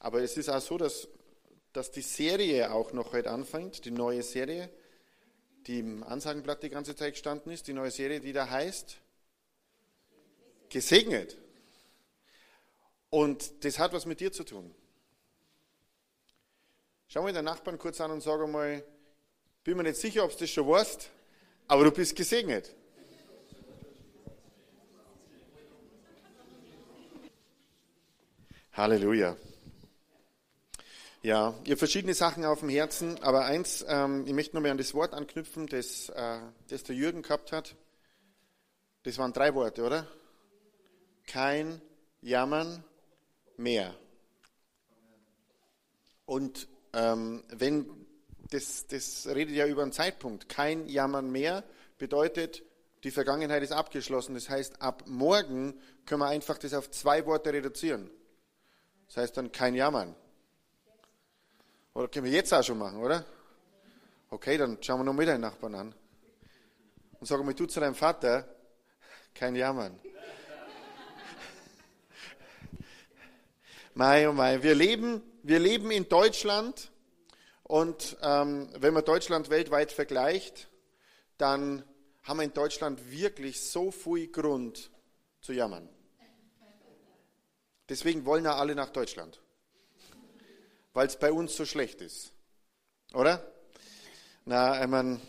Aber 0.00 0.22
es 0.22 0.36
ist 0.36 0.48
auch 0.48 0.60
so, 0.60 0.78
dass, 0.78 1.08
dass 1.72 1.92
die 1.92 2.00
Serie 2.02 2.72
auch 2.72 2.92
noch 2.92 3.12
heute 3.12 3.30
anfängt, 3.30 3.84
die 3.84 3.90
neue 3.90 4.22
Serie, 4.22 4.70
die 5.66 5.80
im 5.80 6.02
Ansagenblatt 6.02 6.62
die 6.62 6.70
ganze 6.70 6.96
Zeit 6.96 7.12
gestanden 7.12 7.52
ist, 7.52 7.68
die 7.68 7.74
neue 7.74 7.90
Serie, 7.90 8.20
die 8.20 8.32
da 8.32 8.48
heißt 8.48 8.96
Gesegnet. 10.70 11.36
Und 13.10 13.64
das 13.64 13.78
hat 13.78 13.92
was 13.92 14.06
mit 14.06 14.20
dir 14.20 14.32
zu 14.32 14.44
tun. 14.44 14.72
Schau 17.08 17.22
mal 17.22 17.32
den 17.32 17.44
Nachbarn 17.44 17.76
kurz 17.76 18.00
an 18.00 18.12
und 18.12 18.22
sag 18.22 18.40
einmal, 18.40 18.84
bin 19.64 19.76
mir 19.76 19.82
nicht 19.82 19.96
sicher, 19.96 20.24
ob 20.24 20.30
du 20.30 20.38
das 20.38 20.50
schon 20.50 20.66
weißt, 20.66 21.10
aber 21.66 21.84
du 21.84 21.90
bist 21.90 22.14
gesegnet. 22.14 22.74
Halleluja. 28.72 29.36
Ja, 31.22 31.54
ihr 31.64 31.76
verschiedene 31.76 32.14
Sachen 32.14 32.46
auf 32.46 32.60
dem 32.60 32.70
Herzen, 32.70 33.22
aber 33.22 33.44
eins, 33.44 33.84
ähm, 33.86 34.24
ich 34.26 34.32
möchte 34.32 34.56
nochmal 34.56 34.70
an 34.70 34.78
das 34.78 34.94
Wort 34.94 35.12
anknüpfen, 35.12 35.66
das, 35.66 36.08
äh, 36.08 36.38
das 36.68 36.82
der 36.84 36.96
Jürgen 36.96 37.20
gehabt 37.20 37.52
hat. 37.52 37.76
Das 39.02 39.18
waren 39.18 39.34
drei 39.34 39.54
Worte, 39.54 39.84
oder? 39.84 40.06
Kein 41.26 41.82
Jammern 42.22 42.82
mehr. 43.58 43.94
Und 46.24 46.68
ähm, 46.94 47.44
wenn 47.50 48.06
das, 48.50 48.86
das 48.86 49.26
redet 49.26 49.54
ja 49.54 49.66
über 49.66 49.82
einen 49.82 49.92
Zeitpunkt. 49.92 50.48
Kein 50.48 50.88
Jammern 50.88 51.30
mehr 51.30 51.64
bedeutet, 51.98 52.62
die 53.04 53.10
Vergangenheit 53.10 53.62
ist 53.62 53.72
abgeschlossen. 53.72 54.34
Das 54.34 54.48
heißt, 54.48 54.80
ab 54.80 55.04
morgen 55.06 55.78
können 56.06 56.20
wir 56.20 56.28
einfach 56.28 56.56
das 56.56 56.72
auf 56.72 56.90
zwei 56.90 57.26
Worte 57.26 57.52
reduzieren. 57.52 58.10
Das 59.08 59.18
heißt 59.18 59.36
dann 59.36 59.52
kein 59.52 59.74
Jammern. 59.74 60.14
Oder 62.00 62.08
können 62.08 62.24
wir 62.24 62.32
jetzt 62.32 62.50
auch 62.54 62.64
schon 62.64 62.78
machen, 62.78 62.96
oder? 62.96 63.26
Okay, 64.30 64.56
dann 64.56 64.82
schauen 64.82 65.00
wir 65.00 65.04
noch 65.04 65.12
mit 65.12 65.28
deinen 65.28 65.42
Nachbarn 65.42 65.74
an. 65.74 65.94
Und 67.20 67.26
sagen 67.26 67.46
wir, 67.46 67.52
du 67.52 67.66
zu 67.66 67.78
deinem 67.78 67.94
Vater, 67.94 68.48
kein 69.34 69.54
Jammern. 69.54 70.00
Mai 73.92 74.26
oh 74.30 74.32
mai, 74.32 74.62
wir 74.62 74.74
leben, 74.74 75.20
wir 75.42 75.58
leben 75.58 75.90
in 75.90 76.08
Deutschland 76.08 76.90
und 77.64 78.16
ähm, 78.22 78.70
wenn 78.78 78.94
man 78.94 79.04
Deutschland 79.04 79.50
weltweit 79.50 79.92
vergleicht, 79.92 80.70
dann 81.36 81.84
haben 82.22 82.38
wir 82.38 82.44
in 82.44 82.54
Deutschland 82.54 83.10
wirklich 83.10 83.60
so 83.60 83.90
viel 83.90 84.28
Grund 84.28 84.90
zu 85.42 85.52
jammern. 85.52 85.86
Deswegen 87.90 88.24
wollen 88.24 88.46
ja 88.46 88.54
alle 88.54 88.74
nach 88.74 88.88
Deutschland, 88.88 89.42
weil 90.92 91.06
es 91.06 91.18
bei 91.18 91.32
uns 91.32 91.56
so 91.56 91.64
schlecht 91.64 92.00
ist. 92.00 92.32
Oder? 93.14 93.44
Na, 94.44 94.82
ich 94.82 94.88
meine, 94.88 95.20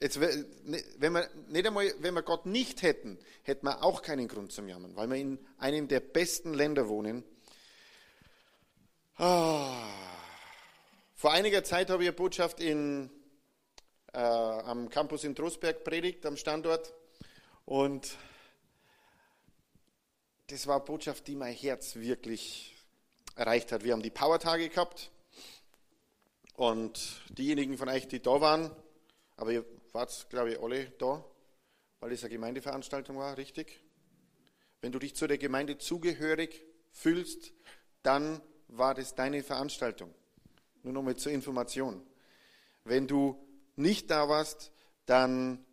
jetzt, 0.00 0.18
ne, 0.18 0.82
wenn, 0.98 1.12
wir, 1.12 1.28
nicht 1.48 1.66
einmal, 1.66 1.92
wenn 2.00 2.14
wir 2.14 2.22
Gott 2.22 2.46
nicht 2.46 2.82
hätten, 2.82 3.18
hätten 3.42 3.66
wir 3.66 3.82
auch 3.82 4.02
keinen 4.02 4.28
Grund 4.28 4.52
zum 4.52 4.68
Jammern, 4.68 4.96
weil 4.96 5.08
wir 5.08 5.16
in 5.16 5.38
einem 5.58 5.88
der 5.88 6.00
besten 6.00 6.54
Länder 6.54 6.88
wohnen. 6.88 7.24
Oh. 9.18 9.74
Vor 11.14 11.32
einiger 11.32 11.64
Zeit 11.64 11.90
habe 11.90 12.04
ich 12.04 12.08
eine 12.08 12.16
Botschaft 12.16 12.60
in, 12.60 13.10
äh, 14.12 14.18
am 14.18 14.88
Campus 14.88 15.24
in 15.24 15.34
Trostberg 15.34 15.82
predigt, 15.82 16.24
am 16.24 16.36
Standort. 16.36 16.94
Und 17.64 18.16
das 20.46 20.66
war 20.66 20.76
eine 20.76 20.84
Botschaft, 20.84 21.26
die 21.26 21.34
mein 21.34 21.54
Herz 21.54 21.96
wirklich 21.96 22.77
erreicht 23.38 23.70
hat. 23.70 23.84
Wir 23.84 23.92
haben 23.92 24.02
die 24.02 24.10
Power-Tage 24.10 24.68
gehabt 24.68 25.12
und 26.56 27.22
diejenigen 27.28 27.78
von 27.78 27.88
euch, 27.88 28.08
die 28.08 28.20
da 28.20 28.40
waren, 28.40 28.70
aber 29.36 29.52
ihr 29.52 29.64
wart, 29.92 30.26
glaube 30.28 30.52
ich, 30.52 30.60
alle 30.60 30.86
da, 30.98 31.24
weil 32.00 32.10
es 32.10 32.24
eine 32.24 32.30
Gemeindeveranstaltung 32.30 33.16
war, 33.16 33.38
richtig? 33.38 33.80
Wenn 34.80 34.90
du 34.90 34.98
dich 34.98 35.14
zu 35.14 35.28
der 35.28 35.38
Gemeinde 35.38 35.78
zugehörig 35.78 36.64
fühlst, 36.90 37.52
dann 38.02 38.40
war 38.66 38.94
das 38.94 39.14
deine 39.14 39.44
Veranstaltung. 39.44 40.12
Nur 40.82 40.92
noch 40.92 41.02
mal 41.02 41.16
zur 41.16 41.30
Information. 41.30 42.04
Wenn 42.82 43.06
du 43.06 43.40
nicht 43.76 44.10
da 44.10 44.28
warst, 44.28 44.72
dann 45.06 45.64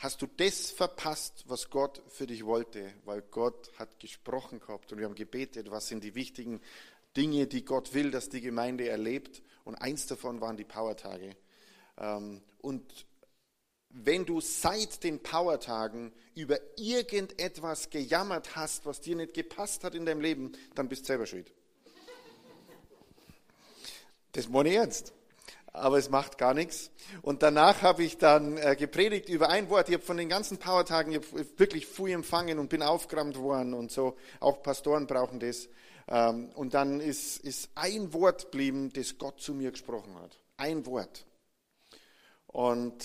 hast 0.00 0.22
du 0.22 0.26
das 0.26 0.70
verpasst, 0.70 1.44
was 1.46 1.68
Gott 1.68 2.02
für 2.08 2.26
dich 2.26 2.46
wollte, 2.46 2.90
weil 3.04 3.20
Gott 3.20 3.70
hat 3.78 4.00
gesprochen 4.00 4.58
gehabt 4.58 4.90
und 4.90 4.98
wir 4.98 5.04
haben 5.04 5.14
gebetet, 5.14 5.70
was 5.70 5.88
sind 5.88 6.02
die 6.02 6.14
wichtigen 6.14 6.62
Dinge, 7.16 7.46
die 7.46 7.66
Gott 7.66 7.92
will, 7.92 8.10
dass 8.10 8.30
die 8.30 8.40
Gemeinde 8.40 8.88
erlebt. 8.88 9.42
Und 9.64 9.74
eins 9.74 10.06
davon 10.06 10.40
waren 10.40 10.56
die 10.56 10.64
Powertage. 10.64 11.36
Ähm, 11.98 12.40
und 12.62 13.06
wenn 13.90 14.24
du 14.24 14.40
seit 14.40 15.04
den 15.04 15.22
Powertagen 15.22 16.12
über 16.34 16.58
irgendetwas 16.78 17.90
gejammert 17.90 18.56
hast, 18.56 18.86
was 18.86 19.02
dir 19.02 19.16
nicht 19.16 19.34
gepasst 19.34 19.84
hat 19.84 19.94
in 19.94 20.06
deinem 20.06 20.22
Leben, 20.22 20.52
dann 20.74 20.88
bist 20.88 21.02
du 21.02 21.06
selber 21.08 21.26
schuld. 21.26 21.52
Das 24.32 24.48
meine 24.48 24.70
ich 24.70 24.76
ernst 24.76 25.12
aber 25.72 25.98
es 25.98 26.10
macht 26.10 26.38
gar 26.38 26.54
nichts. 26.54 26.90
Und 27.22 27.42
danach 27.42 27.82
habe 27.82 28.02
ich 28.02 28.18
dann 28.18 28.56
äh, 28.56 28.76
gepredigt 28.76 29.28
über 29.28 29.48
ein 29.48 29.68
Wort. 29.70 29.88
Ich 29.88 29.94
habe 29.94 30.04
von 30.04 30.16
den 30.16 30.28
ganzen 30.28 30.58
Powertagen 30.58 31.18
wirklich 31.56 31.86
viel 31.86 32.10
empfangen 32.10 32.58
und 32.58 32.68
bin 32.68 32.82
aufgerammt 32.82 33.38
worden 33.38 33.74
und 33.74 33.90
so. 33.90 34.16
Auch 34.40 34.62
Pastoren 34.62 35.06
brauchen 35.06 35.40
das. 35.40 35.68
Ähm, 36.08 36.50
und 36.54 36.74
dann 36.74 37.00
ist, 37.00 37.38
ist 37.38 37.70
ein 37.74 38.12
Wort 38.12 38.46
geblieben, 38.46 38.92
das 38.92 39.18
Gott 39.18 39.40
zu 39.40 39.54
mir 39.54 39.70
gesprochen 39.70 40.14
hat. 40.16 40.38
Ein 40.56 40.84
Wort. 40.86 41.24
Und 42.46 43.04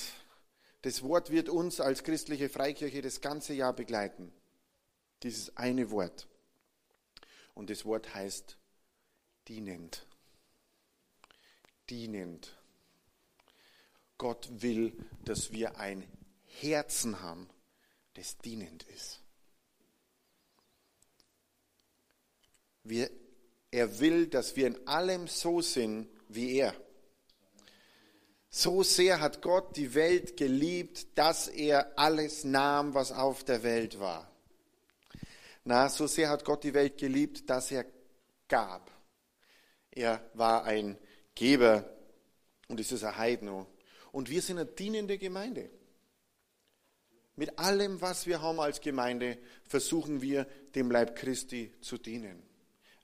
das 0.81 1.03
Wort 1.03 1.29
wird 1.29 1.49
uns 1.49 1.79
als 1.79 2.03
christliche 2.03 2.49
Freikirche 2.49 3.01
das 3.01 3.21
ganze 3.21 3.53
Jahr 3.53 3.73
begleiten. 3.73 4.33
Dieses 5.23 5.55
eine 5.55 5.91
Wort. 5.91 6.27
Und 7.53 7.69
das 7.69 7.85
Wort 7.85 8.13
heißt 8.13 8.57
dienend 9.47 10.05
dienend. 11.89 12.57
Gott 14.17 14.49
will, 14.61 14.93
dass 15.25 15.51
wir 15.51 15.77
ein 15.77 16.07
Herzen 16.45 17.21
haben, 17.21 17.49
das 18.13 18.37
dienend 18.37 18.83
ist. 18.83 19.21
Wir, 22.83 23.09
er 23.71 23.99
will, 23.99 24.27
dass 24.27 24.55
wir 24.55 24.67
in 24.67 24.87
allem 24.87 25.27
so 25.27 25.61
sind 25.61 26.07
wie 26.29 26.57
er. 26.57 26.73
So 28.49 28.83
sehr 28.83 29.19
hat 29.19 29.41
Gott 29.41 29.75
die 29.75 29.93
Welt 29.95 30.37
geliebt, 30.37 31.17
dass 31.17 31.49
er 31.49 31.99
alles 31.99 32.45
nahm, 32.45 32.93
was 32.93 33.11
auf 33.11 33.43
der 33.43 33.63
Welt 33.63 33.99
war. 33.99 34.31
Na, 35.65 35.89
so 35.89 36.07
sehr 36.07 36.29
hat 36.29 36.45
Gott 36.45 36.63
die 36.63 36.73
Welt 36.73 36.97
geliebt, 36.97 37.49
dass 37.49 37.71
er 37.71 37.85
gab. 38.47 38.91
Er 39.91 40.29
war 40.35 40.63
ein 40.63 40.97
Geber 41.35 41.89
und 42.67 42.79
es 42.79 42.91
ist 42.91 43.03
ein 43.03 43.17
Heidno. 43.17 43.67
Und 44.11 44.29
wir 44.29 44.41
sind 44.41 44.57
eine 44.57 44.69
dienende 44.69 45.17
Gemeinde. 45.17 45.69
Mit 47.35 47.59
allem, 47.59 48.01
was 48.01 48.25
wir 48.25 48.41
haben 48.41 48.61
als 48.61 48.79
Gemeinde, 48.79 49.37
versuchen 49.67 50.21
wir, 50.21 50.45
dem 50.73 50.89
Leib 50.89 51.17
Christi 51.17 51.73
zu 51.81 51.97
dienen. 51.97 52.41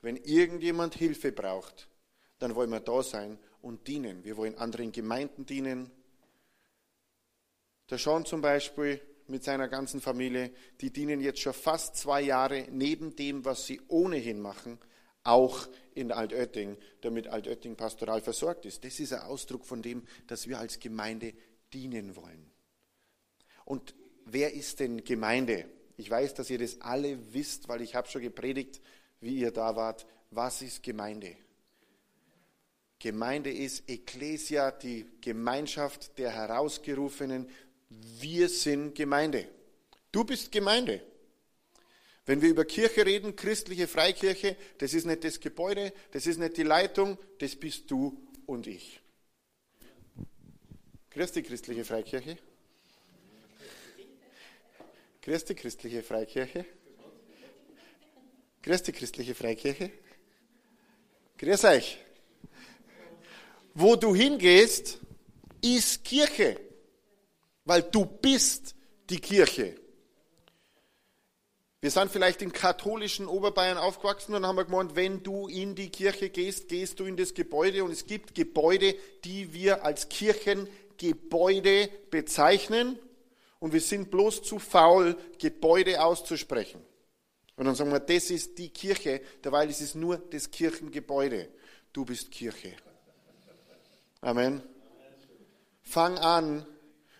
Wenn 0.00 0.16
irgendjemand 0.16 0.94
Hilfe 0.94 1.32
braucht, 1.32 1.88
dann 2.38 2.54
wollen 2.54 2.70
wir 2.70 2.80
da 2.80 3.02
sein 3.02 3.38
und 3.60 3.86
dienen. 3.86 4.24
Wir 4.24 4.36
wollen 4.36 4.56
anderen 4.56 4.90
Gemeinden 4.90 5.44
dienen. 5.44 5.90
Der 7.90 7.98
Sean 7.98 8.24
zum 8.24 8.40
Beispiel 8.40 9.00
mit 9.28 9.44
seiner 9.44 9.68
ganzen 9.68 10.00
Familie, 10.00 10.50
die 10.80 10.90
dienen 10.90 11.20
jetzt 11.20 11.40
schon 11.40 11.52
fast 11.52 11.96
zwei 11.96 12.22
Jahre 12.22 12.66
neben 12.70 13.14
dem, 13.14 13.44
was 13.44 13.66
sie 13.66 13.80
ohnehin 13.88 14.40
machen, 14.40 14.78
auch 15.24 15.68
in 15.94 16.10
Altötting, 16.10 16.76
damit 17.00 17.28
Altötting 17.28 17.76
pastoral 17.76 18.20
versorgt 18.20 18.66
ist. 18.66 18.84
Das 18.84 18.98
ist 18.98 19.12
ein 19.12 19.22
Ausdruck 19.22 19.64
von 19.64 19.82
dem, 19.82 20.06
dass 20.26 20.48
wir 20.48 20.58
als 20.58 20.80
Gemeinde 20.80 21.34
dienen 21.72 22.16
wollen. 22.16 22.50
Und 23.64 23.94
wer 24.24 24.52
ist 24.52 24.80
denn 24.80 25.04
Gemeinde? 25.04 25.66
Ich 25.96 26.10
weiß, 26.10 26.34
dass 26.34 26.50
ihr 26.50 26.58
das 26.58 26.80
alle 26.80 27.34
wisst, 27.34 27.68
weil 27.68 27.82
ich 27.82 27.94
habe 27.94 28.08
schon 28.08 28.22
gepredigt, 28.22 28.80
wie 29.20 29.36
ihr 29.36 29.52
da 29.52 29.76
wart. 29.76 30.06
Was 30.30 30.62
ist 30.62 30.82
Gemeinde? 30.82 31.36
Gemeinde 32.98 33.52
ist 33.52 33.88
Ecclesia, 33.88 34.70
die 34.70 35.06
Gemeinschaft 35.20 36.18
der 36.18 36.30
Herausgerufenen. 36.30 37.48
Wir 37.88 38.48
sind 38.48 38.94
Gemeinde. 38.94 39.48
Du 40.10 40.24
bist 40.24 40.50
Gemeinde. 40.52 41.02
Wenn 42.24 42.40
wir 42.40 42.50
über 42.50 42.64
Kirche 42.64 43.04
reden, 43.04 43.34
christliche 43.34 43.88
Freikirche, 43.88 44.56
das 44.78 44.94
ist 44.94 45.06
nicht 45.06 45.24
das 45.24 45.40
Gebäude, 45.40 45.92
das 46.12 46.26
ist 46.26 46.38
nicht 46.38 46.56
die 46.56 46.62
Leitung, 46.62 47.18
das 47.38 47.56
bist 47.56 47.90
du 47.90 48.16
und 48.46 48.66
ich. 48.66 49.00
Christi 51.10 51.42
christliche 51.42 51.84
Freikirche. 51.84 52.38
Christi 55.20 55.54
christliche 55.54 56.02
Freikirche. 56.02 56.64
Christi 58.62 58.92
christliche 58.92 59.34
Freikirche. 59.34 59.90
Grüß 61.38 61.64
euch. 61.64 61.98
Wo 63.74 63.96
du 63.96 64.14
hingehst, 64.14 65.00
ist 65.60 66.04
Kirche. 66.04 66.60
Weil 67.64 67.82
du 67.82 68.06
bist 68.06 68.76
die 69.10 69.20
Kirche. 69.20 69.81
Wir 71.82 71.90
sind 71.90 72.12
vielleicht 72.12 72.42
im 72.42 72.52
katholischen 72.52 73.26
Oberbayern 73.26 73.76
aufgewachsen 73.76 74.36
und 74.36 74.46
haben 74.46 74.56
gemeint, 74.56 74.94
wenn 74.94 75.24
du 75.24 75.48
in 75.48 75.74
die 75.74 75.90
Kirche 75.90 76.30
gehst, 76.30 76.68
gehst 76.68 77.00
du 77.00 77.06
in 77.06 77.16
das 77.16 77.34
Gebäude 77.34 77.82
und 77.82 77.90
es 77.90 78.06
gibt 78.06 78.36
Gebäude, 78.36 78.94
die 79.24 79.52
wir 79.52 79.84
als 79.84 80.08
Kirchengebäude 80.08 81.90
bezeichnen 82.08 83.00
und 83.58 83.72
wir 83.72 83.80
sind 83.80 84.12
bloß 84.12 84.44
zu 84.44 84.60
faul, 84.60 85.16
Gebäude 85.40 86.00
auszusprechen. 86.00 86.80
Und 87.56 87.64
dann 87.64 87.74
sagen 87.74 87.90
wir, 87.90 87.98
das 87.98 88.30
ist 88.30 88.58
die 88.58 88.68
Kirche, 88.68 89.20
derweil 89.42 89.68
ist 89.68 89.80
es 89.80 89.96
nur 89.96 90.18
das 90.18 90.52
Kirchengebäude. 90.52 91.48
Du 91.92 92.04
bist 92.04 92.30
Kirche. 92.30 92.76
Amen. 94.20 94.62
Fang 95.82 96.16
an, 96.18 96.64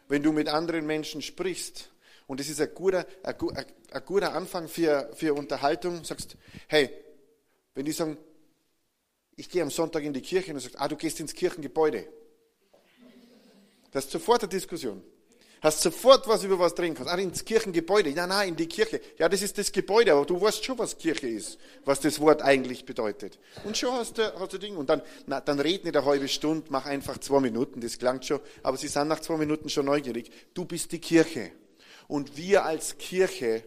wenn 0.07 0.23
du 0.23 0.31
mit 0.31 0.47
anderen 0.47 0.87
Menschen 0.87 1.21
sprichst, 1.21 1.89
und 2.29 2.39
das 2.39 2.49
ist 2.49 2.61
ein 2.61 2.73
guter, 2.73 3.05
ein, 3.25 3.35
ein 3.57 3.67
guter 4.01 4.35
Anfang 4.35 4.69
für, 4.69 5.11
für 5.15 5.35
Unterhaltung. 5.35 6.05
Sagst, 6.05 6.37
hey, 6.69 6.91
wenn 7.75 7.85
die 7.85 7.93
sagen, 7.93 8.17
ich 9.37 9.49
gehe 9.49 9.63
am 9.63 9.71
Sonntag 9.71 10.03
in 10.03 10.13
die 10.13 10.21
Kirche 10.21 10.51
und 10.51 10.57
du 10.57 10.61
sagst, 10.61 10.81
ah, 10.81 10.89
du 10.89 10.97
gehst 10.97 11.21
ins 11.21 11.35
Kirchengebäude. 11.35 12.07
Das 13.91 14.05
ist 14.05 14.13
sofort 14.13 14.43
eine 14.43 14.49
Diskussion. 14.49 15.03
Hast 15.63 15.81
sofort 15.81 16.27
was 16.27 16.43
über 16.43 16.59
was 16.59 16.75
drin 16.75 16.93
kannst. 16.93 17.11
Ah, 17.11 17.17
ins 17.17 17.45
Kirchengebäude. 17.45 18.11
Ja, 18.11 18.27
nein, 18.27 18.49
in 18.49 18.57
die 18.57 18.67
Kirche. 18.67 19.01
Ja, 19.17 19.29
das 19.29 19.43
ist 19.43 19.57
das 19.59 19.71
Gebäude, 19.71 20.13
aber 20.13 20.27
du 20.27 20.41
weißt 20.41 20.65
schon, 20.65 20.77
was 20.77 20.99
Kirche 20.99 21.29
ist, 21.29 21.57
was 21.85 22.01
das 22.01 22.19
Wort 22.19 22.43
eigentlich 22.43 22.85
bedeutet. 22.85 23.39
Und 23.63 23.79
schon 23.79 23.93
hast 23.93 24.19
du, 24.19 24.35
hast 24.41 24.53
du 24.53 24.59
Ding. 24.59 24.77
Und 24.77 24.91
dann, 24.91 25.03
na, 25.27 25.41
dann 25.41 25.61
red 25.61 25.85
nicht 25.85 25.97
eine 25.97 26.05
halbe 26.05 26.27
Stunde, 26.27 26.67
mach 26.71 26.85
einfach 26.87 27.19
zwei 27.19 27.39
Minuten, 27.39 27.81
das 27.81 27.97
klangt 27.97 28.25
schon. 28.25 28.41
Aber 28.65 28.77
sie 28.77 28.89
sind 28.89 29.07
nach 29.07 29.21
zwei 29.21 29.37
Minuten 29.37 29.69
schon 29.69 29.87
neugierig. 29.87 30.33
Du 30.53 30.65
bist 30.65 30.91
die 30.91 31.01
Kirche. 31.01 31.53
Und 32.09 32.37
wir 32.37 32.65
als 32.65 32.99
Kirche, 32.99 33.63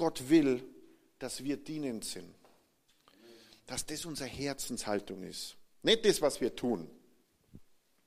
Gott 0.00 0.30
will, 0.30 0.64
dass 1.18 1.44
wir 1.44 1.58
dienend 1.58 2.06
sind. 2.06 2.34
Dass 3.66 3.84
das 3.84 4.06
unsere 4.06 4.30
Herzenshaltung 4.30 5.22
ist. 5.22 5.56
Nicht 5.82 6.06
das, 6.06 6.22
was 6.22 6.40
wir 6.40 6.56
tun. 6.56 6.90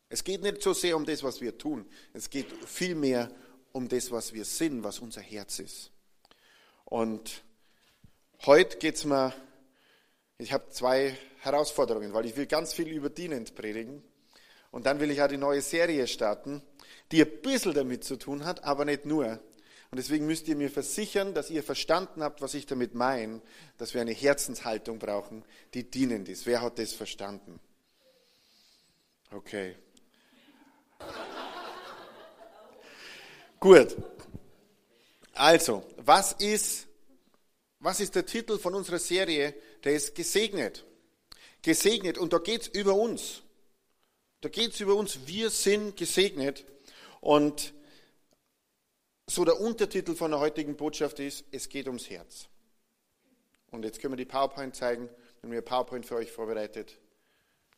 Es 0.10 0.24
geht 0.24 0.42
nicht 0.42 0.64
so 0.64 0.74
sehr 0.74 0.98
um 0.98 1.06
das, 1.06 1.22
was 1.22 1.40
wir 1.40 1.56
tun. 1.56 1.86
Es 2.14 2.32
geht 2.32 2.48
vielmehr 2.66 3.32
um 3.72 3.88
das, 3.88 4.10
was 4.10 4.34
wir 4.34 4.44
sind, 4.44 4.84
was 4.84 4.98
unser 4.98 5.22
Herz 5.22 5.60
ist. 5.60 5.92
Und 6.86 7.44
heute 8.48 8.80
geht 8.80 8.96
es 8.96 9.06
mir, 9.06 9.34
ich 10.40 10.52
habe 10.52 10.70
zwei 10.72 11.16
Herausforderungen, 11.42 12.14
weil 12.14 12.26
ich 12.26 12.36
will 12.36 12.48
ganz 12.48 12.74
viel 12.74 12.88
über 12.88 13.12
dienend 13.12 13.54
predigen. 13.54 14.04
Und 14.72 14.88
dann 14.88 15.00
will 15.00 15.12
ich 15.12 15.22
auch 15.22 15.28
die 15.28 15.38
neue 15.38 15.62
Serie 15.62 16.08
starten 16.08 16.64
die 17.14 17.22
ein 17.22 17.42
bisschen 17.42 17.76
damit 17.76 18.04
zu 18.04 18.18
tun 18.18 18.44
hat, 18.44 18.64
aber 18.64 18.86
nicht 18.86 19.06
nur. 19.06 19.40
Und 19.94 19.98
deswegen 19.98 20.26
müsst 20.26 20.48
ihr 20.48 20.56
mir 20.56 20.72
versichern, 20.72 21.36
dass 21.36 21.52
ihr 21.52 21.62
verstanden 21.62 22.24
habt, 22.24 22.42
was 22.42 22.56
ich 22.56 22.66
damit 22.66 22.96
meine, 22.96 23.44
dass 23.78 23.94
wir 23.94 24.02
eine 24.02 24.12
Herzenshaltung 24.12 24.98
brauchen, 24.98 25.46
die 25.76 25.84
dienend 25.84 26.28
ist. 26.30 26.48
Wer 26.48 26.64
hat 26.64 26.80
das 26.80 26.94
verstanden? 26.94 27.60
Okay. 29.30 29.76
Gut. 33.60 33.96
Also, 35.34 35.84
was 35.98 36.32
ist, 36.40 36.88
was 37.78 38.00
ist 38.00 38.16
der 38.16 38.26
Titel 38.26 38.58
von 38.58 38.74
unserer 38.74 38.98
Serie? 38.98 39.54
Der 39.84 39.94
ist 39.94 40.16
gesegnet. 40.16 40.84
Gesegnet. 41.62 42.18
Und 42.18 42.34
da 42.34 42.40
geht 42.40 42.64
es 42.64 42.68
über 42.70 42.96
uns. 42.96 43.44
Da 44.42 44.50
geht 44.50 44.74
es 44.74 44.80
über 44.80 44.96
uns. 44.96 45.28
Wir 45.28 45.52
sind 45.52 45.96
gesegnet. 45.96 46.66
Und 47.22 47.76
so 49.28 49.46
der 49.46 49.60
Untertitel 49.60 50.16
von 50.16 50.32
der 50.32 50.40
heutigen 50.40 50.76
Botschaft 50.76 51.20
ist, 51.20 51.46
es 51.52 51.70
geht 51.70 51.88
ums 51.88 52.10
Herz. 52.10 52.48
Und 53.72 53.86
jetzt 53.86 54.00
können 54.00 54.14
wir 54.14 54.18
die 54.18 54.26
PowerPoint 54.26 54.76
zeigen. 54.76 55.10
Wir 55.42 55.58
haben 55.58 55.66
PowerPoint 55.66 56.06
für 56.06 56.16
euch 56.16 56.32
vorbereitet. 56.32 57.00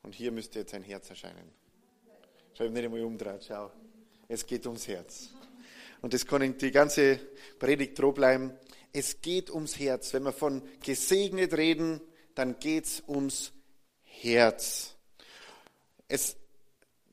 Und 0.04 0.14
hier 0.14 0.32
müsste 0.32 0.60
jetzt 0.60 0.74
ein 0.74 0.84
Herz 0.84 1.10
erscheinen. 1.10 1.52
Schau 2.58 2.68
nicht 2.68 2.84
einmal 2.84 3.04
umdrehen, 3.04 3.40
schau. 3.46 3.72
Es 4.28 4.46
geht 4.46 4.66
ums 4.66 4.88
Herz. 4.88 5.30
Und 6.02 6.14
das 6.14 6.26
kann 6.26 6.58
die 6.58 6.72
ganze 6.72 7.20
Predigt 7.60 7.98
droh 7.98 8.12
bleiben. 8.12 8.54
Es 8.92 9.22
geht 9.22 9.50
ums 9.50 9.80
Herz. 9.80 10.14
Wenn 10.14 10.24
wir 10.24 10.34
von 10.34 10.62
gesegnet 10.82 11.54
reden, 11.54 12.02
dann 12.34 12.60
geht 12.60 12.86
es 12.86 13.04
ums 13.08 13.54
Herz. 14.04 14.96
Es 16.08 16.38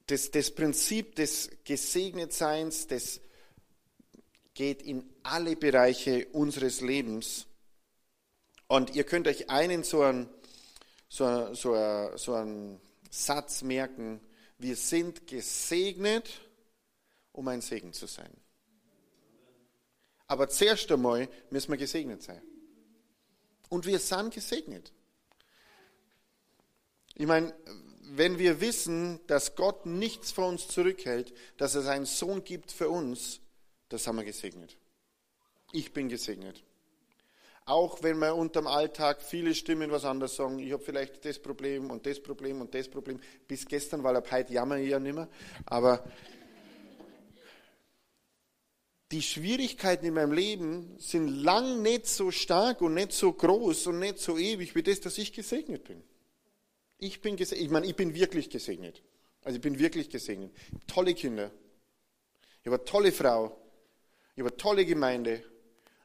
das, 0.06 0.30
das 0.30 0.50
Prinzip 0.50 1.14
des 1.14 1.50
Gesegnetseins, 1.64 2.86
das 2.86 3.20
geht 4.54 4.82
in 4.82 5.08
alle 5.22 5.56
Bereiche 5.56 6.26
unseres 6.32 6.80
Lebens. 6.80 7.46
Und 8.68 8.94
ihr 8.94 9.04
könnt 9.04 9.28
euch 9.28 9.50
einen 9.50 9.84
so 9.84 10.02
einen, 10.02 10.28
so, 11.08 11.54
so, 11.54 12.16
so 12.16 12.34
einen 12.34 12.80
Satz 13.10 13.62
merken, 13.62 14.20
wir 14.58 14.76
sind 14.76 15.26
gesegnet, 15.26 16.40
um 17.32 17.48
ein 17.48 17.60
Segen 17.60 17.92
zu 17.92 18.06
sein. 18.06 18.30
Aber 20.26 20.48
zuerst 20.48 20.90
einmal 20.90 21.28
müssen 21.50 21.72
wir 21.72 21.78
gesegnet 21.78 22.22
sein. 22.22 22.40
Und 23.68 23.84
wir 23.84 23.98
sind 23.98 24.32
gesegnet. 24.32 24.92
Ich 27.14 27.26
meine, 27.26 27.54
wenn 28.04 28.38
wir 28.38 28.60
wissen, 28.60 29.20
dass 29.26 29.56
Gott 29.56 29.84
nichts 29.84 30.32
von 30.32 30.44
uns 30.44 30.68
zurückhält, 30.68 31.34
dass 31.58 31.74
er 31.74 31.82
seinen 31.82 32.06
Sohn 32.06 32.44
gibt 32.44 32.72
für 32.72 32.88
uns, 32.88 33.41
das 33.92 34.06
haben 34.06 34.16
wir 34.16 34.24
gesegnet. 34.24 34.76
Ich 35.72 35.92
bin 35.92 36.08
gesegnet. 36.08 36.62
Auch 37.64 38.02
wenn 38.02 38.18
wir 38.18 38.34
unterm 38.34 38.66
Alltag 38.66 39.22
viele 39.22 39.54
Stimmen 39.54 39.90
was 39.90 40.04
anderes 40.04 40.34
sagen, 40.34 40.58
ich 40.58 40.72
habe 40.72 40.82
vielleicht 40.82 41.24
das 41.24 41.38
Problem 41.38 41.90
und 41.90 42.04
das 42.06 42.20
Problem 42.20 42.60
und 42.60 42.74
das 42.74 42.88
Problem. 42.88 43.20
Bis 43.46 43.66
gestern, 43.66 44.02
weil 44.02 44.16
ab 44.16 44.30
heute 44.32 44.52
jammer 44.52 44.78
ich 44.78 44.90
ja 44.90 44.98
nicht 44.98 45.14
mehr. 45.14 45.28
Aber 45.66 46.04
die 49.12 49.22
Schwierigkeiten 49.22 50.06
in 50.06 50.14
meinem 50.14 50.32
Leben 50.32 50.98
sind 50.98 51.28
lang 51.28 51.82
nicht 51.82 52.06
so 52.06 52.30
stark 52.30 52.80
und 52.80 52.94
nicht 52.94 53.12
so 53.12 53.32
groß 53.32 53.88
und 53.88 54.00
nicht 54.00 54.18
so 54.18 54.38
ewig 54.38 54.74
wie 54.74 54.82
das, 54.82 55.00
dass 55.00 55.18
ich 55.18 55.32
gesegnet 55.32 55.84
bin. 55.84 56.02
Ich 56.98 57.20
bin 57.20 57.36
gesegnet. 57.36 57.64
Ich 57.64 57.70
meine, 57.70 57.86
ich 57.86 57.94
bin 57.94 58.14
wirklich 58.14 58.50
gesegnet. 58.50 59.02
Also 59.44 59.56
ich 59.56 59.62
bin 59.62 59.78
wirklich 59.78 60.10
gesegnet. 60.10 60.52
Tolle 60.86 61.14
Kinder. 61.14 61.50
Ich 62.60 62.66
habe 62.66 62.76
eine 62.76 62.84
tolle 62.84 63.12
Frau. 63.12 63.61
Ich 64.34 64.40
habe 64.40 64.50
eine 64.50 64.56
tolle 64.56 64.86
Gemeinde. 64.86 65.44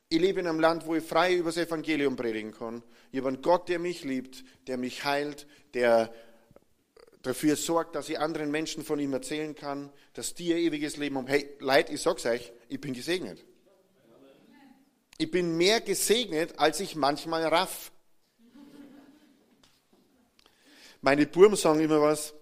Ich 0.09 0.19
lebe 0.19 0.39
in 0.39 0.47
einem 0.47 0.59
Land, 0.59 0.85
wo 0.85 0.95
ich 0.95 1.03
frei 1.03 1.35
über 1.35 1.49
das 1.49 1.57
Evangelium 1.57 2.15
predigen 2.15 2.53
kann. 2.53 2.83
Ich 3.11 3.19
habe 3.19 3.29
einen 3.29 3.41
Gott, 3.41 3.69
der 3.69 3.79
mich 3.79 4.03
liebt, 4.03 4.43
der 4.67 4.77
mich 4.77 5.03
heilt, 5.05 5.47
der 5.73 6.13
dafür 7.21 7.55
sorgt, 7.55 7.95
dass 7.95 8.09
ich 8.09 8.19
anderen 8.19 8.51
Menschen 8.51 8.83
von 8.83 8.99
ihm 8.99 9.13
erzählen 9.13 9.55
kann, 9.55 9.91
dass 10.13 10.33
die 10.33 10.47
ihr 10.47 10.57
ewiges 10.57 10.97
Leben 10.97 11.17
haben. 11.17 11.27
Hey, 11.27 11.55
Leute, 11.59 11.93
ich 11.93 12.01
sag's 12.01 12.25
euch, 12.25 12.51
ich 12.69 12.79
bin 12.79 12.93
gesegnet. 12.93 13.43
Ich 15.17 15.31
bin 15.31 15.57
mehr 15.57 15.81
gesegnet, 15.81 16.59
als 16.59 16.79
ich 16.79 16.95
manchmal 16.95 17.45
raff. 17.45 17.91
Meine 21.01 21.25
Buben 21.25 21.55
sagen 21.55 21.79
immer 21.79 22.01
was. 22.01 22.33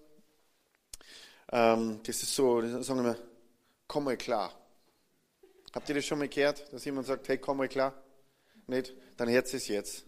Ähm, 1.52 2.00
das 2.04 2.22
ist 2.22 2.34
so, 2.34 2.60
die 2.60 2.82
sagen 2.82 3.00
immer, 3.00 3.16
komm 3.86 4.04
mal 4.04 4.16
klar. 4.16 4.52
Habt 5.76 5.90
ihr 5.90 5.94
das 5.94 6.06
schon 6.06 6.18
mal 6.18 6.26
gehört, 6.26 6.72
dass 6.72 6.86
jemand 6.86 7.06
sagt, 7.06 7.28
hey, 7.28 7.36
komm 7.36 7.58
mal 7.58 7.68
klar? 7.68 7.92
Nicht? 8.66 8.94
Dann 9.18 9.28
hört 9.28 9.52
es 9.52 9.68
jetzt. 9.68 10.06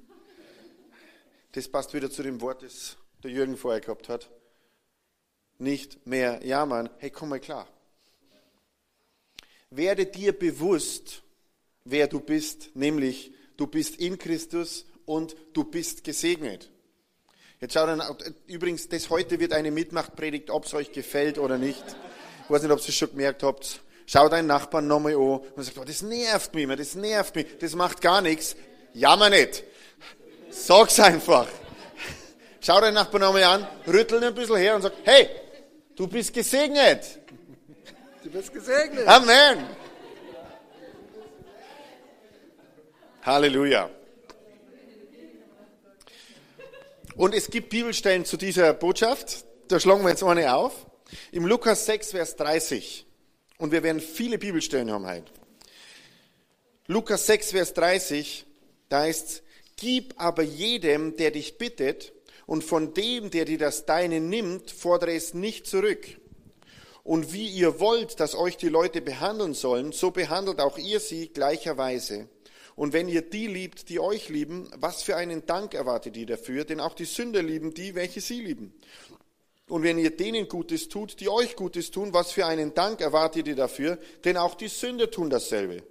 Das 1.53 1.69
passt 1.69 1.93
wieder 1.93 2.11
zu 2.11 2.23
dem 2.23 2.41
Wort, 2.41 2.63
das 2.63 2.97
der 3.23 3.33
Jürgen 3.33 3.55
vorher 3.59 3.83
gehabt 3.83 4.09
hat. 4.09 4.31
Nicht 5.59 6.07
mehr 6.07 6.41
jammern, 6.43 6.89
hey, 6.97 7.11
komm 7.11 7.29
mal 7.29 7.39
klar. 7.39 7.69
Werde 9.69 10.07
dir 10.07 10.33
bewusst, 10.33 11.23
wer 11.85 12.09
du 12.09 12.21
bist, 12.21 12.75
nämlich 12.75 13.35
du 13.59 13.67
bist 13.67 13.97
in 13.97 14.17
Christus 14.17 14.87
und 15.05 15.37
du 15.53 15.65
bist 15.65 16.03
gesegnet. 16.03 16.71
Jetzt 17.61 17.75
schaut 17.75 17.91
dann, 17.91 18.03
übrigens, 18.47 18.89
das 18.89 19.11
heute 19.11 19.39
wird 19.39 19.53
eine 19.53 19.71
Mitmachtpredigt, 19.71 20.49
ob 20.49 20.65
es 20.65 20.73
euch 20.73 20.93
gefällt 20.93 21.37
oder 21.37 21.59
nicht. 21.59 21.85
Ich 22.45 22.51
weiß 22.51 22.63
nicht, 22.63 22.73
ob 22.73 22.79
ihr 22.79 22.89
es 22.89 22.95
schon 22.95 23.11
gemerkt 23.11 23.43
habt. 23.43 23.83
Schau 24.11 24.27
deinen 24.31 24.47
Nachbarn 24.47 24.87
nochmal 24.87 25.12
an 25.12 25.41
und 25.55 25.62
sagt, 25.62 25.77
oh, 25.77 25.85
das 25.85 26.00
nervt 26.00 26.55
mich, 26.55 26.67
das 26.67 26.95
nervt 26.95 27.35
mich, 27.35 27.59
das 27.59 27.75
macht 27.75 28.00
gar 28.00 28.23
nichts. 28.23 28.57
Jammer 28.95 29.29
nicht. 29.29 29.65
Sag's 30.49 30.99
einfach. 30.99 31.47
Schau 32.62 32.81
deinen 32.81 32.95
Nachbarn 32.95 33.21
nochmal 33.21 33.45
an, 33.45 33.69
rüttel 33.87 34.23
ihn 34.23 34.29
ein 34.29 34.35
bisschen 34.35 34.57
her 34.57 34.77
und 34.77 34.81
sag, 34.81 34.95
hey, 35.05 35.29
du 35.95 36.07
bist 36.07 36.33
gesegnet. 36.33 37.19
Du 38.25 38.31
bist 38.31 38.50
gesegnet. 38.50 39.07
Amen. 39.07 39.67
Halleluja. 43.27 43.91
Und 47.15 47.35
es 47.35 47.50
gibt 47.50 47.69
Bibelstellen 47.69 48.25
zu 48.25 48.38
dieser 48.38 48.73
Botschaft. 48.73 49.45
Da 49.69 49.79
schlagen 49.79 50.03
wir 50.03 50.09
jetzt 50.09 50.23
eine 50.23 50.55
auf. 50.55 50.87
Im 51.31 51.45
Lukas 51.45 51.85
6, 51.85 52.12
Vers 52.12 52.37
30. 52.37 53.08
Und 53.59 53.73
wir 53.73 53.83
werden 53.83 54.00
viele 54.00 54.38
Bibelstellen 54.38 54.91
haben 54.91 55.07
heute. 55.07 55.31
Lukas 56.87 57.27
6, 57.27 57.50
Vers 57.50 57.75
30, 57.75 58.47
da 58.88 59.00
heißt 59.00 59.43
gib 59.77 60.15
aber 60.17 60.43
jedem, 60.43 61.17
der 61.17 61.31
dich 61.31 61.59
bittet, 61.59 62.12
und 62.47 62.65
von 62.65 62.95
dem, 62.95 63.31
der 63.31 63.45
dir 63.45 63.59
das 63.59 63.85
Deine 63.85 64.21
nimmt, 64.21 64.71
fordere 64.71 65.12
es 65.12 65.35
nicht 65.35 65.67
zurück. 65.67 66.19
Und 67.05 67.35
wie 67.35 67.47
ihr 67.47 67.79
wollt, 67.79 68.21
dass 68.21 68.35
euch 68.35 68.57
die 68.57 68.71
Leute 68.71 69.03
behandeln 69.03 69.53
sollen, 69.53 69.93
so 69.93 70.11
behandelt 70.11 70.59
auch 70.59 70.79
ihr 70.79 70.99
sie 70.99 71.29
gleicherweise. 71.29 72.27
Und 72.75 72.95
wenn 72.95 73.07
ihr 73.07 73.21
die 73.21 73.49
liebt, 73.49 73.91
die 73.91 74.00
euch 74.00 74.31
lieben, 74.31 74.71
was 74.77 75.03
für 75.03 75.17
einen 75.17 75.45
Dank 75.45 75.75
erwartet 75.75 76.17
ihr 76.17 76.25
dafür? 76.25 76.65
Denn 76.65 76.81
auch 76.81 76.95
die 76.95 77.05
Sünder 77.05 77.43
lieben 77.43 77.75
die, 77.75 77.95
welche 77.95 78.23
sie 78.23 78.41
lieben. 78.41 78.73
Und 79.69 79.83
wenn 79.83 79.99
ihr 79.99 80.17
denen 80.17 80.49
Gutes 80.49 80.89
tut, 80.89 81.21
die 81.21 81.29
euch 81.29 81.57
Gutes 81.57 81.91
tun, 81.91 82.13
was 82.13 82.33
für 82.33 82.47
einen 82.47 82.75
Dank 82.75 83.01
erwartet 83.01 83.47
ihr 83.47 83.57
dafür? 83.57 83.99
Denn 84.25 84.37
auch 84.37 84.55
die 84.55 84.69
Sünder 84.69 85.11
tun 85.11 85.31
dasselbe. 85.31 85.83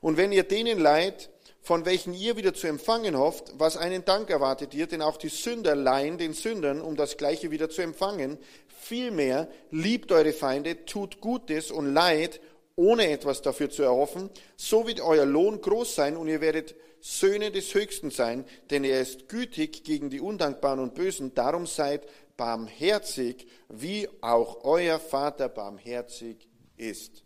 Und 0.00 0.16
wenn 0.16 0.32
ihr 0.32 0.42
denen 0.44 0.78
leid, 0.78 1.30
von 1.62 1.86
welchen 1.86 2.12
ihr 2.12 2.36
wieder 2.36 2.52
zu 2.52 2.66
empfangen 2.66 3.16
hofft, 3.16 3.54
was 3.56 3.78
einen 3.78 4.04
Dank 4.04 4.28
erwartet 4.28 4.74
ihr, 4.74 4.86
denn 4.86 5.00
auch 5.00 5.16
die 5.16 5.30
Sünder 5.30 5.74
leihen 5.74 6.18
den 6.18 6.34
Sündern, 6.34 6.82
um 6.82 6.94
das 6.94 7.16
Gleiche 7.16 7.50
wieder 7.50 7.70
zu 7.70 7.80
empfangen. 7.80 8.36
Vielmehr 8.78 9.48
liebt 9.70 10.12
eure 10.12 10.34
Feinde, 10.34 10.84
tut 10.84 11.22
Gutes 11.22 11.70
und 11.70 11.94
Leid, 11.94 12.40
ohne 12.76 13.10
etwas 13.10 13.40
dafür 13.40 13.70
zu 13.70 13.82
erhoffen, 13.82 14.28
so 14.56 14.86
wird 14.86 15.00
euer 15.00 15.24
Lohn 15.24 15.60
groß 15.62 15.94
sein 15.94 16.16
und 16.18 16.28
ihr 16.28 16.42
werdet 16.42 16.74
Söhne 17.00 17.50
des 17.50 17.72
Höchsten 17.74 18.10
sein, 18.10 18.44
denn 18.70 18.82
er 18.84 19.00
ist 19.00 19.28
gütig 19.28 19.84
gegen 19.84 20.10
die 20.10 20.20
Undankbaren 20.20 20.80
und 20.80 20.94
Bösen, 20.94 21.34
darum 21.34 21.66
seid 21.66 22.06
barmherzig, 22.36 23.46
wie 23.68 24.08
auch 24.20 24.64
euer 24.64 24.98
Vater 24.98 25.48
barmherzig 25.48 26.48
ist. 26.76 27.24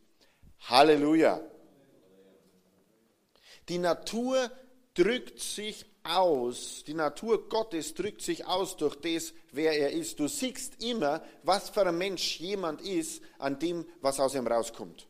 Halleluja. 0.61 1.41
Die 3.69 3.79
Natur 3.79 4.51
drückt 4.95 5.41
sich 5.41 5.87
aus, 6.03 6.85
die 6.87 6.95
Natur 6.95 7.49
Gottes 7.49 7.95
drückt 7.95 8.23
sich 8.23 8.47
aus 8.47 8.77
durch 8.77 8.97
das, 8.97 9.35
wer 9.53 9.79
er 9.79 9.93
ist. 9.93 10.19
Du 10.19 10.27
siehst 10.27 10.83
immer, 10.83 11.23
was 11.43 11.69
für 11.69 11.87
ein 11.87 11.99
Mensch 11.99 12.41
jemand 12.41 12.81
ist, 12.81 13.23
an 13.39 13.59
dem, 13.59 13.87
was 14.01 14.19
aus 14.19 14.35
ihm 14.35 14.47
rauskommt. 14.47 15.07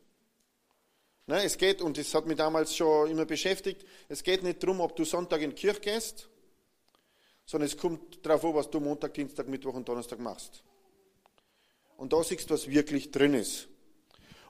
Ne, 1.26 1.44
es 1.44 1.58
geht, 1.58 1.82
und 1.82 1.98
das 1.98 2.12
hat 2.14 2.26
mich 2.26 2.38
damals 2.38 2.74
schon 2.74 3.10
immer 3.10 3.26
beschäftigt, 3.26 3.84
es 4.08 4.22
geht 4.22 4.42
nicht 4.42 4.62
darum, 4.62 4.80
ob 4.80 4.96
du 4.96 5.04
Sonntag 5.04 5.42
in 5.42 5.50
die 5.50 5.56
Kirche 5.56 5.80
gehst, 5.80 6.28
sondern 7.48 7.66
es 7.66 7.78
kommt 7.78 8.26
darauf 8.26 8.44
an, 8.44 8.54
was 8.54 8.68
du 8.68 8.78
Montag, 8.78 9.14
Dienstag, 9.14 9.48
Mittwoch 9.48 9.72
und 9.72 9.88
Donnerstag 9.88 10.18
machst. 10.18 10.62
Und 11.96 12.12
da 12.12 12.22
siehst 12.22 12.50
du, 12.50 12.52
was 12.52 12.68
wirklich 12.68 13.10
drin 13.10 13.32
ist. 13.32 13.68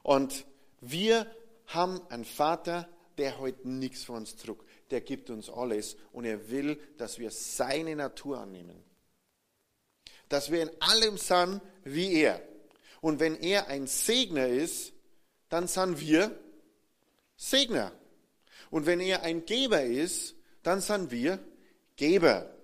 Und 0.03 0.45
wir 0.81 1.31
haben 1.67 2.01
einen 2.09 2.25
Vater, 2.25 2.89
der 3.17 3.41
hält 3.41 3.65
nichts 3.65 4.03
von 4.03 4.17
uns 4.17 4.37
zurück. 4.37 4.65
Der 4.91 5.01
gibt 5.01 5.31
uns 5.31 5.49
alles 5.49 5.97
und 6.11 6.25
er 6.25 6.51
will, 6.51 6.77
dass 6.97 7.21
wir 7.21 7.31
seine 7.31 7.95
Natur 7.95 8.41
annehmen. 8.41 8.83
Dass 10.29 10.51
wir 10.51 10.63
in 10.63 10.71
allem 10.81 11.19
sind 11.19 11.61
wie 11.85 12.15
er. 12.15 12.43
Und 13.01 13.21
wenn 13.21 13.37
er 13.37 13.69
ein 13.69 13.87
Segner 13.87 14.49
ist, 14.49 14.93
dann 15.51 15.69
sind 15.69 16.01
wir 16.01 16.37
Segner. 17.37 17.93
Und 18.71 18.87
wenn 18.87 18.99
er 18.99 19.23
ein 19.23 19.47
Geber 19.47 19.85
ist, 19.85 20.35
dann 20.65 20.81
sind 20.81 21.13
wir 21.13 21.39
Geber. 21.95 22.58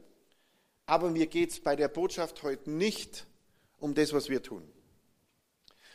Aber 0.87 1.11
mir 1.11 1.27
geht 1.27 1.51
es 1.51 1.61
bei 1.61 1.77
der 1.77 1.89
Botschaft 1.89 2.43
heute 2.43 2.71
nicht 2.71 3.27
um 3.79 3.95
das, 3.95 4.13
was 4.13 4.29
wir 4.29 4.43
tun, 4.43 4.63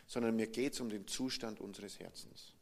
sondern 0.08 0.36
mir 0.36 0.48
geht 0.48 0.74
es 0.74 0.80
um 0.80 0.90
den 0.90 1.08
Zustand 1.08 1.60
unseres 1.60 2.00
Herzens. 2.00 2.54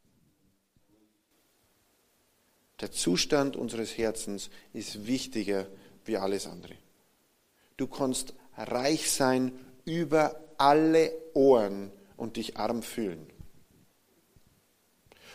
Der 2.80 2.92
Zustand 2.92 3.56
unseres 3.56 3.96
Herzens 3.96 4.50
ist 4.72 5.06
wichtiger 5.06 5.66
wie 6.04 6.16
alles 6.16 6.46
andere. 6.46 6.76
Du 7.76 7.86
kannst 7.86 8.34
reich 8.56 9.10
sein 9.10 9.52
über 9.84 10.40
alle 10.58 11.12
Ohren 11.34 11.92
und 12.16 12.36
dich 12.36 12.56
arm 12.56 12.82
fühlen. 12.82 13.26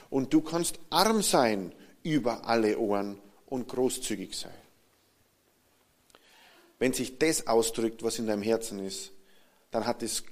Und 0.10 0.34
du 0.34 0.42
kannst 0.42 0.80
arm 0.90 1.22
sein 1.22 1.74
über 2.04 2.46
alle 2.46 2.78
Ohren 2.78 3.20
und 3.48 3.68
großzügig 3.68 4.38
sein. 4.38 4.63
Wenn 6.84 6.92
sich 6.92 7.18
das 7.18 7.48
ausdrückt, 7.48 8.04
was 8.04 8.20
in 8.20 8.28
deinem 8.28 8.42
Herzen 8.42 8.86
ist, 8.86 9.14
dann 9.72 9.88
hat 9.88 10.04
es 10.04 10.26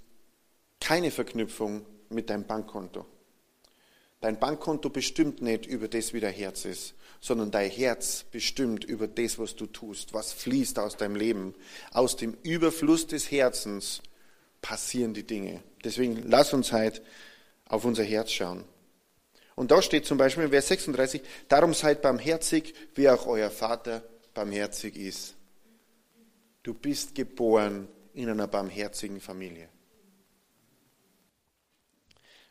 keine 0.82 1.10
Verknüpfung 1.10 1.86
mit 2.10 2.30
deinem 2.30 2.44
Bankkonto. 2.44 3.06
Dein 4.20 4.38
Bankkonto 4.38 4.90
bestimmt 4.90 5.42
nicht 5.42 5.66
über 5.66 5.88
das, 5.88 6.12
wie 6.12 6.20
dein 6.20 6.34
Herz 6.34 6.66
ist, 6.66 6.94
sondern 7.22 7.52
dein 7.52 7.72
Herz 7.72 8.26
bestimmt 8.30 8.84
über 8.84 9.08
das, 9.08 9.40
was 9.40 9.56
du 9.56 9.66
tust, 9.66 10.14
was 10.14 10.34
fließt 10.34 10.78
aus 10.78 10.98
deinem 10.98 11.16
Leben. 11.16 11.56
Aus 11.94 12.18
dem 12.18 12.36
Überfluss 12.44 13.08
des 13.08 13.32
Herzens 13.32 14.02
passieren 14.62 15.14
die 15.14 15.24
Dinge. 15.26 15.64
Deswegen 15.86 16.22
lass 16.28 16.52
uns 16.52 16.74
heute 16.74 17.02
auf 17.64 17.86
unser 17.86 18.04
Herz 18.04 18.30
schauen. 18.30 18.66
Und 19.56 19.72
da 19.72 19.82
steht 19.82 20.06
zum 20.06 20.18
Beispiel 20.18 20.44
in 20.44 20.50
Vers 20.50 20.68
36, 20.68 21.22
darum 21.48 21.74
seid 21.74 22.02
barmherzig, 22.02 22.74
wie 22.94 23.08
auch 23.08 23.26
euer 23.26 23.52
Vater 23.52 24.04
barmherzig 24.34 24.98
ist. 24.98 25.36
Du 26.64 26.74
bist 26.74 27.16
geboren 27.16 27.88
in 28.14 28.30
einer 28.30 28.48
barmherzigen 28.48 29.20
Familie. 29.20 29.70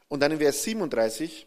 Und 0.08 0.20
dann 0.20 0.32
in 0.32 0.38
Vers 0.38 0.64
37, 0.64 1.46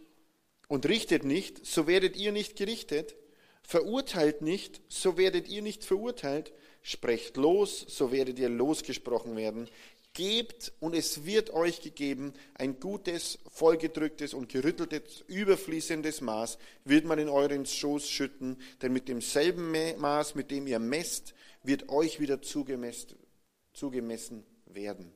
und 0.74 0.88
richtet 0.88 1.24
nicht, 1.24 1.65
so 1.65 1.88
werdet 1.88 2.15
ihr 2.15 2.32
nicht 2.32 2.55
gerichtet. 2.55 3.15
Verurteilt 3.62 4.41
nicht, 4.41 4.82
so 4.89 5.17
werdet 5.17 5.48
ihr 5.48 5.62
nicht 5.62 5.84
verurteilt. 5.84 6.53
Sprecht 6.82 7.38
los, 7.38 7.86
so 7.88 8.12
werdet 8.12 8.39
ihr 8.39 8.50
losgesprochen 8.50 9.36
werden. 9.36 9.70
Gebt 10.13 10.74
und 10.79 10.96
es 10.96 11.25
wird 11.25 11.51
euch 11.51 11.82
gegeben 11.82 12.34
ein 12.55 12.79
gutes, 12.79 13.39
vollgedrücktes 13.51 14.34
und 14.34 14.50
gerütteltes, 14.50 15.24
überfließendes 15.27 16.22
Maß 16.22 16.58
wird 16.86 17.05
man 17.05 17.20
in 17.20 17.29
euren 17.29 17.65
Schoß 17.65 18.10
schütten, 18.10 18.58
denn 18.82 18.93
mit 18.93 19.08
demselben 19.08 19.72
Maß, 20.00 20.36
mit 20.36 20.51
dem 20.51 20.67
ihr 20.67 20.79
messt, 20.79 21.34
wird 21.63 21.89
euch 21.89 22.20
wieder 22.20 22.41
zugemessen 22.41 24.46
werden. 24.65 25.13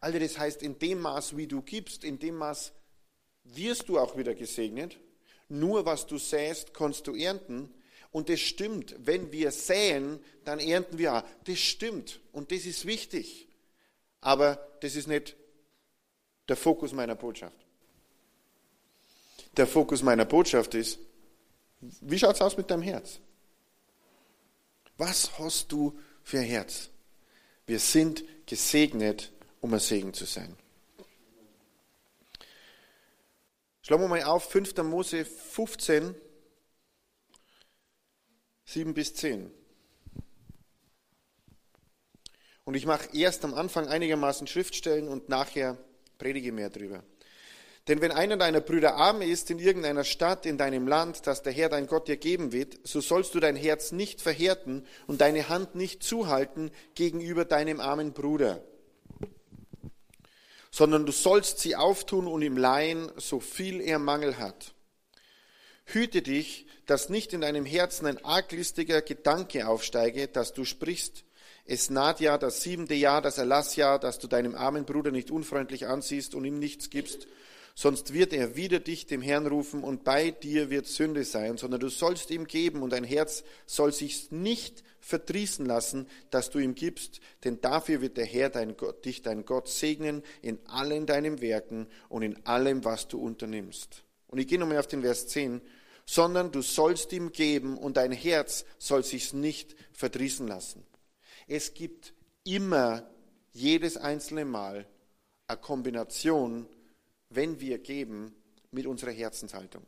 Also 0.00 0.18
das 0.18 0.38
heißt, 0.38 0.62
in 0.62 0.78
dem 0.78 1.00
Maß, 1.00 1.36
wie 1.36 1.46
du 1.46 1.62
gibst, 1.62 2.04
in 2.04 2.18
dem 2.18 2.36
Maß 2.36 2.72
wirst 3.44 3.88
du 3.88 3.98
auch 3.98 4.16
wieder 4.16 4.34
gesegnet. 4.34 4.98
Nur 5.48 5.86
was 5.86 6.06
du 6.06 6.18
säst, 6.18 6.74
kannst 6.74 7.06
du 7.06 7.14
ernten. 7.14 7.72
Und 8.10 8.28
das 8.28 8.40
stimmt. 8.40 8.94
Wenn 8.98 9.32
wir 9.32 9.50
säen, 9.50 10.20
dann 10.44 10.58
ernten 10.58 10.98
wir 10.98 11.14
auch. 11.14 11.22
Das 11.44 11.58
stimmt. 11.58 12.20
Und 12.32 12.52
das 12.52 12.66
ist 12.66 12.86
wichtig. 12.86 13.48
Aber 14.20 14.56
das 14.80 14.96
ist 14.96 15.06
nicht 15.06 15.36
der 16.48 16.56
Fokus 16.56 16.92
meiner 16.92 17.14
Botschaft. 17.14 17.56
Der 19.56 19.66
Fokus 19.66 20.02
meiner 20.02 20.24
Botschaft 20.24 20.74
ist, 20.74 20.98
wie 21.80 22.18
schaut 22.18 22.34
es 22.34 22.42
aus 22.42 22.56
mit 22.56 22.70
deinem 22.70 22.82
Herz? 22.82 23.20
Was 24.96 25.38
hast 25.38 25.72
du 25.72 25.98
für 26.22 26.38
ein 26.38 26.44
Herz? 26.44 26.90
Wir 27.66 27.78
sind 27.78 28.24
gesegnet, 28.46 29.32
um 29.60 29.74
ein 29.74 29.80
Segen 29.80 30.14
zu 30.14 30.24
sein. 30.24 30.56
Schlagen 33.82 34.02
wir 34.02 34.08
mal 34.08 34.22
auf 34.24 34.50
5. 34.50 34.76
Mose 34.78 35.24
15, 35.24 36.14
7 38.64 38.94
bis 38.94 39.14
10. 39.14 39.50
Und 42.64 42.74
ich 42.74 42.84
mache 42.84 43.08
erst 43.16 43.44
am 43.44 43.54
Anfang 43.54 43.86
einigermaßen 43.86 44.48
Schriftstellen 44.48 45.06
und 45.06 45.28
nachher 45.28 45.78
predige 46.18 46.50
mehr 46.50 46.70
drüber. 46.70 47.04
Denn 47.88 48.00
wenn 48.00 48.10
einer 48.10 48.36
deiner 48.36 48.60
Brüder 48.60 48.96
arm 48.96 49.22
ist 49.22 49.50
in 49.50 49.58
irgendeiner 49.58 50.04
Stadt 50.04 50.44
in 50.44 50.58
deinem 50.58 50.88
Land, 50.88 51.26
das 51.26 51.42
der 51.42 51.52
Herr 51.52 51.68
dein 51.68 51.86
Gott 51.86 52.08
dir 52.08 52.16
geben 52.16 52.52
wird, 52.52 52.78
so 52.82 53.00
sollst 53.00 53.34
du 53.34 53.40
dein 53.40 53.54
Herz 53.54 53.92
nicht 53.92 54.20
verhärten 54.20 54.84
und 55.06 55.20
deine 55.20 55.48
Hand 55.48 55.74
nicht 55.76 56.02
zuhalten 56.02 56.72
gegenüber 56.94 57.44
deinem 57.44 57.80
armen 57.80 58.12
Bruder 58.12 58.62
sondern 60.76 61.06
du 61.06 61.12
sollst 61.12 61.60
sie 61.60 61.74
auftun 61.74 62.26
und 62.26 62.42
ihm 62.42 62.58
leihen, 62.58 63.10
so 63.16 63.40
viel 63.40 63.80
er 63.80 63.98
Mangel 63.98 64.36
hat. 64.36 64.74
Hüte 65.86 66.20
dich, 66.20 66.66
dass 66.84 67.08
nicht 67.08 67.32
in 67.32 67.40
deinem 67.40 67.64
Herzen 67.64 68.04
ein 68.04 68.22
arglistiger 68.22 69.00
Gedanke 69.00 69.68
aufsteige, 69.68 70.28
dass 70.28 70.52
du 70.52 70.66
sprichst, 70.66 71.24
es 71.64 71.88
naht 71.88 72.20
ja 72.20 72.36
das 72.36 72.60
siebente 72.60 72.92
Jahr, 72.92 73.22
das 73.22 73.38
Erlassjahr, 73.38 73.98
dass 73.98 74.18
du 74.18 74.26
deinem 74.26 74.54
armen 74.54 74.84
Bruder 74.84 75.12
nicht 75.12 75.30
unfreundlich 75.30 75.86
ansiehst 75.86 76.34
und 76.34 76.44
ihm 76.44 76.58
nichts 76.58 76.90
gibst, 76.90 77.26
sonst 77.76 78.14
wird 78.14 78.32
er 78.32 78.56
wieder 78.56 78.80
dich 78.80 79.06
dem 79.06 79.20
Herrn 79.20 79.46
rufen 79.46 79.84
und 79.84 80.02
bei 80.02 80.30
dir 80.30 80.70
wird 80.70 80.86
Sünde 80.86 81.24
sein, 81.24 81.58
sondern 81.58 81.78
du 81.78 81.90
sollst 81.90 82.30
ihm 82.30 82.46
geben 82.46 82.82
und 82.82 82.90
dein 82.90 83.04
Herz 83.04 83.44
soll 83.66 83.92
sich 83.92 84.32
nicht 84.32 84.82
verdrießen 85.00 85.66
lassen, 85.66 86.08
dass 86.30 86.48
du 86.48 86.58
ihm 86.58 86.74
gibst, 86.74 87.20
denn 87.44 87.60
dafür 87.60 88.00
wird 88.00 88.16
der 88.16 88.24
Herr 88.24 88.48
dein 88.48 88.78
Gott, 88.78 89.04
dich 89.04 89.20
dein 89.20 89.44
Gott 89.44 89.68
segnen 89.68 90.22
in 90.40 90.58
allen 90.66 91.04
deinen 91.04 91.42
Werken 91.42 91.86
und 92.08 92.22
in 92.22 92.44
allem, 92.46 92.82
was 92.84 93.08
du 93.08 93.20
unternimmst. 93.20 94.04
Und 94.26 94.38
ich 94.38 94.48
gehe 94.48 94.58
nochmal 94.58 94.78
auf 94.78 94.88
den 94.88 95.02
Vers 95.02 95.28
10, 95.28 95.60
sondern 96.06 96.52
du 96.52 96.62
sollst 96.62 97.12
ihm 97.12 97.30
geben 97.30 97.76
und 97.76 97.98
dein 97.98 98.10
Herz 98.10 98.64
soll 98.78 99.04
sich 99.04 99.34
nicht 99.34 99.76
verdrießen 99.92 100.48
lassen. 100.48 100.82
Es 101.46 101.74
gibt 101.74 102.14
immer 102.42 103.06
jedes 103.52 103.98
einzelne 103.98 104.46
Mal 104.46 104.86
eine 105.46 105.58
Kombination 105.58 106.66
wenn 107.36 107.60
wir 107.60 107.78
geben, 107.78 108.34
mit 108.72 108.86
unserer 108.86 109.12
Herzenshaltung. 109.12 109.86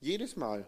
Jedes 0.00 0.36
Mal. 0.36 0.66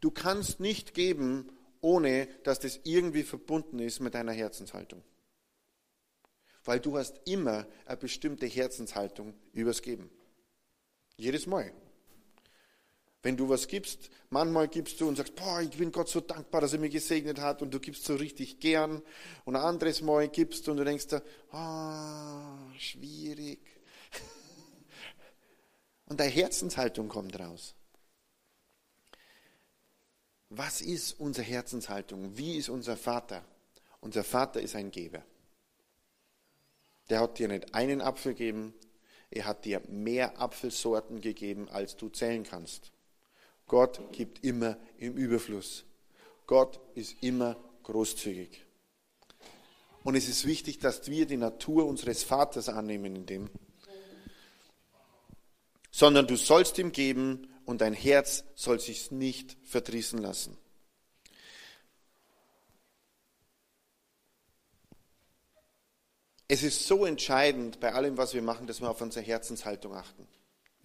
Du 0.00 0.10
kannst 0.10 0.60
nicht 0.60 0.94
geben, 0.94 1.50
ohne 1.80 2.28
dass 2.44 2.60
das 2.60 2.80
irgendwie 2.84 3.22
verbunden 3.22 3.78
ist 3.78 4.00
mit 4.00 4.14
deiner 4.14 4.32
Herzenshaltung. 4.32 5.02
Weil 6.64 6.80
du 6.80 6.98
hast 6.98 7.20
immer 7.24 7.66
eine 7.86 7.96
bestimmte 7.96 8.46
Herzenshaltung 8.46 9.34
übers 9.52 9.80
Geben. 9.82 10.10
Jedes 11.16 11.46
Mal. 11.46 11.72
Wenn 13.22 13.36
du 13.36 13.48
was 13.48 13.66
gibst, 13.66 14.10
manchmal 14.30 14.68
gibst 14.68 15.00
du 15.00 15.08
und 15.08 15.16
sagst, 15.16 15.34
boah, 15.34 15.60
ich 15.60 15.76
bin 15.76 15.90
Gott 15.90 16.08
so 16.08 16.20
dankbar, 16.20 16.60
dass 16.60 16.72
er 16.72 16.78
mich 16.78 16.92
gesegnet 16.92 17.40
hat 17.40 17.62
und 17.62 17.72
du 17.74 17.80
gibst 17.80 18.04
so 18.04 18.14
richtig 18.14 18.60
gern. 18.60 19.02
Und 19.44 19.56
ein 19.56 19.62
anderes 19.62 20.02
Mal 20.02 20.28
gibst 20.28 20.66
du 20.66 20.70
und 20.70 20.76
du 20.76 20.84
denkst, 20.84 21.06
ah, 21.50 22.68
oh, 22.68 22.78
schwierig. 22.78 23.58
Und 26.08 26.20
deine 26.20 26.30
Herzenshaltung 26.30 27.08
kommt 27.08 27.38
raus. 27.38 27.74
Was 30.50 30.80
ist 30.80 31.20
unsere 31.20 31.46
Herzenshaltung? 31.46 32.36
Wie 32.36 32.56
ist 32.56 32.70
unser 32.70 32.96
Vater? 32.96 33.44
Unser 34.00 34.24
Vater 34.24 34.60
ist 34.60 34.74
ein 34.74 34.90
Geber. 34.90 35.22
Der 37.10 37.20
hat 37.20 37.38
dir 37.38 37.48
nicht 37.48 37.74
einen 37.74 38.00
Apfel 38.00 38.34
gegeben, 38.34 38.74
er 39.30 39.44
hat 39.44 39.64
dir 39.66 39.82
mehr 39.88 40.40
Apfelsorten 40.40 41.20
gegeben, 41.20 41.68
als 41.68 41.96
du 41.96 42.08
zählen 42.08 42.44
kannst. 42.44 42.92
Gott 43.66 44.00
gibt 44.12 44.42
immer 44.44 44.78
im 44.96 45.14
Überfluss. 45.14 45.84
Gott 46.46 46.80
ist 46.94 47.22
immer 47.22 47.56
großzügig. 47.82 48.64
Und 50.04 50.14
es 50.14 50.28
ist 50.28 50.46
wichtig, 50.46 50.78
dass 50.78 51.08
wir 51.08 51.26
die 51.26 51.36
Natur 51.36 51.86
unseres 51.86 52.22
Vaters 52.22 52.70
annehmen 52.70 53.14
in 53.16 53.26
dem, 53.26 53.50
sondern 55.98 56.28
du 56.28 56.36
sollst 56.36 56.78
ihm 56.78 56.92
geben 56.92 57.52
und 57.64 57.80
dein 57.80 57.92
Herz 57.92 58.44
soll 58.54 58.78
sich 58.78 59.10
nicht 59.10 59.56
verdrießen 59.64 60.20
lassen. 60.20 60.56
Es 66.46 66.62
ist 66.62 66.86
so 66.86 67.04
entscheidend 67.04 67.80
bei 67.80 67.92
allem, 67.94 68.16
was 68.16 68.32
wir 68.32 68.42
machen, 68.42 68.68
dass 68.68 68.80
wir 68.80 68.88
auf 68.88 69.00
unsere 69.00 69.26
Herzenshaltung 69.26 69.92
achten. 69.92 70.28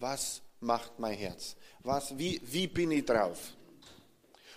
Was 0.00 0.42
macht 0.58 0.98
mein 0.98 1.16
Herz? 1.16 1.54
Was, 1.84 2.18
wie, 2.18 2.40
wie 2.42 2.66
bin 2.66 2.90
ich 2.90 3.04
drauf? 3.04 3.52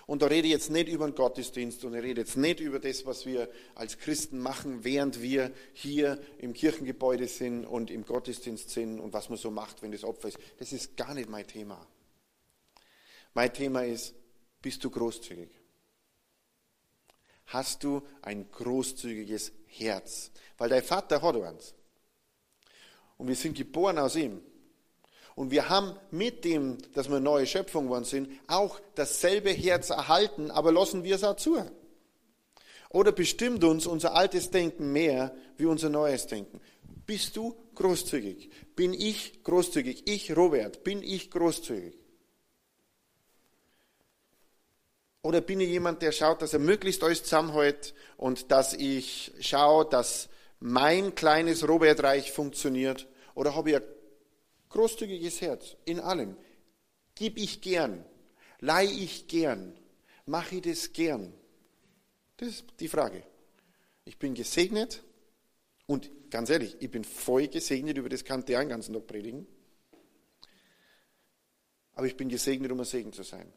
Und 0.07 0.21
da 0.21 0.27
rede 0.27 0.47
ich 0.47 0.53
jetzt 0.53 0.71
nicht 0.71 0.87
über 0.87 1.05
den 1.05 1.15
Gottesdienst 1.15 1.83
und 1.83 1.93
ich 1.93 2.01
rede 2.01 2.21
jetzt 2.21 2.37
nicht 2.37 2.61
über 2.61 2.79
das, 2.79 3.05
was 3.05 3.25
wir 3.25 3.49
als 3.75 3.97
Christen 3.97 4.39
machen, 4.39 4.85
während 4.85 5.21
wir 5.21 5.51
hier 5.73 6.17
im 6.37 6.53
Kirchengebäude 6.53 7.27
sind 7.27 7.65
und 7.65 7.91
im 7.91 8.05
Gottesdienst 8.05 8.69
sind 8.69 9.01
und 9.01 9.11
was 9.11 9.27
man 9.27 9.37
so 9.37 9.51
macht, 9.51 9.81
wenn 9.81 9.91
das 9.91 10.05
Opfer 10.05 10.29
ist. 10.29 10.39
Das 10.59 10.71
ist 10.71 10.95
gar 10.95 11.13
nicht 11.13 11.29
mein 11.29 11.45
Thema. 11.45 11.85
Mein 13.33 13.53
Thema 13.53 13.83
ist, 13.83 14.15
bist 14.61 14.81
du 14.85 14.89
großzügig? 14.89 15.49
Hast 17.47 17.83
du 17.83 18.01
ein 18.21 18.49
großzügiges 18.49 19.51
Herz? 19.65 20.31
Weil 20.57 20.69
dein 20.69 20.83
Vater 20.83 21.21
hat 21.21 21.35
eins. 21.35 21.75
Und 23.17 23.27
wir 23.27 23.35
sind 23.35 23.57
geboren 23.57 23.97
aus 23.97 24.15
ihm. 24.15 24.41
Und 25.37 25.51
wir 25.51 25.69
haben 25.69 25.95
mit 26.09 26.45
dem, 26.45 26.79
dass 26.95 27.11
wir 27.11 27.19
neue 27.19 27.45
Schöpfung 27.45 27.85
geworden 27.85 28.05
sind, 28.05 28.27
auch 28.47 28.79
dasselbe 28.95 29.51
Herz 29.51 29.91
erhalten, 29.91 30.49
aber 30.49 30.71
lassen 30.71 31.03
wir 31.03 31.13
es 31.13 31.23
auch 31.23 31.35
zu. 31.35 31.63
Oder 32.89 33.11
bestimmt 33.11 33.63
uns 33.63 33.85
unser 33.85 34.15
altes 34.15 34.49
Denken 34.49 34.91
mehr 34.91 35.35
wie 35.55 35.65
unser 35.65 35.89
neues 35.89 36.25
Denken? 36.25 36.59
Bist 37.05 37.37
du 37.37 37.55
großzügig? 37.75 38.49
Bin 38.75 38.95
ich 38.95 39.43
großzügig? 39.43 40.07
Ich, 40.07 40.35
Robert, 40.35 40.83
bin 40.83 41.03
ich 41.03 41.29
großzügig? 41.29 41.95
Oder 45.21 45.41
bin 45.41 45.59
ich 45.59 45.69
jemand, 45.69 46.01
der 46.01 46.13
schaut, 46.13 46.41
dass 46.41 46.53
er 46.53 46.59
möglichst 46.59 47.03
alles 47.03 47.21
zusammenhält 47.21 47.93
und 48.17 48.51
dass 48.51 48.73
ich 48.73 49.33
schaue, 49.39 49.85
dass 49.85 50.29
mein 50.59 51.13
kleines 51.13 51.67
Robertreich 51.67 52.31
funktioniert? 52.31 53.05
Oder 53.35 53.53
habe 53.53 53.69
ich 53.69 53.75
ein 53.75 53.83
Großzügiges 54.69 55.41
Herz 55.41 55.75
in 55.85 55.99
allem. 55.99 56.37
Gib 57.15 57.37
ich 57.37 57.61
gern, 57.61 58.05
leih 58.59 58.85
ich 58.85 59.27
gern, 59.27 59.77
mache 60.25 60.55
ich 60.55 60.61
das 60.61 60.93
gern. 60.93 61.33
Das 62.37 62.49
ist 62.49 62.65
die 62.79 62.87
Frage. 62.87 63.23
Ich 64.05 64.17
bin 64.17 64.35
gesegnet 64.35 65.03
und 65.87 66.11
ganz 66.29 66.49
ehrlich, 66.49 66.77
ich 66.79 66.91
bin 66.91 67.03
voll 67.03 67.47
gesegnet, 67.47 67.97
über 67.97 68.09
das 68.09 68.23
kann 68.23 68.45
der 68.45 68.59
einen 68.59 68.69
ganzen 68.69 68.93
Tag 68.93 69.07
predigen. 69.07 69.47
Aber 71.93 72.05
ich 72.05 72.15
bin 72.15 72.29
gesegnet, 72.29 72.71
um 72.71 72.79
ein 72.79 72.85
Segen 72.85 73.11
zu 73.11 73.23
sein. 73.23 73.51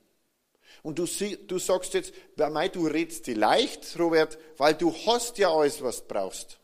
Und 0.83 0.99
du, 0.99 1.07
du 1.07 1.59
sagst 1.59 1.93
jetzt, 1.95 2.15
mir, 2.37 2.69
du 2.71 2.87
redst 2.87 3.27
die 3.27 3.35
leicht, 3.35 3.99
Robert, 3.99 4.39
weil 4.57 4.75
du 4.75 4.95
hast 5.07 5.37
ja 5.39 5.53
alles, 5.53 5.83
was 5.83 6.01
du 6.01 6.09
brauchst. 6.09 6.59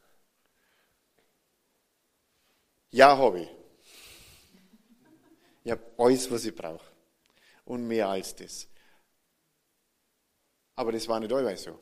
Ja, 2.90 3.18
habe 3.18 3.42
ich. 3.42 3.48
Ich 5.66 5.72
habe 5.72 5.82
alles, 5.98 6.30
was 6.30 6.44
ich 6.44 6.54
brauche. 6.54 6.86
Und 7.64 7.88
mehr 7.88 8.08
als 8.08 8.36
das. 8.36 8.68
Aber 10.76 10.92
das 10.92 11.08
war 11.08 11.18
nicht 11.18 11.32
allweil 11.32 11.56
so. 11.56 11.76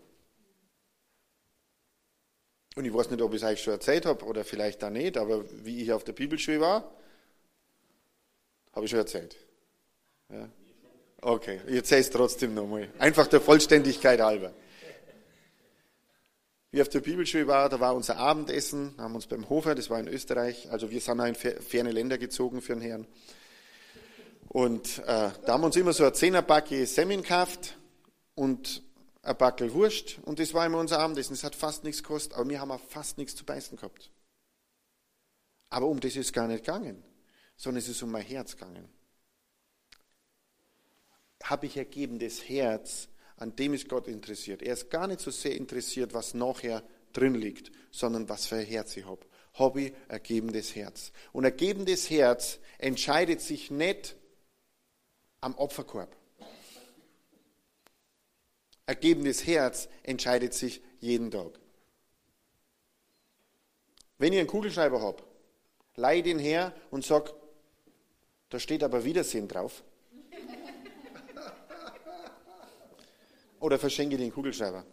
Und 2.77 2.87
ich 2.87 2.95
weiß 2.95 3.11
nicht, 3.11 3.21
ob 3.21 3.35
ich 3.35 3.43
es 3.43 3.47
euch 3.47 3.63
schon 3.63 3.75
erzählt 3.75 4.07
habe 4.07 4.25
oder 4.25 4.43
vielleicht 4.43 4.83
auch 4.83 4.89
nicht, 4.89 5.19
aber 5.19 5.45
wie 5.67 5.83
ich 5.83 5.93
auf 5.93 6.03
der 6.03 6.15
Bibelschule 6.15 6.63
war, 6.63 6.91
habe 8.73 8.87
ich 8.87 8.91
schon 8.91 9.01
erzählt. 9.01 9.37
Ja? 10.31 10.49
Okay, 11.21 11.61
ich 11.67 11.77
erzähle 11.77 12.01
es 12.01 12.11
trotzdem 12.11 12.55
nochmal. 12.55 12.89
Einfach 12.99 13.27
der 13.27 13.43
Vollständigkeit 13.43 14.19
halber. 14.19 14.55
Wie 16.71 16.81
auf 16.81 16.89
der 16.89 17.01
Bibelschule 17.01 17.47
war, 17.49 17.69
da 17.69 17.79
war 17.81 17.95
unser 17.95 18.17
Abendessen, 18.17 18.95
haben 18.97 19.15
uns 19.15 19.27
beim 19.27 19.47
Hofer, 19.51 19.75
das 19.75 19.91
war 19.91 20.01
in 20.01 20.09
Österreich, 20.09 20.71
also 20.71 20.91
wir 20.91 21.03
sind 21.03 21.21
auch 21.21 21.27
in 21.27 21.35
ferne 21.35 21.93
Länder 21.93 22.17
gezogen 22.17 22.63
für 22.63 22.73
den 22.73 22.81
Herrn. 22.81 23.07
Und 24.55 25.01
äh, 25.01 25.05
da 25.05 25.49
haben 25.49 25.63
wir 25.63 25.67
uns 25.67 25.75
immer 25.75 25.93
so 25.93 26.05
ein 26.05 26.15
Zehnerbacke 26.15 26.87
Semmeln 26.87 27.23
gekauft 27.23 27.77
und 28.37 28.85
ein 29.23 29.37
Backel 29.37 29.73
Wurst. 29.75 30.21
Und 30.23 30.39
das 30.39 30.55
war 30.55 30.65
immer 30.65 30.79
unser 30.79 31.01
Abendessen. 31.01 31.35
Es 31.35 31.43
hat 31.43 31.57
fast 31.57 31.83
nichts 31.83 32.05
gekostet, 32.05 32.35
aber 32.35 32.49
wir 32.49 32.61
haben 32.61 32.71
auch 32.71 32.81
fast 32.81 33.19
nichts 33.19 33.35
zu 33.35 33.45
beißen 33.45 33.77
gehabt. 33.77 34.13
Aber 35.71 35.87
um 35.87 35.99
das 35.99 36.15
ist 36.15 36.33
gar 36.33 36.47
nicht 36.47 36.65
gegangen, 36.65 37.03
sondern 37.57 37.83
es 37.83 37.89
ist 37.89 38.01
um 38.05 38.13
mein 38.13 38.23
Herz 38.23 38.53
gegangen. 38.53 38.89
Habe 41.43 41.67
ich 41.67 41.77
ergebendes 41.77 42.49
Herz, 42.49 43.09
an 43.35 43.57
dem 43.57 43.75
ist 43.75 43.89
Gott 43.89 44.07
interessiert. 44.07 44.63
Er 44.63 44.75
ist 44.75 44.89
gar 44.89 45.09
nicht 45.09 45.19
so 45.19 45.33
sehr 45.33 45.57
interessiert, 45.57 46.15
was 46.15 46.33
nachher 46.33 46.85
drin 47.13 47.35
liegt, 47.35 47.73
sondern 47.91 48.29
was 48.29 48.47
für 48.47 48.55
ein 48.55 48.67
Herz 48.67 48.97
ich 48.97 49.05
habe. 49.05 49.27
Ich 49.81 49.93
ergebendes 50.07 50.77
Herz. 50.77 51.11
Und 51.33 51.43
ergebendes 51.43 52.09
Herz 52.09 52.61
entscheidet 52.79 53.41
sich 53.41 53.73
nicht 53.73 54.15
am 55.45 55.55
Opferkorb. 55.57 56.17
Ergebenes 58.87 59.47
Herz 59.47 59.89
entscheidet 60.03 60.55
sich 60.55 60.83
jeden 61.01 61.31
Tag. 61.31 61.59
Wenn 64.17 64.33
ich 64.33 64.39
einen 64.39 64.49
Kugelschreiber 64.49 65.03
habe, 65.03 65.23
leih 65.97 66.23
den 66.23 66.39
her 66.39 66.75
und 66.91 67.05
sag, 67.05 67.33
da 68.49 68.59
steht 68.59 68.83
aber 68.83 69.05
Wiedersehen 69.05 69.47
drauf. 69.47 69.85
Oder 73.61 73.79
verschenke 73.79 74.17
den 74.17 74.33
Kugelschreiber. 74.33 74.87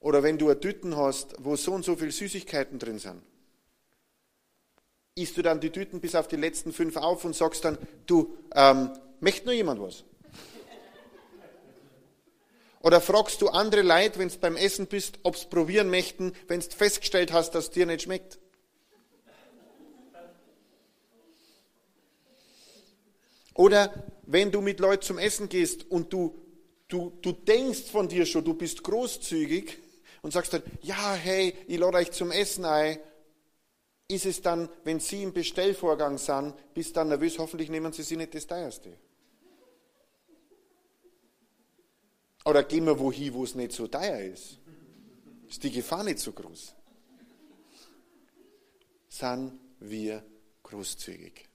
Oder 0.00 0.22
wenn 0.22 0.38
du 0.38 0.48
eine 0.48 0.60
Tüten 0.60 0.96
hast, 0.96 1.34
wo 1.38 1.56
so 1.56 1.72
und 1.72 1.84
so 1.84 1.94
viele 1.96 2.12
Süßigkeiten 2.12 2.78
drin 2.78 2.98
sind 2.98 3.22
isst 5.16 5.36
du 5.36 5.42
dann 5.42 5.60
die 5.60 5.70
Tüten 5.70 6.00
bis 6.00 6.14
auf 6.14 6.26
die 6.28 6.36
letzten 6.36 6.72
fünf 6.72 6.96
auf 6.96 7.24
und 7.24 7.36
sagst 7.36 7.64
dann, 7.64 7.78
du, 8.06 8.36
ähm, 8.54 8.90
möchte 9.20 9.46
nur 9.46 9.54
jemand 9.54 9.80
was? 9.80 10.04
Oder 12.80 13.00
fragst 13.00 13.40
du 13.40 13.48
andere 13.48 13.82
Leute, 13.82 14.18
wenn 14.18 14.28
du 14.28 14.36
beim 14.38 14.56
Essen 14.56 14.86
bist, 14.86 15.18
ob 15.22 15.36
sie 15.36 15.46
probieren 15.46 15.88
möchten, 15.88 16.32
wenn 16.48 16.60
du 16.60 16.66
festgestellt 16.66 17.32
hast, 17.32 17.52
dass 17.52 17.64
es 17.64 17.70
dir 17.70 17.86
nicht 17.86 18.02
schmeckt? 18.02 18.38
Oder 23.54 24.04
wenn 24.26 24.50
du 24.50 24.60
mit 24.60 24.80
Leuten 24.80 25.02
zum 25.02 25.18
Essen 25.18 25.48
gehst 25.48 25.90
und 25.90 26.12
du, 26.12 26.36
du, 26.88 27.12
du 27.22 27.32
denkst 27.32 27.90
von 27.90 28.08
dir 28.08 28.26
schon, 28.26 28.44
du 28.44 28.52
bist 28.52 28.82
großzügig 28.82 29.78
und 30.22 30.32
sagst 30.32 30.52
dann, 30.52 30.62
ja, 30.82 31.14
hey, 31.14 31.54
ich 31.68 31.78
lade 31.78 31.98
euch 31.98 32.10
zum 32.10 32.32
Essen 32.32 32.64
ein 32.64 32.98
ist 34.08 34.26
es 34.26 34.42
dann, 34.42 34.68
wenn 34.84 35.00
Sie 35.00 35.22
im 35.22 35.32
Bestellvorgang 35.32 36.18
sind, 36.18 36.54
bist 36.74 36.96
dann 36.96 37.08
nervös, 37.08 37.38
hoffentlich 37.38 37.70
nehmen 37.70 37.92
Sie 37.92 38.02
sich 38.02 38.18
nicht 38.18 38.34
das 38.34 38.46
teuerste. 38.46 38.96
Oder 42.44 42.62
gehen 42.64 42.84
wir 42.84 42.98
wohin, 42.98 43.32
wo 43.32 43.44
es 43.44 43.54
nicht 43.54 43.72
so 43.72 43.86
teuer 43.86 44.18
ist. 44.20 44.58
Ist 45.48 45.62
die 45.62 45.70
Gefahr 45.70 46.04
nicht 46.04 46.18
so 46.18 46.32
groß. 46.32 46.74
Sind 49.08 49.58
wir 49.80 50.22
großzügig. 50.62 51.48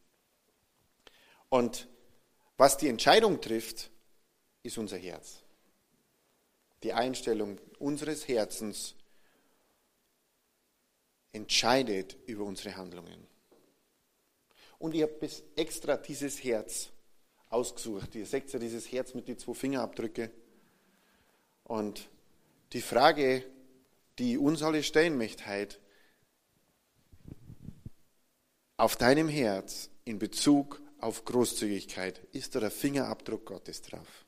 Und 1.49 1.87
was 2.57 2.77
die 2.77 2.87
Entscheidung 2.87 3.39
trifft, 3.39 3.91
ist 4.63 4.77
unser 4.77 4.97
Herz. 4.97 5.43
Die 6.83 6.93
Einstellung 6.93 7.59
unseres 7.77 8.27
Herzens 8.27 8.95
entscheidet 11.31 12.17
über 12.25 12.43
unsere 12.43 12.75
Handlungen. 12.75 13.27
Und 14.77 14.95
ich 14.95 15.01
habe 15.01 15.29
extra 15.55 15.97
dieses 15.97 16.43
Herz 16.43 16.89
ausgesucht. 17.49 18.15
Ihr 18.15 18.25
seht 18.25 18.51
ja 18.51 18.59
dieses 18.59 18.91
Herz 18.91 19.13
mit 19.13 19.27
den 19.27 19.37
zwei 19.37 19.53
Fingerabdrücke. 19.53 20.31
Und 21.63 22.09
die 22.73 22.81
Frage, 22.81 23.43
die 24.17 24.37
uns 24.37 24.63
alle 24.63 24.83
stellen 24.83 25.17
möchte 25.17 25.45
heute, 25.47 25.77
auf 28.77 28.95
deinem 28.95 29.27
Herz 29.27 29.89
in 30.05 30.19
Bezug 30.19 30.81
auf 30.99 31.25
Großzügigkeit 31.25 32.21
ist 32.31 32.55
da 32.55 32.59
der 32.59 32.71
Fingerabdruck 32.71 33.45
Gottes 33.45 33.81
drauf. 33.81 34.25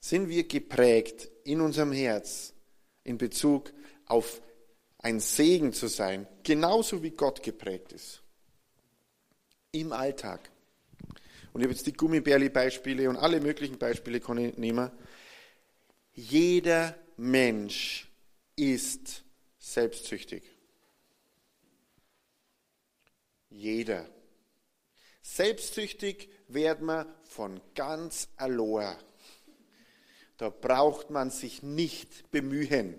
Sind 0.00 0.28
wir 0.28 0.46
geprägt 0.46 1.30
in 1.44 1.60
unserem 1.60 1.92
Herz 1.92 2.52
in 3.04 3.18
Bezug 3.18 3.72
auf 4.06 4.42
ein 5.02 5.20
Segen 5.20 5.72
zu 5.72 5.88
sein, 5.88 6.26
genauso 6.44 7.02
wie 7.02 7.10
Gott 7.10 7.42
geprägt 7.42 7.92
ist. 7.92 8.22
Im 9.72 9.92
Alltag. 9.92 10.50
Und 11.52 11.60
ich 11.60 11.64
habe 11.64 11.74
jetzt 11.74 11.86
die 11.86 11.92
Gummibärli-Beispiele 11.92 13.10
und 13.10 13.16
alle 13.16 13.40
möglichen 13.40 13.78
Beispiele 13.78 14.20
kann 14.20 14.38
ich 14.38 14.56
nehmen. 14.56 14.90
Jeder 16.14 16.96
Mensch 17.16 18.08
ist 18.56 19.24
selbstsüchtig. 19.58 20.42
Jeder. 23.50 24.08
Selbstsüchtig 25.22 26.28
wird 26.48 26.80
man 26.80 27.06
von 27.24 27.60
ganz 27.74 28.28
allein. 28.36 28.96
Da 30.36 30.48
braucht 30.48 31.10
man 31.10 31.30
sich 31.30 31.62
nicht 31.62 32.30
bemühen. 32.30 32.98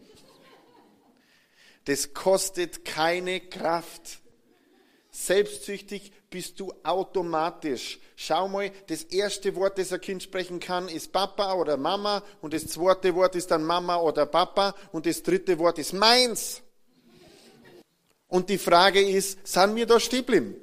Das 1.85 2.13
kostet 2.13 2.85
keine 2.85 3.41
Kraft. 3.41 4.19
Selbstsüchtig 5.11 6.11
bist 6.29 6.59
du 6.59 6.73
automatisch. 6.83 7.99
Schau 8.15 8.47
mal, 8.47 8.71
das 8.87 9.03
erste 9.03 9.53
Wort, 9.55 9.77
das 9.77 9.93
ein 9.93 10.01
Kind 10.01 10.23
sprechen 10.23 10.59
kann, 10.59 10.87
ist 10.89 11.11
Papa 11.11 11.53
oder 11.53 11.77
Mama 11.77 12.23
und 12.41 12.53
das 12.53 12.67
zweite 12.67 13.13
Wort 13.13 13.35
ist 13.35 13.51
dann 13.51 13.63
Mama 13.63 13.97
oder 13.97 14.25
Papa 14.25 14.73
und 14.91 15.05
das 15.05 15.21
dritte 15.21 15.59
Wort 15.59 15.77
ist 15.77 15.93
meins. 15.93 16.63
Und 18.27 18.49
die 18.49 18.57
Frage 18.57 18.99
ist, 18.99 19.45
sind 19.45 19.75
wir 19.75 19.85
da 19.85 19.99
stehen 19.99 20.25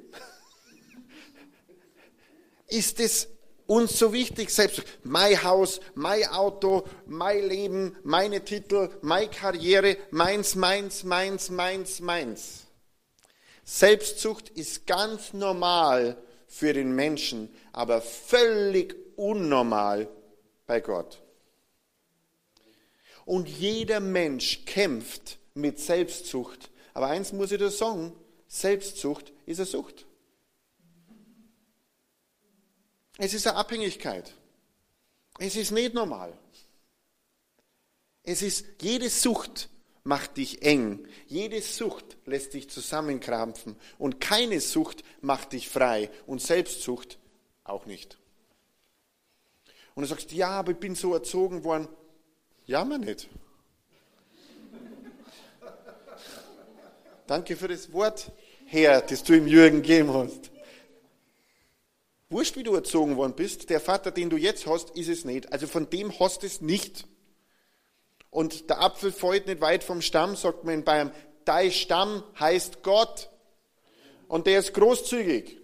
Ist 2.67 2.99
es 2.99 3.29
uns 3.71 3.97
so 3.97 4.11
wichtig, 4.11 4.49
selbst 4.49 4.83
mein 5.05 5.41
Haus, 5.43 5.79
mein 5.95 6.27
Auto, 6.27 6.83
mein 7.05 7.47
Leben, 7.47 7.95
meine 8.03 8.43
Titel, 8.43 8.89
meine 9.01 9.29
Karriere, 9.29 9.95
meins, 10.11 10.55
meins, 10.55 11.05
meins, 11.05 11.49
meins, 11.49 12.01
meins. 12.01 12.67
Selbstsucht 13.63 14.49
ist 14.49 14.85
ganz 14.85 15.31
normal 15.31 16.17
für 16.47 16.73
den 16.73 16.93
Menschen, 16.93 17.47
aber 17.71 18.01
völlig 18.01 18.93
unnormal 19.15 20.09
bei 20.67 20.81
Gott. 20.81 21.21
Und 23.23 23.47
jeder 23.47 24.01
Mensch 24.01 24.65
kämpft 24.65 25.37
mit 25.53 25.79
Selbstsucht. 25.79 26.69
Aber 26.93 27.07
eins 27.07 27.31
muss 27.31 27.53
ich 27.53 27.57
dir 27.57 27.69
sagen, 27.69 28.11
Selbstsucht 28.49 29.31
ist 29.45 29.59
eine 29.59 29.65
Sucht. 29.65 30.05
Es 33.23 33.35
ist 33.35 33.45
eine 33.45 33.57
Abhängigkeit. 33.57 34.33
Es 35.37 35.55
ist 35.55 35.69
nicht 35.69 35.93
normal. 35.93 36.33
Es 38.23 38.41
ist, 38.41 38.65
jede 38.81 39.11
Sucht 39.11 39.69
macht 40.03 40.37
dich 40.37 40.63
eng. 40.63 41.07
Jede 41.27 41.61
Sucht 41.61 42.17
lässt 42.25 42.55
dich 42.55 42.67
zusammenkrampfen. 42.71 43.75
Und 43.99 44.19
keine 44.19 44.59
Sucht 44.59 45.03
macht 45.21 45.53
dich 45.53 45.69
frei. 45.69 46.09
Und 46.25 46.41
Selbstsucht 46.41 47.19
auch 47.63 47.85
nicht. 47.85 48.17
Und 49.93 50.01
du 50.01 50.07
sagst, 50.07 50.31
ja, 50.31 50.49
aber 50.49 50.71
ich 50.71 50.79
bin 50.79 50.95
so 50.95 51.13
erzogen 51.13 51.63
worden. 51.63 51.89
Ja, 52.65 52.83
man 52.83 53.01
nicht. 53.01 53.29
Danke 57.27 57.55
für 57.55 57.67
das 57.67 57.93
Wort, 57.93 58.31
Herr, 58.65 58.99
das 59.01 59.23
du 59.23 59.37
im 59.37 59.45
Jürgen 59.45 59.83
gegeben 59.83 60.11
hast. 60.11 60.49
Wurscht, 62.31 62.55
wie 62.55 62.63
du 62.63 62.73
erzogen 62.73 63.17
worden 63.17 63.33
bist, 63.35 63.69
der 63.69 63.81
Vater, 63.81 64.09
den 64.09 64.29
du 64.29 64.37
jetzt 64.37 64.65
hast, 64.65 64.91
ist 64.91 65.09
es 65.09 65.25
nicht. 65.25 65.51
Also 65.51 65.67
von 65.67 65.89
dem 65.89 66.17
hast 66.17 66.45
es 66.45 66.61
nicht. 66.61 67.05
Und 68.29 68.69
der 68.69 68.81
Apfel 68.81 69.11
fällt 69.11 69.47
nicht 69.47 69.59
weit 69.59 69.83
vom 69.83 70.01
Stamm, 70.01 70.37
sagt 70.37 70.63
man 70.63 70.75
in 70.75 70.83
Bayern. 70.85 71.11
Dein 71.43 71.73
Stamm 71.73 72.23
heißt 72.39 72.83
Gott. 72.83 73.29
Und 74.29 74.47
der 74.47 74.59
ist 74.59 74.73
großzügig. 74.73 75.57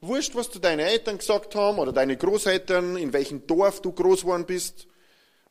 Wurscht, 0.00 0.36
was 0.36 0.48
du 0.48 0.60
deine 0.60 0.84
Eltern 0.84 1.18
gesagt 1.18 1.56
haben 1.56 1.80
oder 1.80 1.92
deine 1.92 2.16
Großeltern, 2.16 2.96
in 2.96 3.12
welchem 3.12 3.48
Dorf 3.48 3.82
du 3.82 3.90
groß 3.90 4.20
geworden 4.20 4.46
bist, 4.46 4.86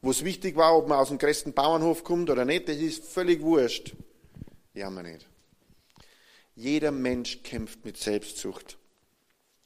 wo 0.01 0.09
es 0.11 0.23
wichtig 0.23 0.55
war, 0.55 0.77
ob 0.77 0.87
man 0.87 0.99
aus 0.99 1.09
dem 1.09 1.17
größten 1.17 1.51
Bauernhof 1.51 2.05
kommt 2.05 2.29
oder 2.29 2.45
nicht, 2.45 2.69
das 2.69 2.77
ist 2.77 3.03
völlig 3.03 3.41
wurscht. 3.41 3.93
Ja, 4.73 4.89
man 4.89 5.05
nicht. 5.05 5.27
Jeder 6.55 6.91
Mensch 6.91 7.43
kämpft 7.43 7.83
mit 7.83 7.97
Selbstsucht. 7.97 8.77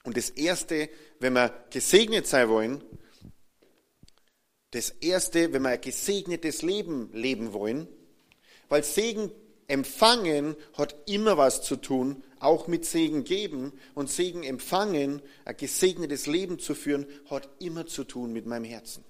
Und 0.05 0.17
das 0.17 0.29
Erste, 0.29 0.89
wenn 1.19 1.33
wir 1.33 1.65
gesegnet 1.71 2.27
sein 2.27 2.47
wollen, 2.49 2.83
das 4.71 4.89
Erste, 4.89 5.51
wenn 5.53 5.63
wir 5.63 5.69
ein 5.69 5.81
gesegnetes 5.81 6.61
Leben 6.61 7.09
leben 7.13 7.53
wollen, 7.53 7.87
weil 8.69 8.83
Segen 8.83 9.31
empfangen 9.67 10.55
hat 10.73 10.95
immer 11.07 11.37
was 11.37 11.63
zu 11.63 11.75
tun, 11.75 12.23
auch 12.39 12.67
mit 12.67 12.85
Segen 12.85 13.23
geben. 13.23 13.73
Und 13.93 14.09
Segen 14.09 14.43
empfangen, 14.43 15.21
ein 15.45 15.57
gesegnetes 15.57 16.27
Leben 16.27 16.59
zu 16.59 16.75
führen, 16.75 17.07
hat 17.29 17.49
immer 17.59 17.85
zu 17.87 18.03
tun 18.03 18.31
mit 18.33 18.45
meinem 18.45 18.65
Herzen. 18.65 19.03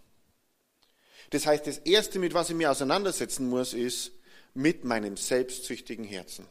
Das 1.31 1.45
heißt, 1.45 1.67
das 1.67 1.79
Erste, 1.79 2.19
mit 2.19 2.33
was 2.33 2.49
ich 2.49 2.55
mir 2.55 2.71
auseinandersetzen 2.71 3.49
muss, 3.49 3.73
ist 3.73 4.11
mit 4.53 4.85
meinem 4.85 5.17
selbstsüchtigen 5.17 6.05
Herzen. 6.05 6.45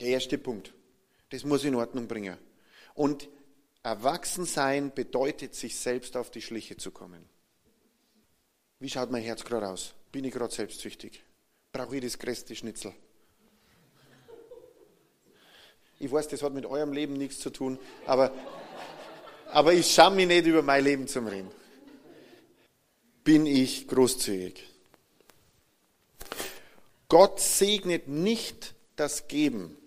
Der 0.00 0.08
erste 0.08 0.38
Punkt. 0.38 0.72
Das 1.28 1.44
muss 1.44 1.60
ich 1.60 1.68
in 1.68 1.74
Ordnung 1.76 2.08
bringen. 2.08 2.36
Und 3.00 3.30
Erwachsensein 3.82 4.92
bedeutet, 4.92 5.54
sich 5.54 5.78
selbst 5.78 6.18
auf 6.18 6.30
die 6.30 6.42
Schliche 6.42 6.76
zu 6.76 6.90
kommen. 6.90 7.26
Wie 8.78 8.90
schaut 8.90 9.10
mein 9.10 9.22
Herz 9.22 9.42
gerade 9.42 9.70
aus? 9.70 9.94
Bin 10.12 10.22
ich 10.26 10.34
gerade 10.34 10.52
selbstsüchtig? 10.52 11.22
Brauche 11.72 11.96
ich 11.96 12.02
das 12.02 12.18
größte 12.18 12.54
Schnitzel? 12.54 12.92
Ich 15.98 16.12
weiß, 16.12 16.28
das 16.28 16.42
hat 16.42 16.52
mit 16.52 16.66
eurem 16.66 16.92
Leben 16.92 17.14
nichts 17.14 17.38
zu 17.38 17.48
tun, 17.48 17.78
aber, 18.04 18.34
aber 19.46 19.72
ich 19.72 19.90
schaue 19.90 20.10
mich 20.10 20.26
nicht 20.26 20.44
über 20.44 20.60
mein 20.60 20.84
Leben 20.84 21.08
zum 21.08 21.26
Reden. 21.26 21.50
Bin 23.24 23.46
ich 23.46 23.88
großzügig? 23.88 24.62
Gott 27.08 27.40
segnet 27.40 28.08
nicht 28.08 28.74
das 28.96 29.26
Geben, 29.26 29.78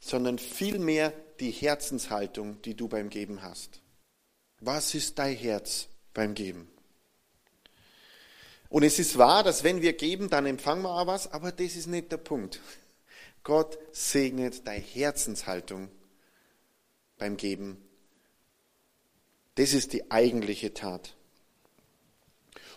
sondern 0.00 0.40
vielmehr 0.40 1.14
die 1.40 1.50
Herzenshaltung, 1.50 2.60
die 2.62 2.74
du 2.74 2.88
beim 2.88 3.10
Geben 3.10 3.42
hast. 3.42 3.80
Was 4.60 4.94
ist 4.94 5.18
dein 5.18 5.36
Herz 5.36 5.88
beim 6.14 6.34
Geben? 6.34 6.68
Und 8.68 8.82
es 8.82 8.98
ist 8.98 9.16
wahr, 9.16 9.42
dass 9.42 9.64
wenn 9.64 9.80
wir 9.80 9.94
geben, 9.94 10.28
dann 10.28 10.46
empfangen 10.46 10.82
wir 10.82 10.90
auch 10.90 11.06
was, 11.06 11.32
aber 11.32 11.52
das 11.52 11.76
ist 11.76 11.86
nicht 11.86 12.12
der 12.12 12.18
Punkt. 12.18 12.60
Gott 13.42 13.78
segnet 13.92 14.66
deine 14.66 14.84
Herzenshaltung 14.84 15.88
beim 17.16 17.36
Geben. 17.36 17.82
Das 19.54 19.72
ist 19.72 19.92
die 19.92 20.10
eigentliche 20.10 20.74
Tat. 20.74 21.16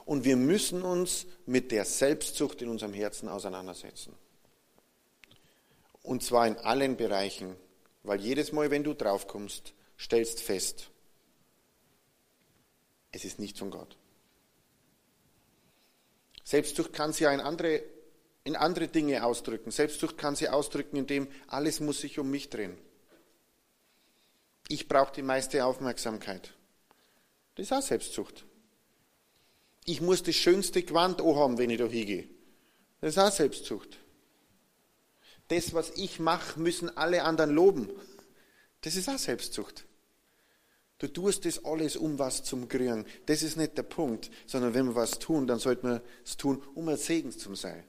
Und 0.05 0.23
wir 0.23 0.35
müssen 0.35 0.81
uns 0.81 1.25
mit 1.45 1.71
der 1.71 1.85
Selbstzucht 1.85 2.61
in 2.61 2.69
unserem 2.69 2.93
Herzen 2.93 3.27
auseinandersetzen. 3.29 4.15
Und 6.01 6.23
zwar 6.23 6.47
in 6.47 6.57
allen 6.57 6.97
Bereichen 6.97 7.55
Weil 8.03 8.19
jedes 8.19 8.51
Mal, 8.51 8.71
wenn 8.71 8.83
du 8.83 8.93
draufkommst, 8.93 9.73
stellst 9.99 10.41
fest, 10.41 10.89
es 13.11 13.25
ist 13.25 13.39
nicht 13.39 13.57
von 13.57 13.71
Gott. 13.71 13.97
Selbstsucht 16.43 16.93
kann 16.93 17.13
sie 17.13 17.25
ja 17.25 17.31
in 17.31 17.41
andere, 17.41 17.83
in 18.43 18.55
andere 18.55 18.87
Dinge 18.87 19.23
ausdrücken. 19.23 19.71
Selbstsucht 19.71 20.17
kann 20.17 20.35
sie 20.35 20.49
ausdrücken, 20.49 20.97
indem 20.97 21.27
alles 21.47 21.79
muss 21.79 22.01
sich 22.01 22.19
um 22.19 22.29
mich 22.31 22.49
drehen. 22.49 22.77
Ich 24.67 24.87
brauche 24.87 25.13
die 25.13 25.21
meiste 25.21 25.65
Aufmerksamkeit. 25.65 26.53
Das 27.55 27.67
ist 27.67 27.73
auch 27.73 27.81
Selbstsucht. 27.81 28.45
Ich 29.85 30.01
muss 30.01 30.23
das 30.23 30.35
schönste 30.35 30.83
Gewand 30.83 31.21
haben, 31.21 31.57
wenn 31.57 31.69
ich 31.69 31.77
da 31.77 31.85
hingehe. 31.85 32.29
Das 33.01 33.15
ist 33.15 33.17
auch 33.17 33.31
Selbstsucht. 33.31 33.97
Das, 35.51 35.73
was 35.73 35.91
ich 35.97 36.21
mache, 36.21 36.57
müssen 36.57 36.95
alle 36.95 37.23
anderen 37.23 37.51
loben. 37.51 37.89
Das 38.79 38.95
ist 38.95 39.09
auch 39.09 39.17
Selbstsucht. 39.17 39.85
Du 40.97 41.09
tust 41.09 41.43
das 41.43 41.65
alles, 41.65 41.97
um 41.97 42.17
was 42.19 42.41
zum 42.41 42.69
Kriegen. 42.69 43.05
Das 43.25 43.43
ist 43.43 43.57
nicht 43.57 43.77
der 43.77 43.83
Punkt, 43.83 44.31
sondern 44.45 44.73
wenn 44.73 44.85
wir 44.85 44.95
was 44.95 45.19
tun, 45.19 45.47
dann 45.47 45.59
sollte 45.59 45.85
man 45.85 46.01
es 46.23 46.37
tun, 46.37 46.63
um 46.73 46.87
ein 46.87 46.95
Segen 46.95 47.31
zu 47.31 47.53
sein. 47.55 47.83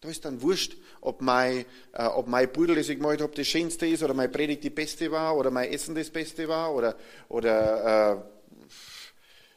Da 0.00 0.08
ist 0.08 0.24
dann 0.24 0.40
wurscht, 0.40 0.78
ob 1.02 1.20
mein, 1.20 1.66
äh, 1.92 2.06
ob 2.06 2.26
mein 2.26 2.50
Pudel, 2.50 2.76
das 2.76 2.88
ich 2.88 2.96
gemalt 2.96 3.20
habe, 3.20 3.34
das 3.34 3.48
schönste 3.48 3.86
ist, 3.86 4.02
oder 4.02 4.14
mein 4.14 4.32
Predigt 4.32 4.64
die 4.64 4.70
beste 4.70 5.10
war, 5.10 5.36
oder 5.36 5.50
mein 5.50 5.70
Essen 5.70 5.94
das 5.94 6.08
beste 6.08 6.48
war, 6.48 6.74
oder, 6.74 6.96
oder 7.28 8.22
äh, 8.56 8.66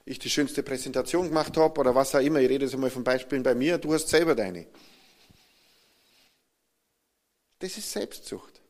ich 0.03 0.19
die 0.19 0.29
schönste 0.29 0.63
Präsentation 0.63 1.29
gemacht 1.29 1.55
habe, 1.55 1.79
oder 1.79 1.95
was 1.95 2.13
auch 2.13 2.19
immer. 2.19 2.41
Ich 2.41 2.49
rede 2.49 2.65
jetzt 2.65 2.73
einmal 2.73 2.89
von 2.89 3.05
Beispielen 3.05 3.41
bei 3.41 3.55
mir, 3.55 3.77
du 3.77 3.93
hast 3.93 4.10
selber 4.10 4.36
deine. 4.36 4.67
Das 7.60 7.78
ist 7.78 7.91
Selbstsucht. 7.91 8.62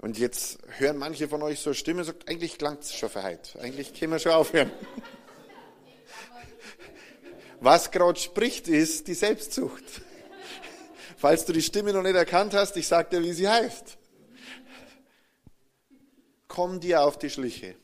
Und 0.00 0.18
jetzt 0.18 0.58
hören 0.78 0.98
manche 0.98 1.28
von 1.28 1.42
euch 1.42 1.60
so 1.60 1.70
eine 1.70 1.74
Stimme, 1.74 2.04
sagt, 2.04 2.28
eigentlich 2.28 2.58
klang 2.58 2.78
es 2.78 2.94
schon 2.94 3.08
für 3.08 3.22
heute. 3.22 3.60
Eigentlich 3.60 3.94
können 3.94 4.12
wir 4.12 4.18
schon 4.18 4.32
aufhören. 4.32 4.70
Was 7.60 7.90
gerade 7.90 8.18
spricht, 8.18 8.68
ist 8.68 9.08
die 9.08 9.14
Selbstsucht. 9.14 9.84
Falls 11.16 11.46
du 11.46 11.52
die 11.52 11.62
Stimme 11.62 11.92
noch 11.92 12.02
nicht 12.02 12.14
erkannt 12.14 12.52
hast, 12.52 12.76
ich 12.76 12.86
sage 12.86 13.08
dir, 13.10 13.22
wie 13.22 13.32
sie 13.32 13.48
heißt. 13.48 13.96
Komm 16.48 16.80
dir 16.80 17.02
auf 17.02 17.18
die 17.18 17.30
Schliche. 17.30 17.76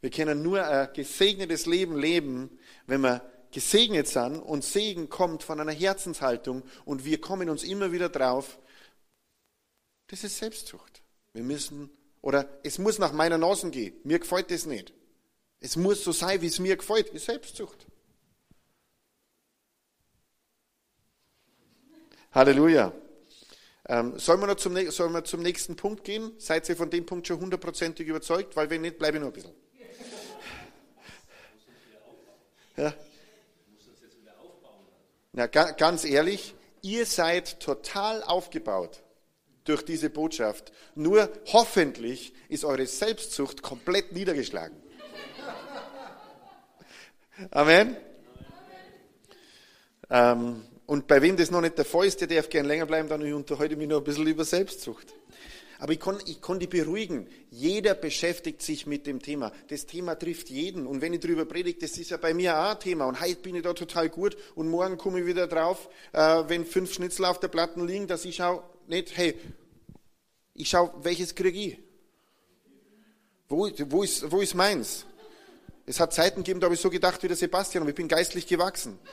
Wir 0.00 0.10
können 0.10 0.42
nur 0.42 0.64
ein 0.64 0.92
gesegnetes 0.92 1.66
Leben 1.66 1.98
leben, 1.98 2.58
wenn 2.86 3.00
wir 3.00 3.22
gesegnet 3.50 4.06
sind 4.06 4.38
und 4.38 4.64
Segen 4.64 5.08
kommt 5.08 5.42
von 5.42 5.60
einer 5.60 5.72
Herzenshaltung 5.72 6.62
und 6.84 7.04
wir 7.04 7.20
kommen 7.20 7.50
uns 7.50 7.64
immer 7.64 7.90
wieder 7.90 8.08
drauf. 8.08 8.60
Das 10.10 10.24
ist 10.24 10.38
Selbstsucht. 10.38 11.02
Wir 11.32 11.44
müssen, 11.44 11.88
oder 12.20 12.48
es 12.64 12.78
muss 12.78 12.98
nach 12.98 13.12
meiner 13.12 13.38
Nase 13.38 13.70
gehen. 13.70 13.94
Mir 14.02 14.18
gefällt 14.18 14.50
das 14.50 14.66
nicht. 14.66 14.92
Es 15.60 15.76
muss 15.76 16.02
so 16.02 16.10
sein, 16.10 16.42
wie 16.42 16.48
es 16.48 16.58
mir 16.58 16.76
gefällt. 16.76 17.10
Ist 17.10 17.26
Selbstsucht. 17.26 17.86
Halleluja. 22.32 22.92
Ähm, 23.88 24.18
sollen, 24.18 24.40
wir 24.40 24.48
noch 24.48 24.56
zum, 24.56 24.74
sollen 24.90 25.12
wir 25.12 25.22
zum 25.22 25.42
nächsten 25.42 25.76
Punkt 25.76 26.02
gehen? 26.02 26.32
Seid 26.38 26.68
ihr 26.68 26.76
von 26.76 26.90
dem 26.90 27.06
Punkt 27.06 27.28
schon 27.28 27.38
hundertprozentig 27.38 28.08
überzeugt? 28.08 28.56
Weil 28.56 28.68
wenn 28.68 28.80
nicht, 28.80 28.98
bleibe 28.98 29.18
ich 29.18 29.20
noch 29.20 29.28
ein 29.28 29.32
bisschen. 29.32 29.54
Ja. 32.76 32.94
Na, 35.32 35.46
ganz 35.46 36.04
ehrlich, 36.04 36.56
ihr 36.82 37.06
seid 37.06 37.60
total 37.60 38.24
aufgebaut 38.24 39.04
durch 39.70 39.84
diese 39.84 40.10
Botschaft. 40.10 40.72
Nur 40.94 41.30
hoffentlich 41.52 42.32
ist 42.48 42.64
eure 42.64 42.86
Selbstsucht 42.86 43.62
komplett 43.62 44.12
niedergeschlagen. 44.12 44.76
Amen. 47.50 47.96
Ähm, 50.10 50.62
und 50.86 51.06
bei 51.06 51.22
wem 51.22 51.36
das 51.36 51.52
noch 51.52 51.60
nicht 51.60 51.78
der 51.78 51.84
Fall 51.84 52.06
ist, 52.06 52.20
der 52.20 52.26
darf 52.26 52.48
gern 52.48 52.66
länger 52.66 52.86
bleiben, 52.86 53.08
dann 53.08 53.22
unterhalte 53.32 53.74
ich 53.74 53.78
mich 53.78 53.88
noch 53.88 53.98
ein 53.98 54.04
bisschen 54.04 54.26
über 54.26 54.44
Selbstsucht. 54.44 55.14
Aber 55.78 55.92
ich 55.92 56.00
kann, 56.00 56.18
ich 56.26 56.42
kann 56.42 56.58
die 56.58 56.66
beruhigen. 56.66 57.26
Jeder 57.50 57.94
beschäftigt 57.94 58.60
sich 58.60 58.86
mit 58.86 59.06
dem 59.06 59.22
Thema. 59.22 59.50
Das 59.68 59.86
Thema 59.86 60.14
trifft 60.14 60.50
jeden. 60.50 60.86
Und 60.86 61.00
wenn 61.00 61.14
ich 61.14 61.20
darüber 61.20 61.46
predige, 61.46 61.78
das 61.78 61.96
ist 61.96 62.10
ja 62.10 62.18
bei 62.18 62.34
mir 62.34 62.58
auch 62.58 62.72
ein 62.72 62.80
Thema. 62.80 63.06
Und 63.06 63.20
heute 63.20 63.40
bin 63.40 63.54
ich 63.54 63.62
da 63.62 63.72
total 63.72 64.10
gut. 64.10 64.36
Und 64.56 64.68
morgen 64.68 64.98
komme 64.98 65.20
ich 65.20 65.26
wieder 65.26 65.46
drauf, 65.46 65.88
äh, 66.12 66.42
wenn 66.48 66.66
fünf 66.66 66.92
Schnitzel 66.92 67.24
auf 67.24 67.40
der 67.40 67.48
Platte 67.48 67.82
liegen, 67.82 68.08
dass 68.08 68.26
ich 68.26 68.36
schaue, 68.36 68.62
nicht, 68.88 69.16
hey, 69.16 69.36
ich 70.60 70.68
schaue, 70.68 70.92
welches 71.02 71.34
kriege 71.34 71.58
ich? 71.58 71.78
Wo, 73.48 73.68
wo, 73.88 74.02
ist, 74.02 74.30
wo 74.30 74.40
ist 74.40 74.54
meins? 74.54 75.06
Es 75.86 75.98
hat 75.98 76.12
Zeiten 76.12 76.44
gegeben, 76.44 76.60
da 76.60 76.66
habe 76.66 76.74
ich 76.74 76.80
so 76.80 76.90
gedacht 76.90 77.22
wie 77.22 77.28
der 77.28 77.36
Sebastian, 77.36 77.82
aber 77.82 77.88
ich 77.90 77.96
bin 77.96 78.06
geistlich 78.06 78.46
gewachsen. 78.46 78.98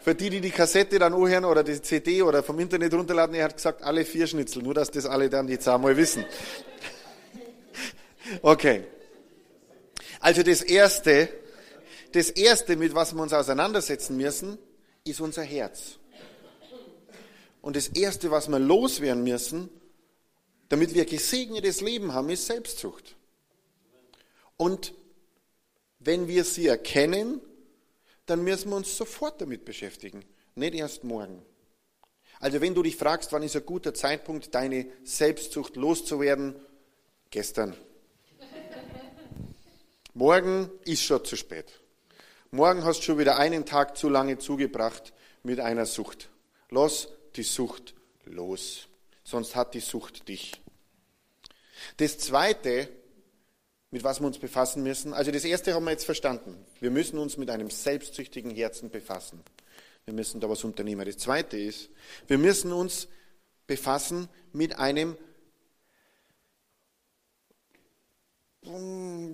Für 0.00 0.14
die, 0.14 0.30
die 0.30 0.40
die 0.40 0.50
Kassette 0.50 1.00
dann 1.00 1.14
anhören 1.14 1.44
oder 1.44 1.64
die 1.64 1.82
CD 1.82 2.22
oder 2.22 2.44
vom 2.44 2.58
Internet 2.60 2.94
runterladen, 2.94 3.34
er 3.34 3.46
hat 3.46 3.56
gesagt, 3.56 3.82
alle 3.82 4.04
vier 4.04 4.26
Schnitzel, 4.26 4.62
nur 4.62 4.74
dass 4.74 4.90
das 4.90 5.06
alle 5.06 5.28
dann 5.28 5.48
jetzt 5.48 5.66
einmal 5.66 5.96
wissen. 5.96 6.24
Okay. 8.42 8.84
Also 10.20 10.42
das 10.42 10.60
Erste, 10.60 11.30
das 12.12 12.30
Erste, 12.30 12.76
mit 12.76 12.94
was 12.94 13.14
wir 13.14 13.22
uns 13.22 13.32
auseinandersetzen 13.32 14.16
müssen, 14.16 14.58
ist 15.04 15.20
unser 15.20 15.42
Herz. 15.42 15.98
Und 17.60 17.76
das 17.76 17.88
Erste, 17.88 18.30
was 18.30 18.48
wir 18.48 18.58
loswerden 18.58 19.24
müssen, 19.24 19.68
damit 20.68 20.94
wir 20.94 21.04
gesegnetes 21.04 21.80
Leben 21.80 22.12
haben, 22.12 22.30
ist 22.30 22.46
Selbstsucht. 22.46 23.16
Und 24.56 24.94
wenn 25.98 26.28
wir 26.28 26.44
sie 26.44 26.66
erkennen, 26.66 27.40
dann 28.26 28.44
müssen 28.44 28.70
wir 28.70 28.76
uns 28.76 28.96
sofort 28.96 29.40
damit 29.40 29.64
beschäftigen, 29.64 30.24
nicht 30.54 30.74
erst 30.74 31.04
morgen. 31.04 31.42
Also 32.40 32.60
wenn 32.60 32.74
du 32.74 32.82
dich 32.82 32.96
fragst, 32.96 33.32
wann 33.32 33.42
ist 33.42 33.56
ein 33.56 33.66
guter 33.66 33.94
Zeitpunkt, 33.94 34.54
deine 34.54 34.86
Selbstsucht 35.02 35.76
loszuwerden, 35.76 36.54
gestern. 37.30 37.76
Morgen 40.14 40.70
ist 40.84 41.02
schon 41.02 41.24
zu 41.24 41.36
spät. 41.36 41.80
Morgen 42.50 42.82
hast 42.82 43.00
du 43.00 43.02
schon 43.04 43.18
wieder 43.18 43.36
einen 43.36 43.66
Tag 43.66 43.98
zu 43.98 44.08
lange 44.08 44.38
zugebracht 44.38 45.12
mit 45.42 45.60
einer 45.60 45.84
Sucht. 45.84 46.30
Lass 46.70 47.08
die 47.36 47.42
Sucht 47.42 47.94
los, 48.24 48.88
sonst 49.22 49.54
hat 49.54 49.74
die 49.74 49.80
Sucht 49.80 50.28
dich. 50.28 50.58
Das 51.98 52.16
Zweite, 52.16 52.88
mit 53.90 54.02
was 54.02 54.20
wir 54.20 54.26
uns 54.26 54.38
befassen 54.38 54.82
müssen, 54.82 55.12
also 55.12 55.30
das 55.30 55.44
Erste 55.44 55.74
haben 55.74 55.84
wir 55.84 55.90
jetzt 55.90 56.06
verstanden. 56.06 56.64
Wir 56.80 56.90
müssen 56.90 57.18
uns 57.18 57.36
mit 57.36 57.50
einem 57.50 57.68
selbstsüchtigen 57.68 58.50
Herzen 58.50 58.88
befassen. 58.88 59.42
Wir 60.06 60.14
müssen 60.14 60.40
da 60.40 60.48
was 60.48 60.64
unternehmen. 60.64 61.04
Das 61.04 61.18
Zweite 61.18 61.58
ist, 61.58 61.90
wir 62.28 62.38
müssen 62.38 62.72
uns 62.72 63.08
befassen 63.66 64.26
mit 64.54 64.78
einem, 64.78 65.18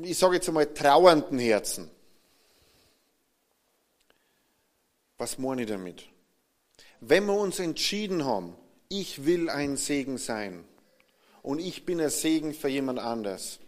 ich 0.03 0.19
sage 0.19 0.35
jetzt 0.35 0.49
einmal, 0.49 0.75
trauernden 0.75 1.39
Herzen. 1.39 1.94
Was 5.25 5.39
meine 5.39 5.63
ich 5.63 5.69
damit? 5.69 6.05
Wenn 7.01 7.25
wir 7.25 7.33
uns 7.33 7.59
entschieden 7.59 8.27
haben, 8.27 8.59
ich 8.91 9.25
will 9.25 9.49
ein 9.49 9.79
Segen 9.79 10.19
sein 10.19 10.69
und 11.41 11.61
ich 11.61 11.87
bin 11.87 11.99
ein 11.99 12.11
Segen 12.11 12.53
für 12.53 12.69
jemand 12.69 12.99
anders 12.99 13.59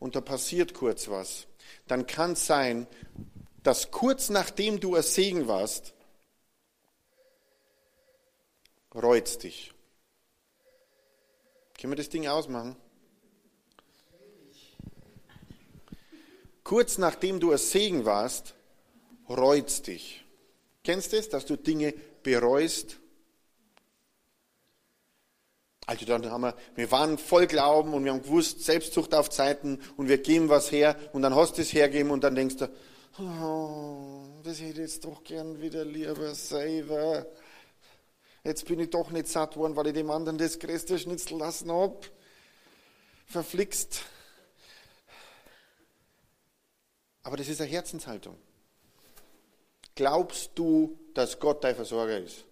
und 0.00 0.16
da 0.16 0.20
passiert 0.20 0.74
kurz 0.74 1.06
was, 1.06 1.46
dann 1.86 2.08
kann 2.08 2.32
es 2.32 2.46
sein, 2.48 2.88
dass 3.62 3.92
kurz 3.92 4.28
nachdem 4.28 4.80
du 4.80 4.96
ein 4.96 5.04
Segen 5.04 5.46
warst, 5.46 5.94
reut's 8.92 9.38
dich. 9.38 9.72
Können 11.78 11.92
wir 11.92 11.96
das 11.96 12.08
Ding 12.08 12.26
ausmachen? 12.26 12.74
Kurz 16.64 16.98
nachdem 16.98 17.38
du 17.38 17.52
ein 17.52 17.58
Segen 17.58 18.04
warst, 18.04 18.56
reut's 19.28 19.80
dich. 19.80 20.23
Kennst 20.84 21.12
du 21.12 21.16
das, 21.16 21.30
dass 21.30 21.46
du 21.46 21.56
Dinge 21.56 21.94
bereust? 22.22 22.98
Also 25.86 26.06
dann 26.06 26.30
haben 26.30 26.42
wir, 26.42 26.54
wir 26.74 26.90
waren 26.90 27.18
voll 27.18 27.46
Glauben 27.46 27.92
und 27.94 28.04
wir 28.04 28.12
haben 28.12 28.22
gewusst, 28.22 28.64
Selbstzucht 28.64 29.14
auf 29.14 29.28
Zeiten 29.30 29.80
und 29.96 30.08
wir 30.08 30.18
geben 30.18 30.48
was 30.48 30.70
her 30.70 30.96
und 31.12 31.22
dann 31.22 31.34
hast 31.34 31.58
du 31.58 31.62
es 31.62 31.72
hergeben 31.72 32.10
und 32.10 32.22
dann 32.22 32.34
denkst 32.34 32.56
du, 32.56 32.70
oh, 33.18 34.40
das 34.42 34.60
hätte 34.60 34.72
ich 34.72 34.78
jetzt 34.78 35.04
doch 35.04 35.24
gern 35.24 35.60
wieder 35.60 35.84
lieber 35.84 36.34
selber. 36.34 37.26
Jetzt 38.44 38.66
bin 38.66 38.78
ich 38.80 38.90
doch 38.90 39.10
nicht 39.10 39.28
satt 39.28 39.56
worden, 39.56 39.76
weil 39.76 39.88
ich 39.88 39.94
dem 39.94 40.10
anderen 40.10 40.38
das 40.38 40.58
größte 40.58 40.98
Schnitzel 40.98 41.38
lassen 41.38 41.72
habe. 41.72 42.00
Verflixt. 43.26 44.02
Aber 47.22 47.38
das 47.38 47.48
ist 47.48 47.60
eine 47.60 47.70
Herzenshaltung. 47.70 48.36
Glaubst 49.94 50.50
du, 50.56 50.98
dass 51.14 51.38
Gott 51.38 51.62
dein 51.62 51.76
Versorger 51.76 52.18
ist? 52.18 52.44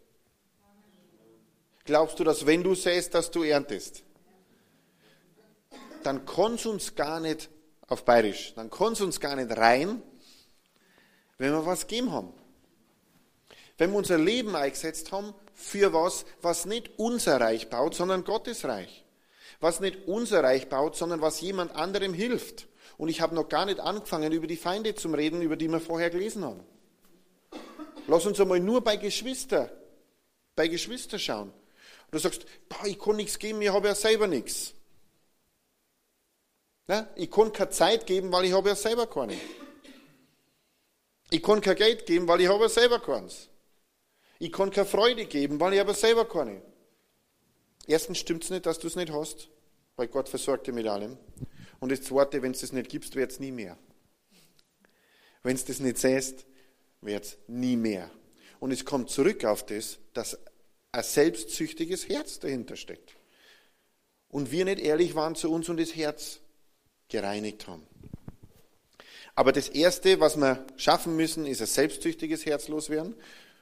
Glaubst 1.84 2.18
du, 2.18 2.24
dass 2.24 2.46
wenn 2.46 2.62
du 2.62 2.74
säst, 2.74 3.14
dass 3.14 3.30
du 3.30 3.42
erntest? 3.42 4.04
Dann 6.04 6.24
kann's 6.24 6.66
uns 6.66 6.94
gar 6.94 7.20
nicht 7.20 7.48
auf 7.88 8.04
Bayerisch, 8.04 8.54
dann 8.54 8.70
kann's 8.70 9.00
uns 9.00 9.20
gar 9.20 9.36
nicht 9.36 9.56
rein, 9.56 10.02
wenn 11.38 11.52
wir 11.52 11.66
was 11.66 11.86
gegeben 11.86 12.12
haben. 12.12 12.32
Wenn 13.78 13.90
wir 13.90 13.98
unser 13.98 14.18
Leben 14.18 14.54
eingesetzt 14.54 15.10
haben 15.10 15.34
für 15.54 15.92
was, 15.92 16.24
was 16.40 16.66
nicht 16.66 16.90
unser 16.98 17.40
Reich 17.40 17.68
baut, 17.68 17.94
sondern 17.94 18.24
Gottes 18.24 18.64
Reich. 18.64 19.04
Was 19.60 19.80
nicht 19.80 20.06
unser 20.06 20.44
Reich 20.44 20.68
baut, 20.68 20.96
sondern 20.96 21.20
was 21.20 21.40
jemand 21.40 21.74
anderem 21.74 22.14
hilft. 22.14 22.68
Und 22.96 23.08
ich 23.08 23.20
habe 23.20 23.34
noch 23.34 23.48
gar 23.48 23.66
nicht 23.66 23.80
angefangen, 23.80 24.32
über 24.32 24.46
die 24.46 24.56
Feinde 24.56 24.94
zu 24.94 25.08
reden, 25.08 25.42
über 25.42 25.56
die 25.56 25.68
wir 25.68 25.80
vorher 25.80 26.10
gelesen 26.10 26.44
haben. 26.44 26.60
Lass 28.06 28.26
uns 28.26 28.40
einmal 28.40 28.60
nur 28.60 28.82
bei 28.82 28.96
Geschwister, 28.96 29.70
bei 30.54 30.68
Geschwister 30.68 31.18
schauen. 31.18 31.50
Und 31.50 32.12
du 32.12 32.18
sagst, 32.18 32.44
boah, 32.68 32.86
ich 32.86 32.98
kann 32.98 33.16
nichts 33.16 33.38
geben, 33.38 33.62
ich 33.62 33.70
habe 33.70 33.88
ja 33.88 33.94
selber 33.94 34.26
nichts. 34.26 34.74
Ja, 36.88 37.08
ich 37.14 37.30
kann 37.30 37.52
keine 37.52 37.70
Zeit 37.70 38.06
geben, 38.06 38.32
weil 38.32 38.44
ich 38.44 38.52
habe 38.52 38.68
ja 38.68 38.74
selber 38.74 39.06
keine. 39.06 39.36
Ich 41.30 41.42
kann 41.42 41.60
kein 41.60 41.76
Geld 41.76 42.04
geben, 42.04 42.28
weil 42.28 42.40
ich 42.42 42.48
habe 42.48 42.64
ja 42.64 42.68
selber 42.68 42.98
keins. 42.98 43.48
Ich 44.38 44.52
kann 44.52 44.70
keine 44.70 44.86
Freude 44.86 45.24
geben, 45.24 45.60
weil 45.60 45.72
ich 45.74 45.80
aber 45.80 45.94
selber 45.94 46.28
keine. 46.28 46.60
Erstens 47.86 48.18
stimmt 48.18 48.44
es 48.44 48.50
nicht, 48.50 48.66
dass 48.66 48.78
du 48.78 48.88
es 48.88 48.96
nicht 48.96 49.12
hast, 49.12 49.48
weil 49.96 50.08
Gott 50.08 50.28
versorgt 50.28 50.66
dir 50.66 50.72
mit 50.72 50.86
allem. 50.86 51.16
Und 51.80 51.90
das 51.90 52.02
Zweite, 52.02 52.42
wenn 52.42 52.52
du 52.52 52.58
es 52.58 52.72
nicht 52.72 52.90
gibst, 52.90 53.14
wird 53.16 53.30
es 53.30 53.40
nie 53.40 53.52
mehr. 53.52 53.78
Wenn 55.42 55.56
du 55.56 55.62
das 55.64 55.80
nicht 55.80 55.98
siehst, 55.98 56.44
wird 57.02 57.36
nie 57.48 57.76
mehr. 57.76 58.10
Und 58.60 58.70
es 58.70 58.84
kommt 58.84 59.10
zurück 59.10 59.44
auf 59.44 59.66
das, 59.66 59.98
dass 60.14 60.38
ein 60.92 61.02
selbstsüchtiges 61.02 62.08
Herz 62.08 62.38
dahinter 62.38 62.76
steckt. 62.76 63.14
Und 64.28 64.50
wir 64.50 64.64
nicht 64.64 64.80
ehrlich 64.80 65.14
waren 65.14 65.34
zu 65.34 65.50
uns 65.50 65.68
und 65.68 65.78
das 65.78 65.94
Herz 65.94 66.40
gereinigt 67.08 67.66
haben. 67.66 67.86
Aber 69.34 69.52
das 69.52 69.68
Erste, 69.68 70.20
was 70.20 70.36
wir 70.36 70.64
schaffen 70.76 71.16
müssen, 71.16 71.46
ist 71.46 71.60
ein 71.60 71.66
selbstsüchtiges 71.66 72.46
Herz 72.46 72.68
loswerden. 72.68 73.14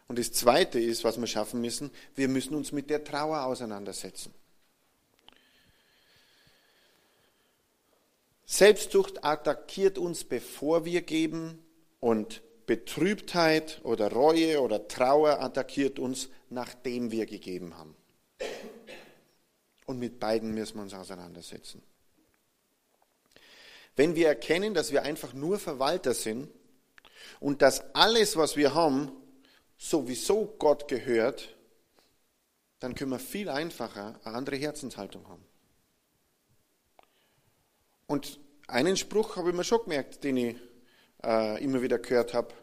Und 0.08 0.18
das 0.18 0.32
Zweite 0.32 0.80
ist, 0.80 1.04
was 1.04 1.18
wir 1.18 1.26
schaffen 1.26 1.60
müssen, 1.60 1.90
wir 2.16 2.28
müssen 2.28 2.54
uns 2.54 2.72
mit 2.72 2.90
der 2.90 3.04
Trauer 3.04 3.44
auseinandersetzen. 3.44 4.34
Selbstsucht 8.44 9.24
attackiert 9.24 9.96
uns, 9.96 10.24
bevor 10.24 10.84
wir 10.84 11.02
geben 11.02 11.64
und 12.00 12.42
Betrübtheit 12.70 13.80
oder 13.82 14.12
Reue 14.12 14.60
oder 14.60 14.86
Trauer 14.86 15.40
attackiert 15.40 15.98
uns, 15.98 16.28
nachdem 16.50 17.10
wir 17.10 17.26
gegeben 17.26 17.76
haben. 17.76 17.96
Und 19.86 19.98
mit 19.98 20.20
beiden 20.20 20.54
müssen 20.54 20.76
wir 20.76 20.82
uns 20.82 20.94
auseinandersetzen. 20.94 21.82
Wenn 23.96 24.14
wir 24.14 24.28
erkennen, 24.28 24.72
dass 24.72 24.92
wir 24.92 25.02
einfach 25.02 25.32
nur 25.32 25.58
Verwalter 25.58 26.14
sind 26.14 26.48
und 27.40 27.60
dass 27.60 27.92
alles, 27.92 28.36
was 28.36 28.56
wir 28.56 28.72
haben, 28.72 29.10
sowieso 29.76 30.54
Gott 30.60 30.86
gehört, 30.86 31.56
dann 32.78 32.94
können 32.94 33.10
wir 33.10 33.18
viel 33.18 33.48
einfacher 33.48 34.20
eine 34.22 34.36
andere 34.36 34.54
Herzenshaltung 34.54 35.26
haben. 35.26 35.44
Und 38.06 38.38
einen 38.68 38.96
Spruch 38.96 39.34
habe 39.34 39.50
ich 39.50 39.56
mir 39.56 39.64
schon 39.64 39.82
gemerkt, 39.82 40.22
den 40.22 40.36
ich 40.36 40.56
äh, 41.24 41.62
immer 41.62 41.82
wieder 41.82 41.98
gehört 41.98 42.32
habe, 42.32 42.54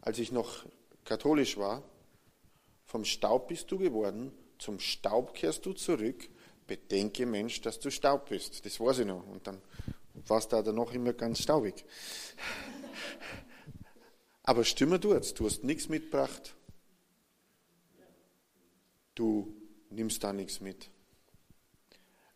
als 0.00 0.18
ich 0.18 0.32
noch 0.32 0.66
katholisch 1.04 1.56
war. 1.56 1.82
Vom 2.84 3.04
Staub 3.04 3.48
bist 3.48 3.70
du 3.70 3.78
geworden, 3.78 4.32
zum 4.58 4.80
Staub 4.80 5.34
kehrst 5.34 5.66
du 5.66 5.72
zurück. 5.72 6.28
Bedenke, 6.66 7.24
Mensch, 7.24 7.60
dass 7.62 7.80
du 7.80 7.90
Staub 7.90 8.28
bist. 8.28 8.64
Das 8.66 8.78
weiß 8.78 9.00
ich 9.00 9.06
noch. 9.06 9.26
Und 9.26 9.46
dann 9.46 9.62
war 10.26 10.38
es 10.38 10.48
da 10.48 10.60
noch 10.62 10.92
immer 10.92 11.12
ganz 11.12 11.42
staubig. 11.42 11.84
Aber 14.42 14.64
stimme 14.64 15.00
tut's, 15.00 15.34
du 15.34 15.46
hast 15.46 15.64
nichts 15.64 15.88
mitgebracht. 15.88 16.54
Du 19.14 19.54
nimmst 19.90 20.22
da 20.22 20.32
nichts 20.32 20.60
mit. 20.60 20.90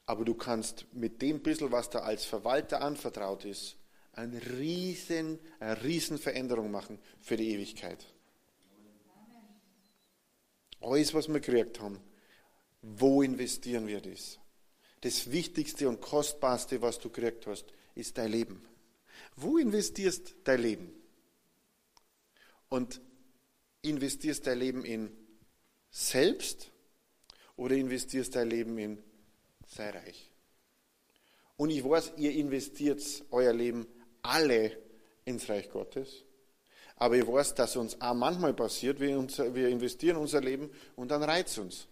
Aber 0.07 0.25
du 0.25 0.35
kannst 0.35 0.87
mit 0.93 1.23
dem 1.23 1.43
bisschen, 1.43 1.73
was 1.73 1.91
da 1.91 2.01
als 2.01 2.25
Verwalter 2.25 2.83
anvertraut 2.83 3.45
ist, 3.45 3.77
eine 4.13 4.41
riesen, 4.59 5.39
eine 5.61 5.83
riesen 5.83 6.19
Veränderung 6.19 6.71
machen 6.71 6.99
für 7.21 7.37
die 7.37 7.51
Ewigkeit. 7.51 8.05
Alles, 10.81 11.15
was 11.15 11.29
wir 11.29 11.41
gekriegt 11.41 11.81
haben, 11.81 12.01
wo 12.83 13.23
investieren 13.23 13.87
wir 13.87 14.01
das? 14.01 14.39
Das 15.01 15.31
Wichtigste 15.31 15.89
und 15.89 16.01
Kostbarste, 16.01 16.83
was 16.83 16.99
du 16.99 17.09
gekriegt 17.09 17.47
hast, 17.47 17.67
ist 17.95 18.19
dein 18.19 18.31
Leben. 18.31 18.65
Wo 19.37 19.59
investierst 19.59 20.35
dein 20.45 20.61
Leben? 20.61 21.03
und 22.73 23.03
investierst 23.83 24.47
dein 24.47 24.59
Leben 24.59 24.85
in 24.87 25.13
selbst 25.91 26.73
oder 27.55 27.77
investierst 27.77 28.35
dein 28.35 28.49
Leben 28.49 28.79
in 28.79 28.99
sei 29.67 29.91
reich. 29.91 30.31
Und 31.59 31.69
ich 31.69 31.85
weiß, 31.85 32.15
ihr 32.17 32.33
investiert 32.33 33.03
euer 33.31 33.53
Leben 33.53 33.87
alle 34.23 34.79
ins 35.25 35.49
Reich 35.49 35.71
Gottes. 35.71 36.25
Aber 36.97 37.17
ich 37.17 37.27
weiß, 37.27 37.55
dass 37.55 37.77
uns 37.77 38.01
auch 38.01 38.15
manchmal 38.15 38.55
passiert, 38.55 39.01
wir, 39.01 39.19
uns, 39.19 39.39
wir 39.39 39.69
investieren 39.69 40.17
unser 40.17 40.41
Leben 40.41 40.71
und 40.95 41.11
dann 41.11 41.23
reizt 41.23 41.59
uns. 41.59 41.89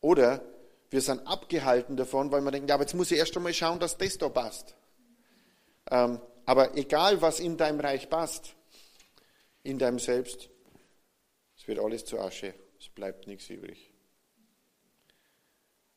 Oder 0.00 0.42
wir 0.90 1.00
sind 1.00 1.26
abgehalten 1.26 1.96
davon, 1.96 2.30
weil 2.30 2.40
wir 2.40 2.50
denken, 2.50 2.68
ja, 2.68 2.74
aber 2.74 2.84
jetzt 2.84 2.94
muss 2.94 3.10
ich 3.10 3.18
erst 3.18 3.36
einmal 3.36 3.54
schauen, 3.54 3.78
dass 3.78 3.96
das 3.96 4.18
da 4.18 4.28
passt. 4.28 4.74
Ähm, 5.90 6.20
aber 6.44 6.76
egal, 6.76 7.20
was 7.20 7.40
in 7.40 7.56
deinem 7.56 7.80
Reich 7.80 8.08
passt, 8.08 8.54
in 9.62 9.78
deinem 9.78 9.98
Selbst, 9.98 10.48
es 11.56 11.66
wird 11.66 11.78
alles 11.78 12.04
zu 12.04 12.18
Asche, 12.20 12.54
es 12.78 12.88
bleibt 12.88 13.26
nichts 13.26 13.50
übrig. 13.50 13.92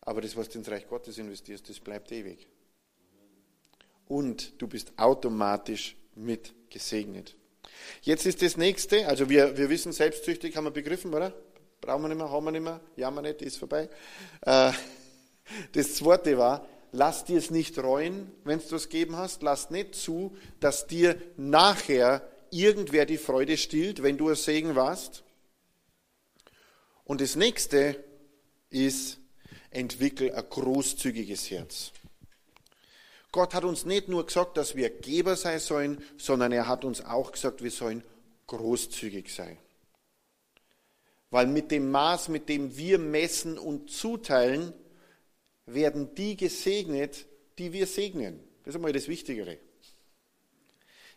Aber 0.01 0.21
das, 0.21 0.35
was 0.35 0.49
du 0.49 0.57
ins 0.59 0.69
Reich 0.69 0.87
Gottes 0.87 1.17
investierst, 1.17 1.69
das 1.69 1.79
bleibt 1.79 2.11
ewig. 2.11 2.47
Und 4.09 4.59
du 4.59 4.67
bist 4.67 4.91
automatisch 4.97 5.95
mit 6.15 6.53
gesegnet. 6.71 7.35
Jetzt 8.01 8.25
ist 8.25 8.41
das 8.41 8.57
nächste, 8.57 9.07
also 9.07 9.29
wir, 9.29 9.55
wir 9.55 9.69
wissen, 9.69 9.91
selbstsüchtig 9.91 10.57
haben 10.57 10.63
wir 10.63 10.71
begriffen, 10.71 11.13
oder? 11.13 11.31
Brauchen 11.79 12.01
wir 12.01 12.09
nicht 12.09 12.17
mehr, 12.17 12.31
haben 12.31 12.43
wir 12.43 12.51
nicht 12.51 12.63
mehr, 12.63 12.81
jammer 12.95 13.21
nicht, 13.21 13.43
ist 13.43 13.57
vorbei. 13.57 13.87
Äh, 14.41 14.71
das 15.73 15.93
zweite 15.93 16.39
war, 16.39 16.67
lass 16.91 17.23
dir 17.23 17.37
es 17.37 17.51
nicht 17.51 17.77
reuen, 17.77 18.31
wenn 18.43 18.59
du 18.67 18.75
es 18.75 18.89
gegeben 18.89 19.15
hast, 19.15 19.43
lass 19.43 19.69
nicht 19.69 19.93
zu, 19.93 20.35
dass 20.59 20.87
dir 20.87 21.15
nachher 21.37 22.27
irgendwer 22.49 23.05
die 23.05 23.19
Freude 23.19 23.57
stillt, 23.57 24.01
wenn 24.01 24.17
du 24.17 24.29
ein 24.29 24.35
Segen 24.35 24.75
warst. 24.75 25.23
Und 27.03 27.21
das 27.21 27.35
nächste 27.35 28.03
ist, 28.71 29.19
entwickel 29.69 30.33
ein 30.33 30.49
großzügiges 30.49 31.51
Herz. 31.51 31.91
Gott 33.31 33.53
hat 33.53 33.63
uns 33.63 33.85
nicht 33.85 34.07
nur 34.07 34.25
gesagt, 34.25 34.57
dass 34.57 34.75
wir 34.75 34.89
Geber 34.89 35.35
sein 35.35 35.59
sollen, 35.59 36.03
sondern 36.17 36.51
er 36.51 36.67
hat 36.67 36.83
uns 36.83 37.01
auch 37.05 37.31
gesagt, 37.31 37.63
wir 37.63 37.71
sollen 37.71 38.03
großzügig 38.47 39.33
sein. 39.33 39.57
Weil 41.29 41.45
mit 41.47 41.69
dem 41.69 41.91
Maß, 41.91 42.29
mit 42.29 42.49
dem 42.49 42.75
wir 42.75 42.97
messen 42.97 43.59
und 43.59 43.91
zuteilen, 43.91 44.73
werden 45.67 46.15
die 46.15 46.35
gesegnet, 46.35 47.27
die 47.59 47.71
wir 47.71 47.85
segnen. 47.85 48.39
Das 48.63 48.71
ist 48.71 48.75
einmal 48.77 48.93
das 48.93 49.07
Wichtigere. 49.07 49.57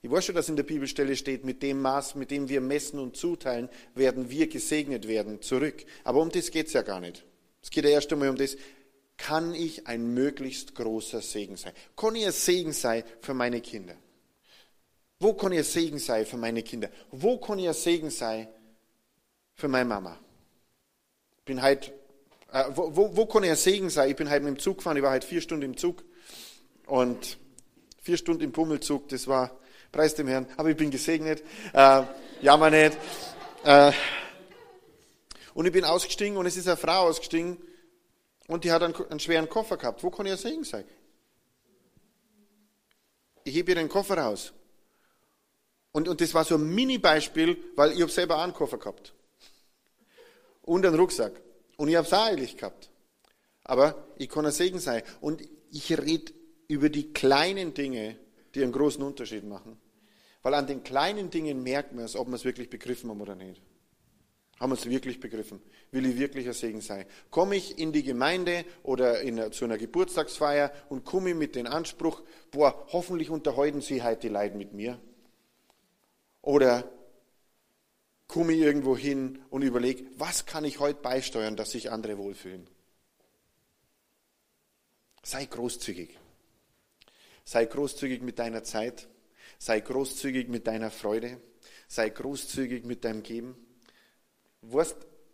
Ich 0.02 0.10
weiß 0.10 0.26
schon, 0.26 0.34
dass 0.34 0.48
in 0.48 0.56
der 0.56 0.64
Bibelstelle 0.64 1.16
steht, 1.16 1.44
mit 1.44 1.62
dem 1.62 1.80
Maß, 1.80 2.16
mit 2.16 2.30
dem 2.30 2.48
wir 2.48 2.60
messen 2.60 2.98
und 2.98 3.16
zuteilen, 3.16 3.68
werden 3.94 4.30
wir 4.30 4.48
gesegnet 4.48 5.06
werden 5.06 5.40
zurück. 5.40 5.84
Aber 6.02 6.20
um 6.20 6.28
das 6.28 6.50
geht 6.50 6.66
es 6.66 6.72
ja 6.72 6.82
gar 6.82 7.00
nicht. 7.00 7.24
Es 7.62 7.70
geht 7.70 7.84
ja 7.84 7.90
erst 7.90 8.12
einmal 8.12 8.28
um 8.28 8.36
das, 8.36 8.56
kann 9.22 9.54
ich 9.54 9.86
ein 9.86 10.14
möglichst 10.14 10.74
großer 10.74 11.20
Segen 11.20 11.56
sein? 11.56 11.72
Kann 11.96 12.16
ich 12.16 12.26
ein 12.26 12.32
Segen 12.32 12.72
sein 12.72 13.04
für 13.20 13.34
meine 13.34 13.60
Kinder? 13.60 13.94
Wo 15.20 15.34
kann 15.34 15.52
ich 15.52 15.58
ein 15.58 15.64
Segen 15.64 16.00
sein 16.00 16.26
für 16.26 16.36
meine 16.36 16.64
Kinder? 16.64 16.90
Wo 17.12 17.38
kann 17.38 17.60
ich 17.60 17.68
ein 17.68 17.74
Segen 17.74 18.10
sein 18.10 18.48
für 19.54 19.68
meine 19.68 19.84
Mama? 19.84 20.18
Ich 21.38 21.44
bin 21.44 21.62
halt, 21.62 21.92
äh, 22.52 22.64
wo, 22.74 22.96
wo, 22.96 23.16
wo 23.16 23.26
kann 23.26 23.44
ich 23.44 23.50
ein 23.50 23.56
Segen 23.56 23.90
sein? 23.90 24.10
Ich 24.10 24.16
bin 24.16 24.28
halt 24.28 24.42
mit 24.42 24.56
dem 24.56 24.58
Zug 24.58 24.78
gefahren, 24.78 24.96
ich 24.96 25.04
war 25.04 25.12
halt 25.12 25.22
vier 25.22 25.40
Stunden 25.40 25.66
im 25.66 25.76
Zug 25.76 26.02
und 26.86 27.38
vier 28.02 28.16
Stunden 28.16 28.42
im 28.42 28.50
Pummelzug, 28.50 29.08
das 29.08 29.28
war 29.28 29.56
Preis 29.92 30.16
dem 30.16 30.26
Herrn. 30.26 30.48
Aber 30.56 30.70
ich 30.70 30.76
bin 30.76 30.90
gesegnet. 30.90 31.44
Äh, 31.72 32.02
jammer 32.40 32.70
nicht. 32.70 32.98
Äh, 33.62 33.92
und 35.54 35.66
ich 35.66 35.72
bin 35.72 35.84
ausgestiegen 35.84 36.36
und 36.36 36.46
es 36.46 36.56
ist 36.56 36.66
eine 36.66 36.76
Frau 36.76 37.06
ausgestiegen 37.06 37.58
und 38.52 38.64
die 38.64 38.70
hat 38.70 38.82
einen, 38.82 38.94
einen 38.94 39.18
schweren 39.18 39.48
Koffer 39.48 39.78
gehabt. 39.78 40.02
Wo 40.02 40.10
kann 40.10 40.26
ich 40.26 40.32
ein 40.32 40.38
Segen 40.38 40.64
sein? 40.64 40.84
Ich 43.44 43.54
hebe 43.54 43.70
ihr 43.70 43.76
den 43.76 43.88
Koffer 43.88 44.18
raus. 44.18 44.52
Und, 45.90 46.06
und 46.06 46.20
das 46.20 46.34
war 46.34 46.44
so 46.44 46.56
ein 46.56 46.74
Mini-Beispiel, 46.74 47.56
weil 47.76 47.92
ich 47.92 48.02
habe 48.02 48.12
selber 48.12 48.42
einen 48.42 48.52
Koffer 48.52 48.76
gehabt. 48.76 49.14
Und 50.60 50.84
einen 50.84 50.96
Rucksack. 50.96 51.40
Und 51.78 51.88
ich 51.88 51.96
habe 51.96 52.06
es 52.06 52.12
auch 52.12 52.26
eilig 52.26 52.58
gehabt. 52.58 52.90
Aber 53.64 54.06
ich 54.18 54.28
kann 54.28 54.44
ein 54.44 54.52
Segen 54.52 54.80
sein. 54.80 55.02
Und 55.22 55.42
ich 55.70 55.90
rede 55.98 56.32
über 56.68 56.90
die 56.90 57.12
kleinen 57.14 57.72
Dinge, 57.72 58.18
die 58.54 58.62
einen 58.62 58.72
großen 58.72 59.02
Unterschied 59.02 59.44
machen. 59.44 59.80
Weil 60.42 60.52
an 60.52 60.66
den 60.66 60.82
kleinen 60.82 61.30
Dingen 61.30 61.62
merkt 61.62 61.94
man 61.94 62.04
es, 62.04 62.16
ob 62.16 62.28
man 62.28 62.34
es 62.34 62.44
wirklich 62.44 62.68
begriffen 62.68 63.08
haben 63.08 63.20
oder 63.22 63.34
nicht. 63.34 63.62
Haben 64.62 64.70
wir 64.70 64.76
es 64.76 64.88
wirklich 64.88 65.18
begriffen? 65.18 65.60
Will 65.90 66.06
ich 66.06 66.16
wirklich 66.18 66.46
ein 66.46 66.52
Segen 66.52 66.80
sein? 66.80 67.04
Komme 67.30 67.56
ich 67.56 67.80
in 67.80 67.92
die 67.92 68.04
Gemeinde 68.04 68.64
oder 68.84 69.20
in, 69.20 69.50
zu 69.50 69.64
einer 69.64 69.76
Geburtstagsfeier 69.76 70.72
und 70.88 71.04
komme 71.04 71.34
mit 71.34 71.56
dem 71.56 71.66
Anspruch, 71.66 72.22
boah, 72.52 72.86
hoffentlich 72.92 73.28
unterhalten 73.28 73.80
Sie 73.80 74.04
heute 74.04 74.20
die 74.20 74.28
Leute 74.28 74.56
mit 74.56 74.72
mir? 74.72 75.00
Oder 76.42 76.88
komme 78.28 78.52
ich 78.52 78.60
irgendwo 78.60 78.96
hin 78.96 79.40
und 79.50 79.62
überlege, 79.62 80.04
was 80.16 80.46
kann 80.46 80.64
ich 80.64 80.78
heute 80.78 81.00
beisteuern, 81.00 81.56
dass 81.56 81.72
sich 81.72 81.90
andere 81.90 82.16
wohlfühlen? 82.16 82.68
Sei 85.24 85.44
großzügig. 85.44 86.16
Sei 87.42 87.64
großzügig 87.64 88.22
mit 88.22 88.38
deiner 88.38 88.62
Zeit. 88.62 89.08
Sei 89.58 89.80
großzügig 89.80 90.46
mit 90.46 90.68
deiner 90.68 90.92
Freude. 90.92 91.40
Sei 91.88 92.10
großzügig 92.10 92.84
mit 92.84 93.04
deinem 93.04 93.24
Geben. 93.24 93.56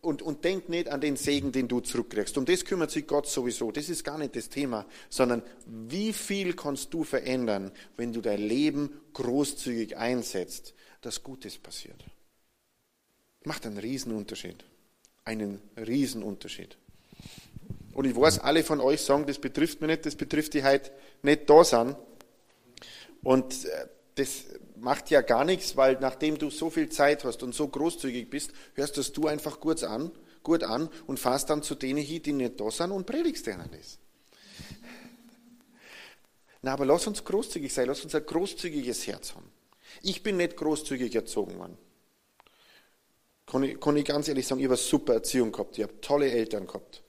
Und, 0.01 0.22
und 0.22 0.45
denk 0.45 0.68
nicht 0.68 0.89
an 0.89 1.01
den 1.01 1.16
Segen, 1.16 1.51
den 1.51 1.66
du 1.66 1.81
zurückkriegst. 1.81 2.39
Um 2.39 2.45
das 2.45 2.64
kümmert 2.64 2.91
sich 2.91 3.07
Gott 3.07 3.26
sowieso. 3.26 3.72
Das 3.72 3.89
ist 3.89 4.05
gar 4.05 4.16
nicht 4.16 4.37
das 4.37 4.49
Thema, 4.49 4.87
sondern 5.11 5.43
wie 5.66 6.12
viel 6.12 6.55
kannst 6.55 6.95
du 6.95 7.03
verändern, 7.03 7.72
wenn 7.97 8.12
du 8.12 8.20
dein 8.20 8.41
Leben 8.41 9.01
großzügig 9.12 9.97
einsetzt, 9.97 10.74
dass 11.01 11.22
Gutes 11.22 11.59
passiert. 11.59 12.05
Macht 13.45 13.66
einen 13.66 13.79
Riesenunterschied. 13.79 14.64
Einen 15.24 15.61
Riesenunterschied. 15.76 16.76
Und 17.93 18.05
ich 18.05 18.14
weiß, 18.14 18.39
alle 18.39 18.62
von 18.62 18.81
euch 18.81 19.01
sagen, 19.01 19.26
das 19.26 19.39
betrifft 19.39 19.81
mich 19.81 19.91
nicht, 19.91 20.07
das 20.07 20.14
betrifft 20.14 20.55
die 20.55 20.62
heute 20.62 20.93
nicht 21.22 21.51
da 21.51 21.64
sind. 21.64 21.97
Und 23.22 23.64
äh, 23.64 23.89
das 24.14 24.45
macht 24.81 25.11
ja 25.11 25.20
gar 25.20 25.45
nichts, 25.45 25.76
weil 25.76 25.99
nachdem 26.01 26.39
du 26.39 26.51
so 26.51 26.70
viel 26.70 26.89
Zeit 26.89 27.24
hast 27.24 27.43
und 27.43 27.55
so 27.55 27.68
großzügig 27.68 28.31
bist, 28.31 28.53
hörst 28.74 28.97
das 28.97 29.12
du 29.12 29.26
einfach 29.26 29.61
kurz 29.61 29.83
an, 29.83 30.11
gut 30.43 30.62
an 30.62 30.89
und 31.07 31.18
fährst 31.18 31.51
dann 31.51 31.62
zu 31.62 31.74
denen 31.74 32.03
hin, 32.03 32.22
die 32.22 32.33
nicht 32.33 32.61
da 32.61 32.70
sind 32.70 32.91
und 32.91 33.07
predigst 33.07 33.47
denen 33.47 33.68
das. 33.70 33.99
Na, 36.62 36.72
aber 36.72 36.87
lass 36.87 37.07
uns 37.07 37.24
großzügig 37.24 37.72
sein, 37.72 37.87
lass 37.87 38.03
uns 38.03 38.14
ein 38.14 38.26
großzügiges 38.26 39.07
Herz 39.07 39.35
haben. 39.35 39.51
Ich 40.03 40.22
bin 40.22 40.37
nicht 40.37 40.57
großzügig 40.57 41.14
erzogen 41.14 41.59
worden. 41.59 41.79
Kann 43.47 43.62
ich, 43.62 43.81
kann 43.81 43.97
ich 43.97 44.05
ganz 44.05 44.29
ehrlich 44.29 44.47
sagen, 44.47 44.61
ich 44.61 44.66
habe 44.66 44.74
eine 44.74 44.83
super 44.83 45.14
Erziehung 45.14 45.53
gehabt, 45.53 45.79
ich 45.79 45.85
habe 45.85 46.01
tolle 46.01 46.31
Eltern 46.31 46.66
gehabt. 46.66 47.03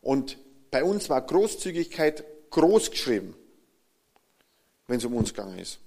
Und 0.00 0.38
bei 0.70 0.84
uns 0.84 1.08
war 1.08 1.20
Großzügigkeit 1.20 2.24
groß 2.50 2.90
geschrieben, 2.90 3.34
wenn 4.86 4.98
es 4.98 5.04
um 5.04 5.14
uns 5.14 5.34
gegangen 5.34 5.58
ist. 5.58 5.80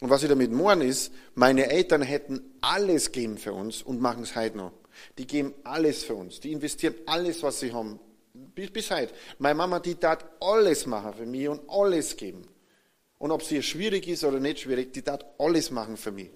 Und 0.00 0.08
was 0.08 0.22
ich 0.22 0.28
damit 0.28 0.50
meine 0.50 0.84
ist, 0.84 1.12
meine 1.34 1.70
Eltern 1.70 2.02
hätten 2.02 2.42
alles 2.62 3.12
geben 3.12 3.36
für 3.36 3.52
uns 3.52 3.82
und 3.82 4.00
machen 4.00 4.22
es 4.22 4.34
heute 4.34 4.56
noch. 4.56 4.72
Die 5.18 5.26
geben 5.26 5.54
alles 5.62 6.04
für 6.04 6.14
uns. 6.14 6.40
Die 6.40 6.52
investieren 6.52 6.94
alles, 7.06 7.42
was 7.42 7.60
sie 7.60 7.72
haben. 7.72 8.00
Bis, 8.32 8.70
bis 8.70 8.90
heute. 8.90 9.12
Meine 9.38 9.56
Mama, 9.56 9.78
die 9.78 9.94
tat 9.94 10.24
alles 10.40 10.86
machen 10.86 11.14
für 11.14 11.26
mich 11.26 11.48
und 11.48 11.60
alles 11.68 12.16
geben. 12.16 12.42
Und 13.18 13.30
ob 13.30 13.42
es 13.42 13.52
ihr 13.52 13.62
schwierig 13.62 14.08
ist 14.08 14.24
oder 14.24 14.40
nicht 14.40 14.60
schwierig, 14.60 14.92
die 14.94 15.02
tat 15.02 15.24
alles 15.38 15.70
machen 15.70 15.98
für 15.98 16.12
mich. 16.12 16.30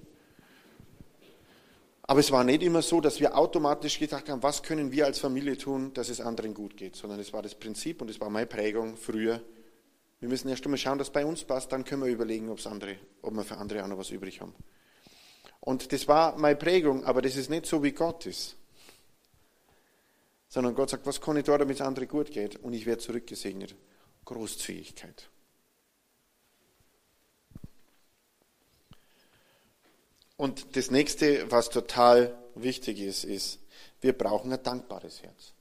Aber 2.02 2.20
es 2.20 2.30
war 2.30 2.44
nicht 2.44 2.62
immer 2.62 2.82
so, 2.82 3.00
dass 3.00 3.18
wir 3.18 3.34
automatisch 3.34 3.98
gedacht 3.98 4.28
haben, 4.28 4.42
was 4.42 4.62
können 4.62 4.92
wir 4.92 5.06
als 5.06 5.18
Familie 5.18 5.56
tun, 5.56 5.94
dass 5.94 6.10
es 6.10 6.20
anderen 6.20 6.52
gut 6.52 6.76
geht, 6.76 6.96
sondern 6.96 7.18
es 7.18 7.32
war 7.32 7.40
das 7.40 7.54
Prinzip 7.54 8.02
und 8.02 8.10
es 8.10 8.20
war 8.20 8.28
meine 8.28 8.46
Prägung 8.46 8.98
früher. 8.98 9.40
Wir 10.24 10.30
müssen 10.30 10.48
erst 10.48 10.64
einmal 10.64 10.78
schauen, 10.78 10.96
dass 10.96 11.08
es 11.08 11.12
bei 11.12 11.26
uns 11.26 11.44
passt, 11.44 11.70
dann 11.70 11.84
können 11.84 12.02
wir 12.02 12.10
überlegen, 12.10 12.48
ob's 12.48 12.66
andere, 12.66 12.96
ob 13.20 13.34
wir 13.34 13.44
für 13.44 13.58
andere 13.58 13.84
auch 13.84 13.88
noch 13.88 13.98
was 13.98 14.08
übrig 14.08 14.40
haben. 14.40 14.54
Und 15.60 15.92
das 15.92 16.08
war 16.08 16.38
meine 16.38 16.56
Prägung, 16.56 17.04
aber 17.04 17.20
das 17.20 17.36
ist 17.36 17.50
nicht 17.50 17.66
so, 17.66 17.82
wie 17.82 17.92
Gott 17.92 18.24
ist. 18.24 18.56
Sondern 20.48 20.74
Gott 20.74 20.88
sagt, 20.88 21.04
was 21.04 21.20
kann 21.20 21.36
ich 21.36 21.44
tun, 21.44 21.58
damit 21.58 21.76
es 21.76 21.82
andere 21.82 22.06
gut 22.06 22.30
geht? 22.30 22.56
Und 22.56 22.72
ich 22.72 22.86
werde 22.86 23.02
zurückgesegnet. 23.02 23.74
Großzügigkeit. 24.24 25.28
Und 30.38 30.74
das 30.74 30.90
nächste, 30.90 31.50
was 31.50 31.68
total 31.68 32.34
wichtig 32.54 32.98
ist, 32.98 33.24
ist, 33.24 33.58
wir 34.00 34.14
brauchen 34.14 34.50
ein 34.54 34.62
dankbares 34.62 35.22
Herz. 35.22 35.52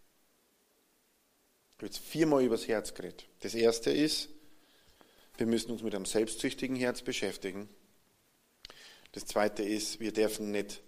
Ich 1.74 1.78
habe 1.80 1.86
jetzt 1.88 1.98
viermal 1.98 2.46
über 2.46 2.56
das 2.56 2.70
Herz 2.70 2.94
geredet. 2.94 3.28
Das 3.42 3.56
erste 3.56 3.92
ist, 3.92 4.30
wir 5.38 5.46
müssen 5.46 5.72
uns 5.72 5.84
mit 5.84 5.96
einem 5.96 6.06
selbstsüchtigen 6.06 6.76
Herz 6.76 7.02
beschäftigen. 7.02 7.70
Das 9.12 9.26
zweite 9.26 9.64
ist, 9.64 10.00
wir 10.00 10.12
dürfen 10.12 10.52
nicht 10.52 10.82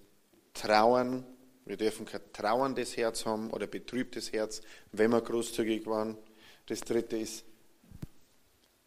trauern, 0.54 1.26
wir 1.66 1.78
dürfen 1.78 2.06
kein 2.06 2.22
trauerndes 2.32 2.96
Herz 2.98 3.26
haben 3.26 3.52
oder 3.52 3.68
betrübtes 3.68 4.32
Herz, 4.32 4.62
wenn 4.92 5.12
wir 5.12 5.22
großzügig 5.22 5.86
waren. 5.86 6.18
Das 6.68 6.82
dritte 6.82 7.18
ist, 7.18 7.46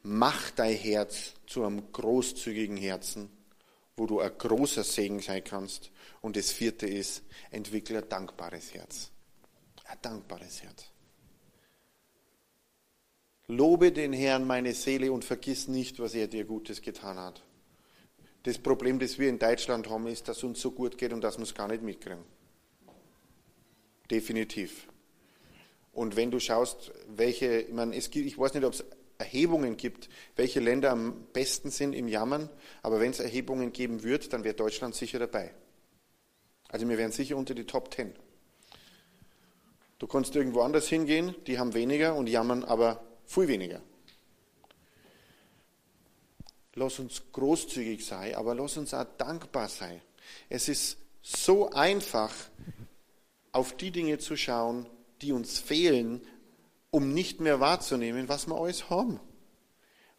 mach 0.02 0.50
dein 0.52 0.76
Herz 0.76 1.34
zu 1.46 1.64
einem 1.64 1.92
großzügigen 1.92 2.76
Herzen 2.76 3.30
wo 3.98 4.06
du 4.06 4.20
ein 4.20 4.36
großer 4.38 4.84
Segen 4.84 5.20
sein 5.20 5.44
kannst. 5.44 5.90
Und 6.20 6.36
das 6.36 6.50
vierte 6.50 6.86
ist, 6.86 7.22
entwickle 7.50 7.98
ein 7.98 8.08
dankbares 8.08 8.72
Herz. 8.72 9.10
Ein 9.84 9.98
dankbares 10.00 10.62
Herz. 10.62 10.90
Lobe 13.48 13.92
den 13.92 14.12
Herrn 14.12 14.46
meine 14.46 14.74
Seele 14.74 15.10
und 15.10 15.24
vergiss 15.24 15.68
nicht, 15.68 15.98
was 16.00 16.14
er 16.14 16.28
dir 16.28 16.44
Gutes 16.44 16.82
getan 16.82 17.18
hat. 17.18 17.42
Das 18.42 18.58
Problem, 18.58 18.98
das 18.98 19.18
wir 19.18 19.30
in 19.30 19.38
Deutschland 19.38 19.88
haben, 19.88 20.06
ist, 20.06 20.28
dass 20.28 20.38
es 20.38 20.44
uns 20.44 20.60
so 20.60 20.70
gut 20.70 20.98
geht 20.98 21.14
und 21.14 21.22
dass 21.22 21.38
wir 21.38 21.44
es 21.44 21.54
gar 21.54 21.66
nicht 21.66 21.82
mitkriegen. 21.82 22.22
Definitiv. 24.10 24.86
Und 25.92 26.14
wenn 26.14 26.30
du 26.30 26.38
schaust, 26.38 26.92
welche, 27.08 27.62
ich, 27.62 27.72
meine, 27.72 27.96
es 27.96 28.10
gibt, 28.10 28.26
ich 28.26 28.38
weiß 28.38 28.52
nicht, 28.52 28.64
ob 28.64 28.74
es 28.74 28.84
Erhebungen 29.16 29.78
gibt, 29.78 30.10
welche 30.36 30.60
Länder 30.60 30.90
am 30.90 31.26
besten 31.32 31.70
sind 31.70 31.94
im 31.94 32.06
Jammern, 32.06 32.50
aber 32.82 33.00
wenn 33.00 33.10
es 33.10 33.18
Erhebungen 33.18 33.72
geben 33.72 34.02
wird, 34.02 34.32
dann 34.32 34.44
wäre 34.44 34.54
Deutschland 34.54 34.94
sicher 34.94 35.18
dabei. 35.18 35.54
Also 36.68 36.86
wir 36.86 36.98
wären 36.98 37.12
sicher 37.12 37.36
unter 37.36 37.54
die 37.54 37.64
Top 37.64 37.90
Ten. 37.90 38.12
Du 39.98 40.06
kannst 40.06 40.36
irgendwo 40.36 40.60
anders 40.60 40.86
hingehen, 40.86 41.34
die 41.46 41.58
haben 41.58 41.74
weniger 41.74 42.14
und 42.14 42.28
jammern 42.28 42.62
aber 42.62 43.07
viel 43.28 43.46
weniger. 43.46 43.80
Lass 46.74 46.98
uns 46.98 47.22
großzügig 47.32 48.04
sein, 48.04 48.34
aber 48.34 48.54
lass 48.54 48.76
uns 48.76 48.94
auch 48.94 49.06
dankbar 49.18 49.68
sein. 49.68 50.00
Es 50.48 50.68
ist 50.68 50.96
so 51.22 51.70
einfach, 51.70 52.32
auf 53.52 53.76
die 53.76 53.90
Dinge 53.90 54.18
zu 54.18 54.36
schauen, 54.36 54.86
die 55.20 55.32
uns 55.32 55.58
fehlen, 55.58 56.22
um 56.90 57.12
nicht 57.12 57.40
mehr 57.40 57.60
wahrzunehmen, 57.60 58.28
was 58.28 58.46
wir 58.46 58.56
alles 58.56 58.88
haben. 58.88 59.20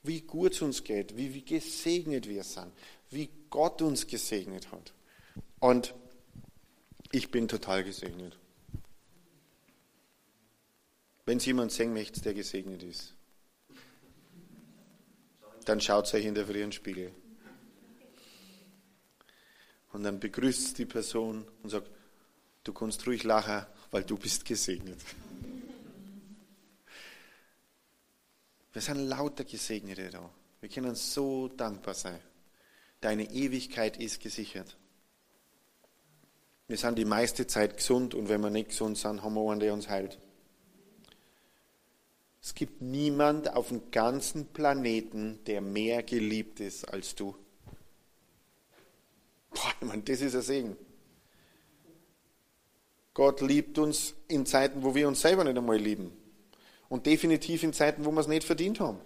Wie 0.03 0.21
gut 0.21 0.53
es 0.53 0.61
uns 0.61 0.83
geht, 0.83 1.17
wie, 1.17 1.33
wie 1.33 1.43
gesegnet 1.43 2.27
wir 2.27 2.43
sind, 2.43 2.71
wie 3.09 3.29
Gott 3.49 3.81
uns 3.81 4.07
gesegnet 4.07 4.71
hat. 4.71 4.93
Und 5.59 5.93
ich 7.11 7.31
bin 7.31 7.47
total 7.47 7.83
gesegnet. 7.83 8.37
Wenn 11.29 11.37
es 11.37 11.45
jemand 11.45 11.71
sehen 11.71 11.93
möchte, 11.93 12.21
der 12.21 12.33
gesegnet 12.33 12.81
ist, 12.81 13.13
dann 15.63 15.79
schaut 15.79 16.11
euch 16.11 16.25
in 16.25 16.33
der 16.33 16.47
frühen 16.47 16.71
Spiegel. 16.71 17.11
Und 19.93 20.01
dann 20.01 20.19
begrüßt 20.19 20.75
die 20.79 20.87
Person 20.87 21.45
und 21.61 21.69
sagt, 21.69 21.87
du 22.63 22.73
kannst 22.73 23.05
ruhig 23.05 23.23
lachen, 23.25 23.63
weil 23.91 24.05
du 24.05 24.17
bist 24.17 24.43
gesegnet. 24.43 24.97
Wir 28.73 28.81
sind 28.81 28.97
lauter 28.97 29.43
Gesegnete 29.43 30.09
da. 30.09 30.27
Wir 30.61 30.69
können 30.69 30.95
so 30.95 31.47
dankbar 31.47 31.93
sein. 31.93 32.19
Deine 33.01 33.29
Ewigkeit 33.29 33.97
ist 33.97 34.19
gesichert. 34.19 34.75
Wir 36.65 36.77
sind 36.77 36.97
die 36.97 37.05
meiste 37.05 37.45
Zeit 37.45 37.77
gesund 37.77 38.15
und 38.15 38.29
wenn 38.29 38.41
wir 38.41 38.49
nicht 38.49 38.69
gesund 38.69 38.97
sind, 38.97 39.21
haben 39.21 39.35
wir 39.35 39.51
einen, 39.51 39.59
der 39.59 39.75
uns 39.75 39.89
heilt. 39.89 40.17
Es 42.41 42.55
gibt 42.55 42.81
niemand 42.81 43.53
auf 43.53 43.67
dem 43.67 43.91
ganzen 43.91 44.47
Planeten, 44.47 45.39
der 45.45 45.61
mehr 45.61 46.03
geliebt 46.03 46.59
ist 46.59 46.85
als 46.85 47.15
du. 47.15 47.35
Boah, 49.51 49.73
meine, 49.81 50.03
das 50.03 50.21
ist 50.21 50.35
ein 50.35 50.41
Segen. 50.41 50.77
Gott 53.13 53.41
liebt 53.41 53.77
uns 53.77 54.13
in 54.27 54.45
Zeiten, 54.45 54.83
wo 54.83 54.95
wir 54.95 55.07
uns 55.07 55.21
selber 55.21 55.43
nicht 55.43 55.57
einmal 55.57 55.77
lieben. 55.77 56.15
Und 56.87 57.05
definitiv 57.05 57.63
in 57.63 57.73
Zeiten, 57.73 58.05
wo 58.05 58.11
wir 58.11 58.21
es 58.21 58.27
nicht 58.27 58.45
verdient 58.45 58.79
haben. 58.79 58.99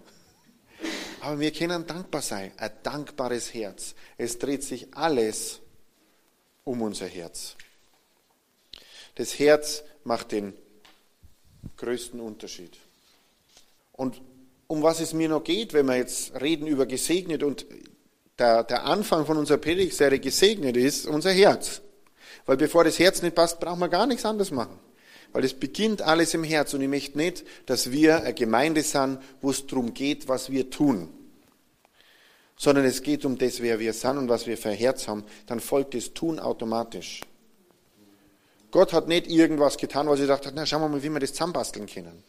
Aber 1.20 1.40
wir 1.40 1.52
können 1.52 1.86
dankbar 1.86 2.22
sein, 2.22 2.52
ein 2.56 2.70
dankbares 2.82 3.52
Herz. 3.52 3.94
Es 4.16 4.38
dreht 4.38 4.62
sich 4.62 4.94
alles 4.94 5.60
um 6.64 6.82
unser 6.82 7.06
Herz. 7.06 7.56
Das 9.16 9.38
Herz 9.38 9.82
macht 10.04 10.32
den 10.32 10.54
größten 11.76 12.20
Unterschied. 12.20 12.78
Und 13.96 14.20
um 14.66 14.82
was 14.82 15.00
es 15.00 15.12
mir 15.12 15.28
noch 15.28 15.44
geht, 15.44 15.72
wenn 15.72 15.86
wir 15.86 15.96
jetzt 15.96 16.40
reden 16.40 16.66
über 16.66 16.86
gesegnet 16.86 17.42
und 17.42 17.66
der, 18.38 18.64
der 18.64 18.84
Anfang 18.84 19.26
von 19.26 19.36
unserer 19.36 19.58
Predigtserie 19.58 20.18
gesegnet 20.18 20.76
ist, 20.76 21.06
unser 21.06 21.30
Herz. 21.30 21.80
Weil 22.46 22.56
bevor 22.56 22.84
das 22.84 22.98
Herz 22.98 23.22
nicht 23.22 23.34
passt, 23.34 23.60
brauchen 23.60 23.78
wir 23.78 23.88
gar 23.88 24.06
nichts 24.06 24.24
anderes 24.24 24.50
machen. 24.50 24.78
Weil 25.32 25.44
es 25.44 25.54
beginnt 25.54 26.02
alles 26.02 26.34
im 26.34 26.44
Herz 26.44 26.74
und 26.74 26.80
ich 26.80 26.88
möchte 26.88 27.18
nicht, 27.18 27.44
dass 27.66 27.90
wir 27.90 28.22
eine 28.22 28.34
Gemeinde 28.34 28.82
sind, 28.82 29.18
wo 29.40 29.50
es 29.50 29.66
darum 29.66 29.94
geht, 29.94 30.28
was 30.28 30.50
wir 30.50 30.70
tun. 30.70 31.08
Sondern 32.56 32.84
es 32.84 33.02
geht 33.02 33.24
um 33.24 33.36
das, 33.38 33.60
wer 33.60 33.80
wir 33.80 33.92
sind 33.92 34.18
und 34.18 34.28
was 34.28 34.46
wir 34.46 34.56
für 34.56 34.70
ein 34.70 34.76
Herz 34.76 35.08
haben. 35.08 35.24
Dann 35.46 35.60
folgt 35.60 35.94
das 35.94 36.14
Tun 36.14 36.38
automatisch. 36.38 37.22
Gott 38.70 38.92
hat 38.92 39.08
nicht 39.08 39.28
irgendwas 39.28 39.76
getan, 39.76 40.08
weil 40.08 40.16
sie 40.16 40.22
gedacht 40.22 40.46
hat, 40.46 40.54
na 40.54 40.66
schauen 40.66 40.82
wir 40.82 40.88
mal, 40.88 41.02
wie 41.02 41.08
wir 41.08 41.20
das 41.20 41.32
zusammenbasteln 41.32 41.86
können. 41.86 42.22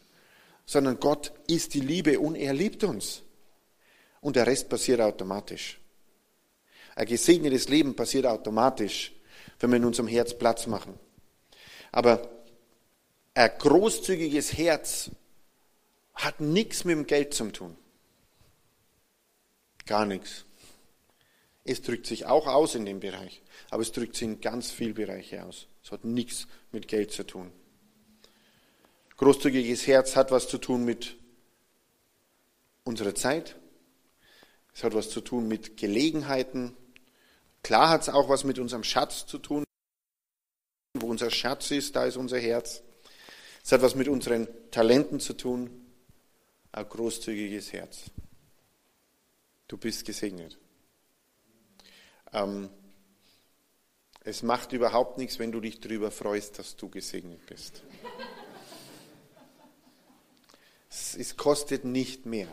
Sondern 0.66 1.00
Gott 1.00 1.32
ist 1.46 1.74
die 1.74 1.80
Liebe 1.80 2.18
und 2.18 2.34
er 2.34 2.52
liebt 2.52 2.84
uns. 2.84 3.22
Und 4.20 4.36
der 4.36 4.46
Rest 4.46 4.68
passiert 4.68 5.00
automatisch. 5.00 5.80
Ein 6.96 7.06
gesegnetes 7.06 7.68
Leben 7.68 7.94
passiert 7.94 8.26
automatisch, 8.26 9.12
wenn 9.60 9.70
wir 9.70 9.76
in 9.76 9.84
unserem 9.84 10.08
Herz 10.08 10.36
Platz 10.36 10.66
machen. 10.66 10.98
Aber 11.92 12.28
ein 13.34 13.50
großzügiges 13.58 14.56
Herz 14.56 15.10
hat 16.14 16.40
nichts 16.40 16.84
mit 16.84 16.96
dem 16.96 17.06
Geld 17.06 17.34
zu 17.34 17.52
tun. 17.52 17.76
Gar 19.84 20.06
nichts. 20.06 20.44
Es 21.64 21.82
drückt 21.82 22.06
sich 22.06 22.26
auch 22.26 22.46
aus 22.46 22.74
in 22.74 22.86
dem 22.86 23.00
Bereich, 23.00 23.42
aber 23.70 23.82
es 23.82 23.92
drückt 23.92 24.16
sich 24.16 24.28
in 24.28 24.40
ganz 24.40 24.70
viele 24.70 24.94
Bereiche 24.94 25.44
aus. 25.44 25.66
Es 25.84 25.90
hat 25.92 26.04
nichts 26.04 26.46
mit 26.72 26.88
Geld 26.88 27.12
zu 27.12 27.24
tun. 27.24 27.52
Großzügiges 29.16 29.86
Herz 29.86 30.16
hat 30.16 30.30
was 30.30 30.48
zu 30.48 30.58
tun 30.58 30.84
mit 30.84 31.16
unserer 32.84 33.14
Zeit. 33.14 33.56
Es 34.74 34.84
hat 34.84 34.94
was 34.94 35.10
zu 35.10 35.20
tun 35.20 35.48
mit 35.48 35.76
Gelegenheiten, 35.76 36.76
Klar 37.66 37.88
hat 37.88 38.02
es 38.02 38.08
auch 38.08 38.28
was 38.28 38.44
mit 38.44 38.60
unserem 38.60 38.84
Schatz 38.84 39.26
zu 39.26 39.38
tun. 39.38 39.64
Wo 40.94 41.08
unser 41.08 41.32
Schatz 41.32 41.72
ist, 41.72 41.96
da 41.96 42.04
ist 42.04 42.16
unser 42.16 42.38
Herz. 42.38 42.80
Es 43.64 43.72
hat 43.72 43.82
was 43.82 43.96
mit 43.96 44.06
unseren 44.06 44.46
Talenten 44.70 45.18
zu 45.18 45.32
tun. 45.32 45.84
Ein 46.70 46.88
großzügiges 46.88 47.72
Herz. 47.72 48.02
Du 49.66 49.78
bist 49.78 50.04
gesegnet. 50.04 50.56
Ähm, 52.32 52.70
es 54.20 54.44
macht 54.44 54.72
überhaupt 54.72 55.18
nichts, 55.18 55.40
wenn 55.40 55.50
du 55.50 55.60
dich 55.60 55.80
darüber 55.80 56.12
freust, 56.12 56.60
dass 56.60 56.76
du 56.76 56.88
gesegnet 56.88 57.44
bist. 57.46 57.82
Es, 60.96 61.36
kostet 61.36 61.84
nicht 61.84 62.24
mehr. 62.24 62.48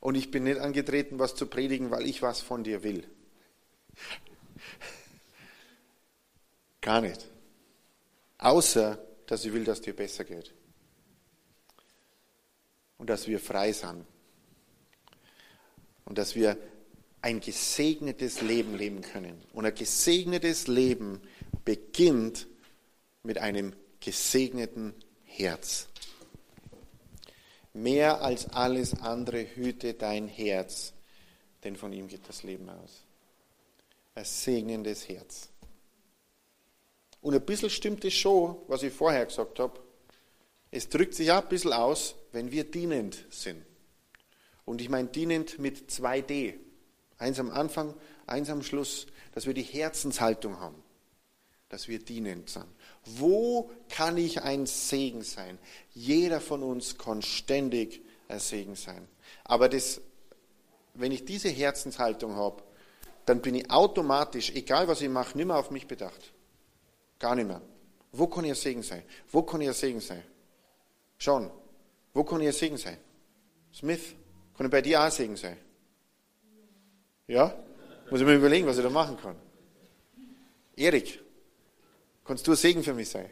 Und 0.00 0.14
ich 0.14 0.30
bin 0.30 0.44
nicht 0.44 0.58
angetreten, 0.58 1.18
was 1.18 1.34
zu 1.34 1.46
predigen, 1.46 1.90
weil 1.90 2.06
ich 2.06 2.22
was 2.22 2.40
von 2.40 2.64
dir 2.64 2.82
will. 2.82 3.06
Gar 6.80 7.02
nicht. 7.02 7.28
Außer, 8.38 8.98
dass 9.26 9.44
ich 9.44 9.52
will, 9.52 9.64
dass 9.64 9.82
dir 9.82 9.94
besser 9.94 10.24
geht. 10.24 10.54
Und 12.96 13.10
dass 13.10 13.26
wir 13.26 13.40
frei 13.40 13.72
sind. 13.72 14.06
Und 16.06 16.16
dass 16.16 16.34
wir 16.34 16.56
ein 17.20 17.40
gesegnetes 17.40 18.40
Leben 18.40 18.74
leben 18.74 19.02
können. 19.02 19.44
Und 19.52 19.66
ein 19.66 19.74
gesegnetes 19.74 20.66
Leben 20.66 21.20
beginnt 21.66 22.46
mit 23.22 23.36
einem 23.36 23.74
gesegneten 24.00 24.94
Herz. 25.24 25.88
Mehr 27.72 28.22
als 28.22 28.48
alles 28.48 28.94
andere 29.00 29.46
hüte 29.54 29.94
dein 29.94 30.26
Herz, 30.28 30.92
denn 31.64 31.76
von 31.76 31.92
ihm 31.92 32.08
geht 32.08 32.28
das 32.28 32.42
Leben 32.42 32.68
aus 32.68 33.04
ein 34.14 34.24
segnendes 34.24 35.08
Herz. 35.08 35.48
Und 37.20 37.34
ein 37.34 37.44
bisschen 37.44 37.70
stimmt 37.70 38.04
es 38.04 38.14
schon, 38.14 38.56
was 38.66 38.82
ich 38.82 38.92
vorher 38.92 39.26
gesagt 39.26 39.58
habe. 39.58 39.80
Es 40.70 40.88
drückt 40.88 41.14
sich 41.14 41.30
auch 41.32 41.42
ein 41.42 41.48
bisschen 41.48 41.72
aus, 41.72 42.14
wenn 42.32 42.50
wir 42.50 42.64
dienend 42.64 43.24
sind. 43.30 43.64
Und 44.64 44.80
ich 44.80 44.88
meine 44.88 45.08
dienend 45.08 45.58
mit 45.58 45.90
2D. 45.90 46.54
Eins 47.18 47.38
am 47.38 47.50
Anfang, 47.50 47.94
eins 48.26 48.48
am 48.48 48.62
Schluss, 48.62 49.06
dass 49.32 49.46
wir 49.46 49.52
die 49.52 49.62
Herzenshaltung 49.62 50.60
haben, 50.60 50.82
dass 51.68 51.88
wir 51.88 51.98
dienend 51.98 52.48
sind. 52.48 52.66
Wo 53.04 53.70
kann 53.88 54.16
ich 54.16 54.42
ein 54.42 54.66
Segen 54.66 55.22
sein? 55.22 55.58
Jeder 55.92 56.40
von 56.40 56.62
uns 56.62 56.98
kann 56.98 57.22
ständig 57.22 58.02
ein 58.28 58.40
Segen 58.40 58.76
sein. 58.76 59.08
Aber 59.44 59.68
das, 59.68 60.00
wenn 60.94 61.12
ich 61.12 61.24
diese 61.24 61.48
Herzenshaltung 61.48 62.36
habe, 62.36 62.62
dann 63.26 63.40
bin 63.40 63.54
ich 63.54 63.70
automatisch, 63.70 64.50
egal 64.50 64.88
was 64.88 65.00
ich 65.00 65.08
mache, 65.08 65.36
nicht 65.36 65.46
mehr 65.46 65.56
auf 65.56 65.70
mich 65.70 65.86
bedacht. 65.86 66.32
Gar 67.18 67.36
nicht 67.36 67.48
mehr. 67.48 67.62
Wo 68.12 68.26
kann 68.26 68.44
ich 68.44 68.50
ein 68.50 68.56
Segen 68.56 68.82
sein? 68.82 69.02
Wo 69.30 69.42
kann 69.42 69.60
ich 69.60 69.68
ein 69.68 69.74
Segen 69.74 70.00
sein? 70.00 70.22
Sean, 71.18 71.50
wo 72.12 72.24
kann 72.24 72.40
ich 72.40 72.48
ein 72.48 72.52
Segen 72.52 72.76
sein? 72.76 72.96
Smith, 73.72 74.14
kann 74.56 74.66
ich 74.66 74.72
bei 74.72 74.82
dir 74.82 75.00
auch 75.00 75.04
ein 75.04 75.10
Segen 75.10 75.36
sein? 75.36 75.56
Ja? 77.26 77.54
Muss 78.10 78.20
ich 78.20 78.26
mir 78.26 78.34
überlegen, 78.34 78.66
was 78.66 78.78
ich 78.78 78.82
da 78.82 78.90
machen 78.90 79.16
kann. 79.16 79.36
Erik, 80.74 81.22
kannst 82.30 82.46
du 82.46 82.52
ein 82.52 82.56
Segen 82.56 82.84
für 82.84 82.94
mich 82.94 83.08
sein? 83.08 83.28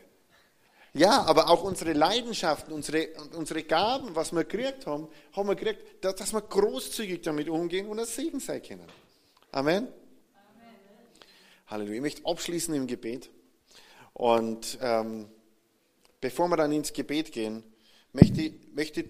Ja, 0.93 1.23
aber 1.23 1.51
auch 1.51 1.63
unsere 1.63 1.93
Leidenschaften, 1.93 2.73
unsere, 2.73 3.11
unsere 3.37 3.63
Gaben, 3.63 4.17
was 4.17 4.33
wir 4.33 4.43
gekriegt 4.43 4.87
haben, 4.87 5.07
haben 5.35 5.49
wir 5.49 5.55
gekriegt, 5.55 6.05
dass 6.05 6.33
wir 6.33 6.41
großzügig 6.41 7.23
damit 7.23 7.49
umgehen 7.49 7.87
und 7.87 8.01
ein 8.01 8.07
Segen 8.07 8.41
sein 8.41 8.61
können. 8.61 8.83
Amen. 9.53 9.87
Amen. 9.87 9.93
Halleluja. 11.69 11.95
Ich 11.95 12.01
möchte 12.01 12.27
abschließen 12.27 12.75
im 12.75 12.89
Gebet. 12.89 13.31
Und 14.15 14.79
ähm, 14.83 15.29
bevor 16.21 16.49
wir 16.49 16.57
dann 16.57 16.73
ins 16.73 16.93
Gebet 16.93 17.31
gehen, 17.31 17.63
möchte 18.13 18.43
ich, 18.43 18.55
möchte 18.75 19.05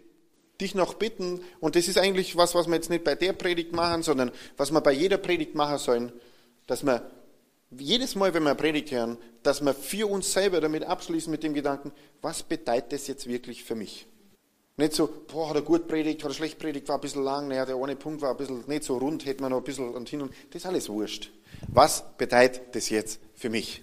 dich 0.60 0.74
noch 0.74 0.94
bitten, 0.94 1.40
und 1.60 1.76
das 1.76 1.88
ist 1.88 1.96
eigentlich 1.96 2.36
was, 2.36 2.54
was 2.54 2.66
wir 2.66 2.74
jetzt 2.74 2.90
nicht 2.90 3.04
bei 3.04 3.14
der 3.14 3.32
Predigt 3.32 3.72
machen, 3.72 4.02
sondern 4.02 4.32
was 4.58 4.70
wir 4.70 4.82
bei 4.82 4.92
jeder 4.92 5.16
Predigt 5.16 5.54
machen 5.54 5.78
sollen, 5.78 6.12
dass 6.66 6.84
wir 6.84 7.10
jedes 7.70 8.14
Mal, 8.14 8.32
wenn 8.34 8.42
wir 8.42 8.54
Predigt 8.54 8.90
hören, 8.90 9.18
dass 9.42 9.60
wir 9.60 9.74
für 9.74 10.08
uns 10.08 10.32
selber 10.32 10.60
damit 10.60 10.84
abschließen 10.84 11.30
mit 11.30 11.42
dem 11.42 11.54
Gedanken, 11.54 11.92
was 12.22 12.42
bedeutet 12.42 12.92
das 12.92 13.06
jetzt 13.06 13.26
wirklich 13.26 13.64
für 13.64 13.74
mich? 13.74 14.06
Nicht 14.76 14.92
so, 14.92 15.08
boah, 15.26 15.50
hat 15.50 15.56
er 15.56 15.62
gut 15.62 15.88
predigt, 15.88 16.22
hat 16.22 16.30
er 16.30 16.34
schlecht 16.34 16.58
predigt, 16.58 16.88
war 16.88 16.96
ein 16.96 17.00
bisschen 17.00 17.24
lang, 17.24 17.48
naja, 17.48 17.66
der 17.66 17.76
eine 17.76 17.96
Punkt 17.96 18.22
war 18.22 18.30
ein 18.30 18.36
bisschen 18.36 18.64
nicht 18.68 18.84
so 18.84 18.96
rund, 18.96 19.26
hätte 19.26 19.42
man 19.42 19.50
noch 19.50 19.58
ein 19.58 19.64
bisschen 19.64 19.92
und 19.92 20.08
hin 20.08 20.22
und 20.22 20.32
das 20.50 20.62
ist 20.62 20.66
alles 20.66 20.88
wurscht. 20.88 21.32
Was 21.66 22.04
bedeutet 22.16 22.74
das 22.76 22.88
jetzt 22.88 23.18
für 23.34 23.50
mich? 23.50 23.82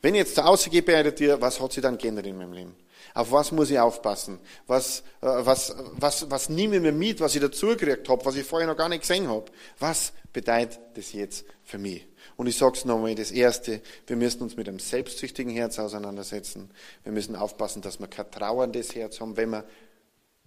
Wenn 0.00 0.14
ich 0.14 0.20
jetzt 0.20 0.34
zu 0.34 0.44
Hause 0.44 0.70
gehe 0.70 0.82
bei 0.82 1.02
dir, 1.10 1.40
was 1.40 1.60
hat 1.60 1.72
sich 1.72 1.82
dann 1.82 1.98
geändert 1.98 2.26
in 2.26 2.38
meinem 2.38 2.52
Leben? 2.52 2.76
Auf 3.12 3.32
was 3.32 3.52
muss 3.52 3.70
ich 3.70 3.78
aufpassen? 3.78 4.38
Was, 4.66 5.00
äh, 5.20 5.26
was, 5.26 5.74
was, 5.92 6.30
was 6.30 6.48
nehme 6.48 6.76
ich 6.76 6.82
mir 6.82 6.92
mit, 6.92 7.20
was 7.20 7.34
ich 7.34 7.40
dazugekriegt 7.40 8.08
habe, 8.08 8.24
was 8.24 8.36
ich 8.36 8.44
vorher 8.44 8.66
noch 8.66 8.76
gar 8.76 8.88
nicht 8.88 9.02
gesehen 9.02 9.28
habe? 9.28 9.46
Was 9.78 10.12
bedeutet 10.32 10.80
das 10.94 11.12
jetzt 11.12 11.44
für 11.64 11.78
mich? 11.78 12.06
Und 12.36 12.46
ich 12.46 12.56
sage 12.56 12.76
es 12.76 12.84
nochmal, 12.84 13.14
das 13.14 13.30
Erste, 13.30 13.80
wir 14.06 14.16
müssen 14.16 14.42
uns 14.42 14.56
mit 14.56 14.68
einem 14.68 14.78
selbstsüchtigen 14.78 15.52
Herz 15.52 15.78
auseinandersetzen. 15.78 16.70
Wir 17.02 17.12
müssen 17.12 17.34
aufpassen, 17.34 17.80
dass 17.80 17.98
wir 17.98 18.08
kein 18.08 18.30
trauerndes 18.30 18.94
Herz 18.94 19.20
haben, 19.20 19.36
wenn 19.36 19.50
wir 19.50 19.64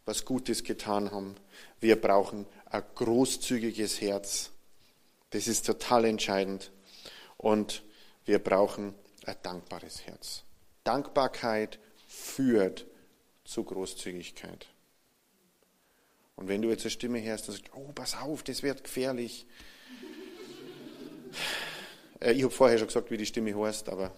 was 0.05 0.23
Gutes 0.25 0.63
getan 0.63 1.11
haben. 1.11 1.35
Wir 1.79 1.99
brauchen 1.99 2.45
ein 2.65 2.83
großzügiges 2.95 4.01
Herz. 4.01 4.51
Das 5.31 5.47
ist 5.47 5.65
total 5.65 6.05
entscheidend. 6.05 6.71
Und 7.37 7.83
wir 8.25 8.39
brauchen 8.39 8.93
ein 9.25 9.35
dankbares 9.41 10.05
Herz. 10.05 10.43
Dankbarkeit 10.83 11.79
führt 12.07 12.85
zu 13.45 13.63
Großzügigkeit. 13.63 14.67
Und 16.35 16.47
wenn 16.47 16.61
du 16.61 16.69
jetzt 16.69 16.83
eine 16.83 16.91
Stimme 16.91 17.21
hörst 17.21 17.49
und 17.49 17.55
sagst, 17.55 17.71
oh, 17.75 17.91
pass 17.93 18.15
auf, 18.15 18.43
das 18.43 18.63
wird 18.63 18.83
gefährlich, 18.83 19.45
äh, 22.19 22.33
ich 22.33 22.43
habe 22.43 22.51
vorher 22.51 22.77
schon 22.77 22.87
gesagt, 22.87 23.11
wie 23.11 23.17
die 23.17 23.25
Stimme 23.25 23.55
heißt, 23.55 23.89
aber 23.89 24.11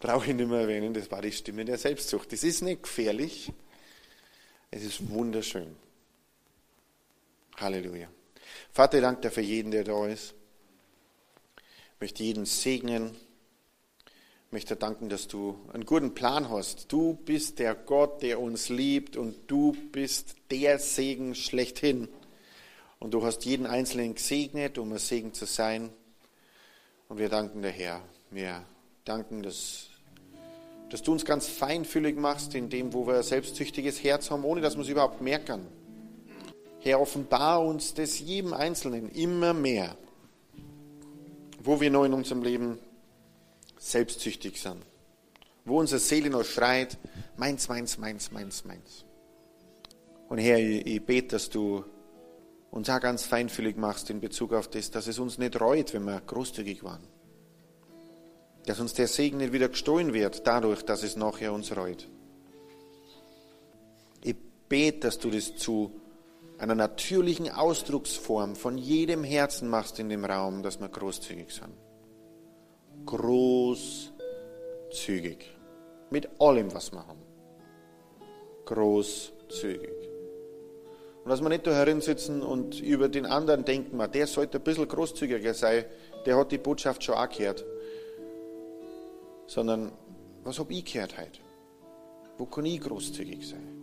brauche 0.00 0.30
ich 0.30 0.34
nicht 0.34 0.48
mehr 0.48 0.60
erwähnen, 0.60 0.94
das 0.94 1.10
war 1.10 1.22
die 1.22 1.32
Stimme 1.32 1.64
der 1.64 1.78
Selbstsucht. 1.78 2.32
Das 2.32 2.44
ist 2.44 2.62
nicht 2.62 2.82
gefährlich, 2.82 3.52
es 4.70 4.84
ist 4.84 5.08
wunderschön. 5.10 5.76
Halleluja. 7.56 8.08
Vater, 8.72 9.00
danke 9.00 9.22
dir 9.22 9.30
für 9.30 9.40
jeden, 9.40 9.70
der 9.70 9.84
da 9.84 10.06
ist. 10.06 10.34
Ich 11.94 12.00
möchte 12.00 12.22
jeden 12.22 12.44
segnen 12.46 13.16
Ich 14.46 14.52
möchte 14.52 14.76
danken, 14.76 15.08
dass 15.08 15.26
du 15.26 15.58
einen 15.72 15.84
guten 15.84 16.14
Plan 16.14 16.48
hast. 16.48 16.92
Du 16.92 17.14
bist 17.14 17.58
der 17.58 17.74
Gott, 17.74 18.22
der 18.22 18.40
uns 18.40 18.68
liebt 18.68 19.16
und 19.16 19.50
du 19.50 19.72
bist 19.90 20.36
der 20.50 20.78
Segen 20.78 21.34
schlechthin. 21.34 22.08
Und 23.00 23.14
du 23.14 23.24
hast 23.24 23.44
jeden 23.44 23.66
Einzelnen 23.66 24.14
gesegnet, 24.14 24.78
um 24.78 24.92
ein 24.92 24.98
Segen 24.98 25.34
zu 25.34 25.44
sein. 25.44 25.90
Und 27.10 27.16
wir 27.16 27.30
danken 27.30 27.62
der 27.62 27.70
Herr. 27.70 28.02
Wir 28.30 28.62
danken, 29.06 29.42
dass, 29.42 29.88
dass 30.90 31.02
du 31.02 31.12
uns 31.12 31.24
ganz 31.24 31.48
feinfühlig 31.48 32.16
machst 32.18 32.54
in 32.54 32.68
dem, 32.68 32.92
wo 32.92 33.06
wir 33.06 33.16
ein 33.16 33.22
selbstsüchtiges 33.22 34.04
Herz 34.04 34.30
haben, 34.30 34.44
ohne 34.44 34.60
dass 34.60 34.76
wir 34.76 34.82
es 34.82 34.90
überhaupt 34.90 35.22
merken. 35.22 35.66
Herr, 36.80 37.00
offenbar 37.00 37.64
uns 37.64 37.94
das 37.94 38.20
jedem 38.20 38.52
Einzelnen 38.52 39.08
immer 39.08 39.54
mehr, 39.54 39.96
wo 41.62 41.80
wir 41.80 41.90
noch 41.90 42.04
in 42.04 42.12
unserem 42.12 42.42
Leben 42.42 42.78
selbstsüchtig 43.78 44.60
sind. 44.60 44.82
Wo 45.64 45.80
unsere 45.80 46.00
Seele 46.00 46.28
noch 46.28 46.44
schreit, 46.44 46.98
meins, 47.38 47.70
meins, 47.70 47.96
meins, 47.96 48.30
meins, 48.32 48.66
meins. 48.66 49.06
Und 50.28 50.36
Herr, 50.36 50.58
ich, 50.58 50.86
ich 50.86 51.02
bete, 51.02 51.28
dass 51.28 51.48
du 51.48 51.84
uns 52.70 52.90
auch 52.90 53.00
ganz 53.00 53.24
feinfühlig 53.24 53.76
machst 53.76 54.10
in 54.10 54.20
Bezug 54.20 54.52
auf 54.52 54.68
das, 54.68 54.90
dass 54.90 55.06
es 55.06 55.18
uns 55.18 55.38
nicht 55.38 55.60
reut, 55.60 55.94
wenn 55.94 56.04
wir 56.04 56.20
großzügig 56.20 56.84
waren. 56.84 57.06
Dass 58.66 58.80
uns 58.80 58.94
der 58.94 59.08
Segen 59.08 59.38
nicht 59.38 59.52
wieder 59.52 59.68
gestohlen 59.68 60.12
wird, 60.12 60.46
dadurch, 60.46 60.82
dass 60.82 61.02
es 61.02 61.16
nachher 61.16 61.52
uns 61.52 61.74
reut. 61.76 62.08
Ich 64.22 64.36
bete, 64.68 65.00
dass 65.00 65.18
du 65.18 65.30
das 65.30 65.56
zu 65.56 65.92
einer 66.58 66.74
natürlichen 66.74 67.50
Ausdrucksform 67.50 68.56
von 68.56 68.76
jedem 68.76 69.24
Herzen 69.24 69.68
machst 69.68 69.98
in 69.98 70.08
dem 70.08 70.24
Raum, 70.24 70.62
dass 70.62 70.80
wir 70.80 70.88
großzügig 70.88 71.50
sind 71.52 71.72
großzügig. 73.08 74.18
Mit 76.10 76.28
allem, 76.40 76.72
was 76.74 76.92
wir 76.92 77.06
haben. 77.06 77.22
Großzügig. 78.66 80.07
Und 81.28 81.32
dass 81.32 81.42
wir 81.42 81.50
nicht 81.50 81.66
da 81.66 81.72
herin 81.72 82.00
und 82.40 82.80
über 82.80 83.10
den 83.10 83.26
anderen 83.26 83.62
denken, 83.62 84.00
der 84.14 84.26
sollte 84.26 84.56
ein 84.56 84.64
bisschen 84.64 84.88
großzügiger 84.88 85.52
sein, 85.52 85.84
der 86.24 86.38
hat 86.38 86.50
die 86.50 86.56
Botschaft 86.56 87.04
schon 87.04 87.16
auch 87.16 87.28
gehört. 87.28 87.66
Sondern, 89.46 89.92
was 90.42 90.58
habe 90.58 90.72
ich 90.72 90.90
gehört 90.90 91.18
heute? 91.18 91.38
Wo 92.38 92.46
kann 92.46 92.64
ich 92.64 92.80
großzügig 92.80 93.46
sein? 93.46 93.76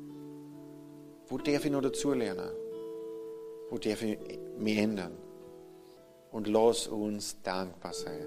Wo 1.27 1.37
darf 1.37 1.63
ich 1.63 1.71
noch 1.71 1.81
dazulernen? 1.81 2.49
Wo 3.69 3.77
darf 3.77 4.01
ich 4.01 4.17
mich 4.57 4.77
ändern? 4.79 5.15
Und 6.31 6.47
lass 6.47 6.87
uns 6.87 7.43
dankbar 7.43 7.93
sein. 7.93 8.25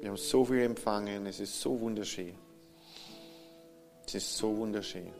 Wir 0.00 0.10
haben 0.10 0.18
so 0.18 0.44
viel 0.44 0.60
empfangen, 0.60 1.24
es 1.24 1.40
ist 1.40 1.58
so 1.58 1.80
wunderschön. 1.80 2.34
Es 4.06 4.16
ist 4.16 4.36
so 4.36 4.54
wunderschön. 4.54 5.14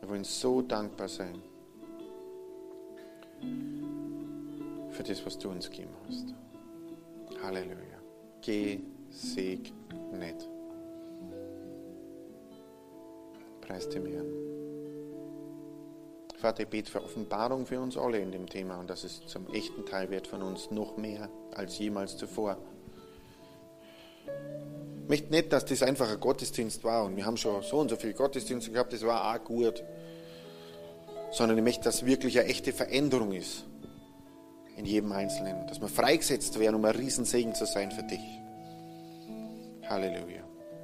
Wir 0.00 0.10
wollen 0.10 0.24
so 0.24 0.60
dankbar 0.60 1.08
sein 1.08 1.42
für 4.90 5.02
das, 5.02 5.24
was 5.24 5.38
du 5.38 5.50
uns 5.50 5.70
gegeben 5.70 5.94
hast. 6.06 6.34
Halleluja. 7.42 7.98
Gesegnet. 8.42 9.72
Preis 13.60 13.88
dem 13.88 14.06
Herrn. 14.06 14.26
Vater, 16.36 16.64
ich 16.64 16.68
bete 16.68 16.90
für 16.90 17.02
Offenbarung 17.02 17.66
für 17.66 17.80
uns 17.80 17.96
alle 17.96 18.18
in 18.18 18.32
dem 18.32 18.48
Thema 18.48 18.80
und 18.80 18.90
dass 18.90 19.04
es 19.04 19.24
zum 19.26 19.46
echten 19.54 19.86
Teil 19.86 20.10
wird 20.10 20.26
von 20.26 20.42
uns 20.42 20.72
noch 20.72 20.96
mehr 20.96 21.30
als 21.54 21.78
jemals 21.78 22.16
zuvor. 22.16 22.58
Ich 25.04 25.08
möchte 25.08 25.30
nicht, 25.30 25.52
dass 25.52 25.64
das 25.64 25.82
einfach 25.82 26.10
ein 26.10 26.18
Gottesdienst 26.18 26.82
war 26.82 27.04
und 27.04 27.16
wir 27.16 27.24
haben 27.24 27.36
schon 27.36 27.62
so 27.62 27.78
und 27.78 27.90
so 27.90 27.96
viele 27.96 28.14
Gottesdienste 28.14 28.72
gehabt, 28.72 28.92
das 28.92 29.06
war 29.06 29.34
auch 29.34 29.44
gut. 29.44 29.84
Sondern 31.32 31.58
ich 31.58 31.64
möchte, 31.64 31.84
dass 31.84 32.04
wirklich 32.04 32.38
eine 32.38 32.48
echte 32.48 32.72
Veränderung 32.72 33.32
ist 33.32 33.64
in 34.76 34.84
jedem 34.84 35.12
Einzelnen. 35.12 35.66
Dass 35.66 35.80
wir 35.80 35.88
freigesetzt 35.88 36.58
werden, 36.58 36.76
um 36.76 36.84
ein 36.84 36.94
Riesensegen 36.94 37.54
zu 37.54 37.66
sein 37.66 37.90
für 37.90 38.02
dich. 38.02 38.20
Halleluja. 39.88 40.51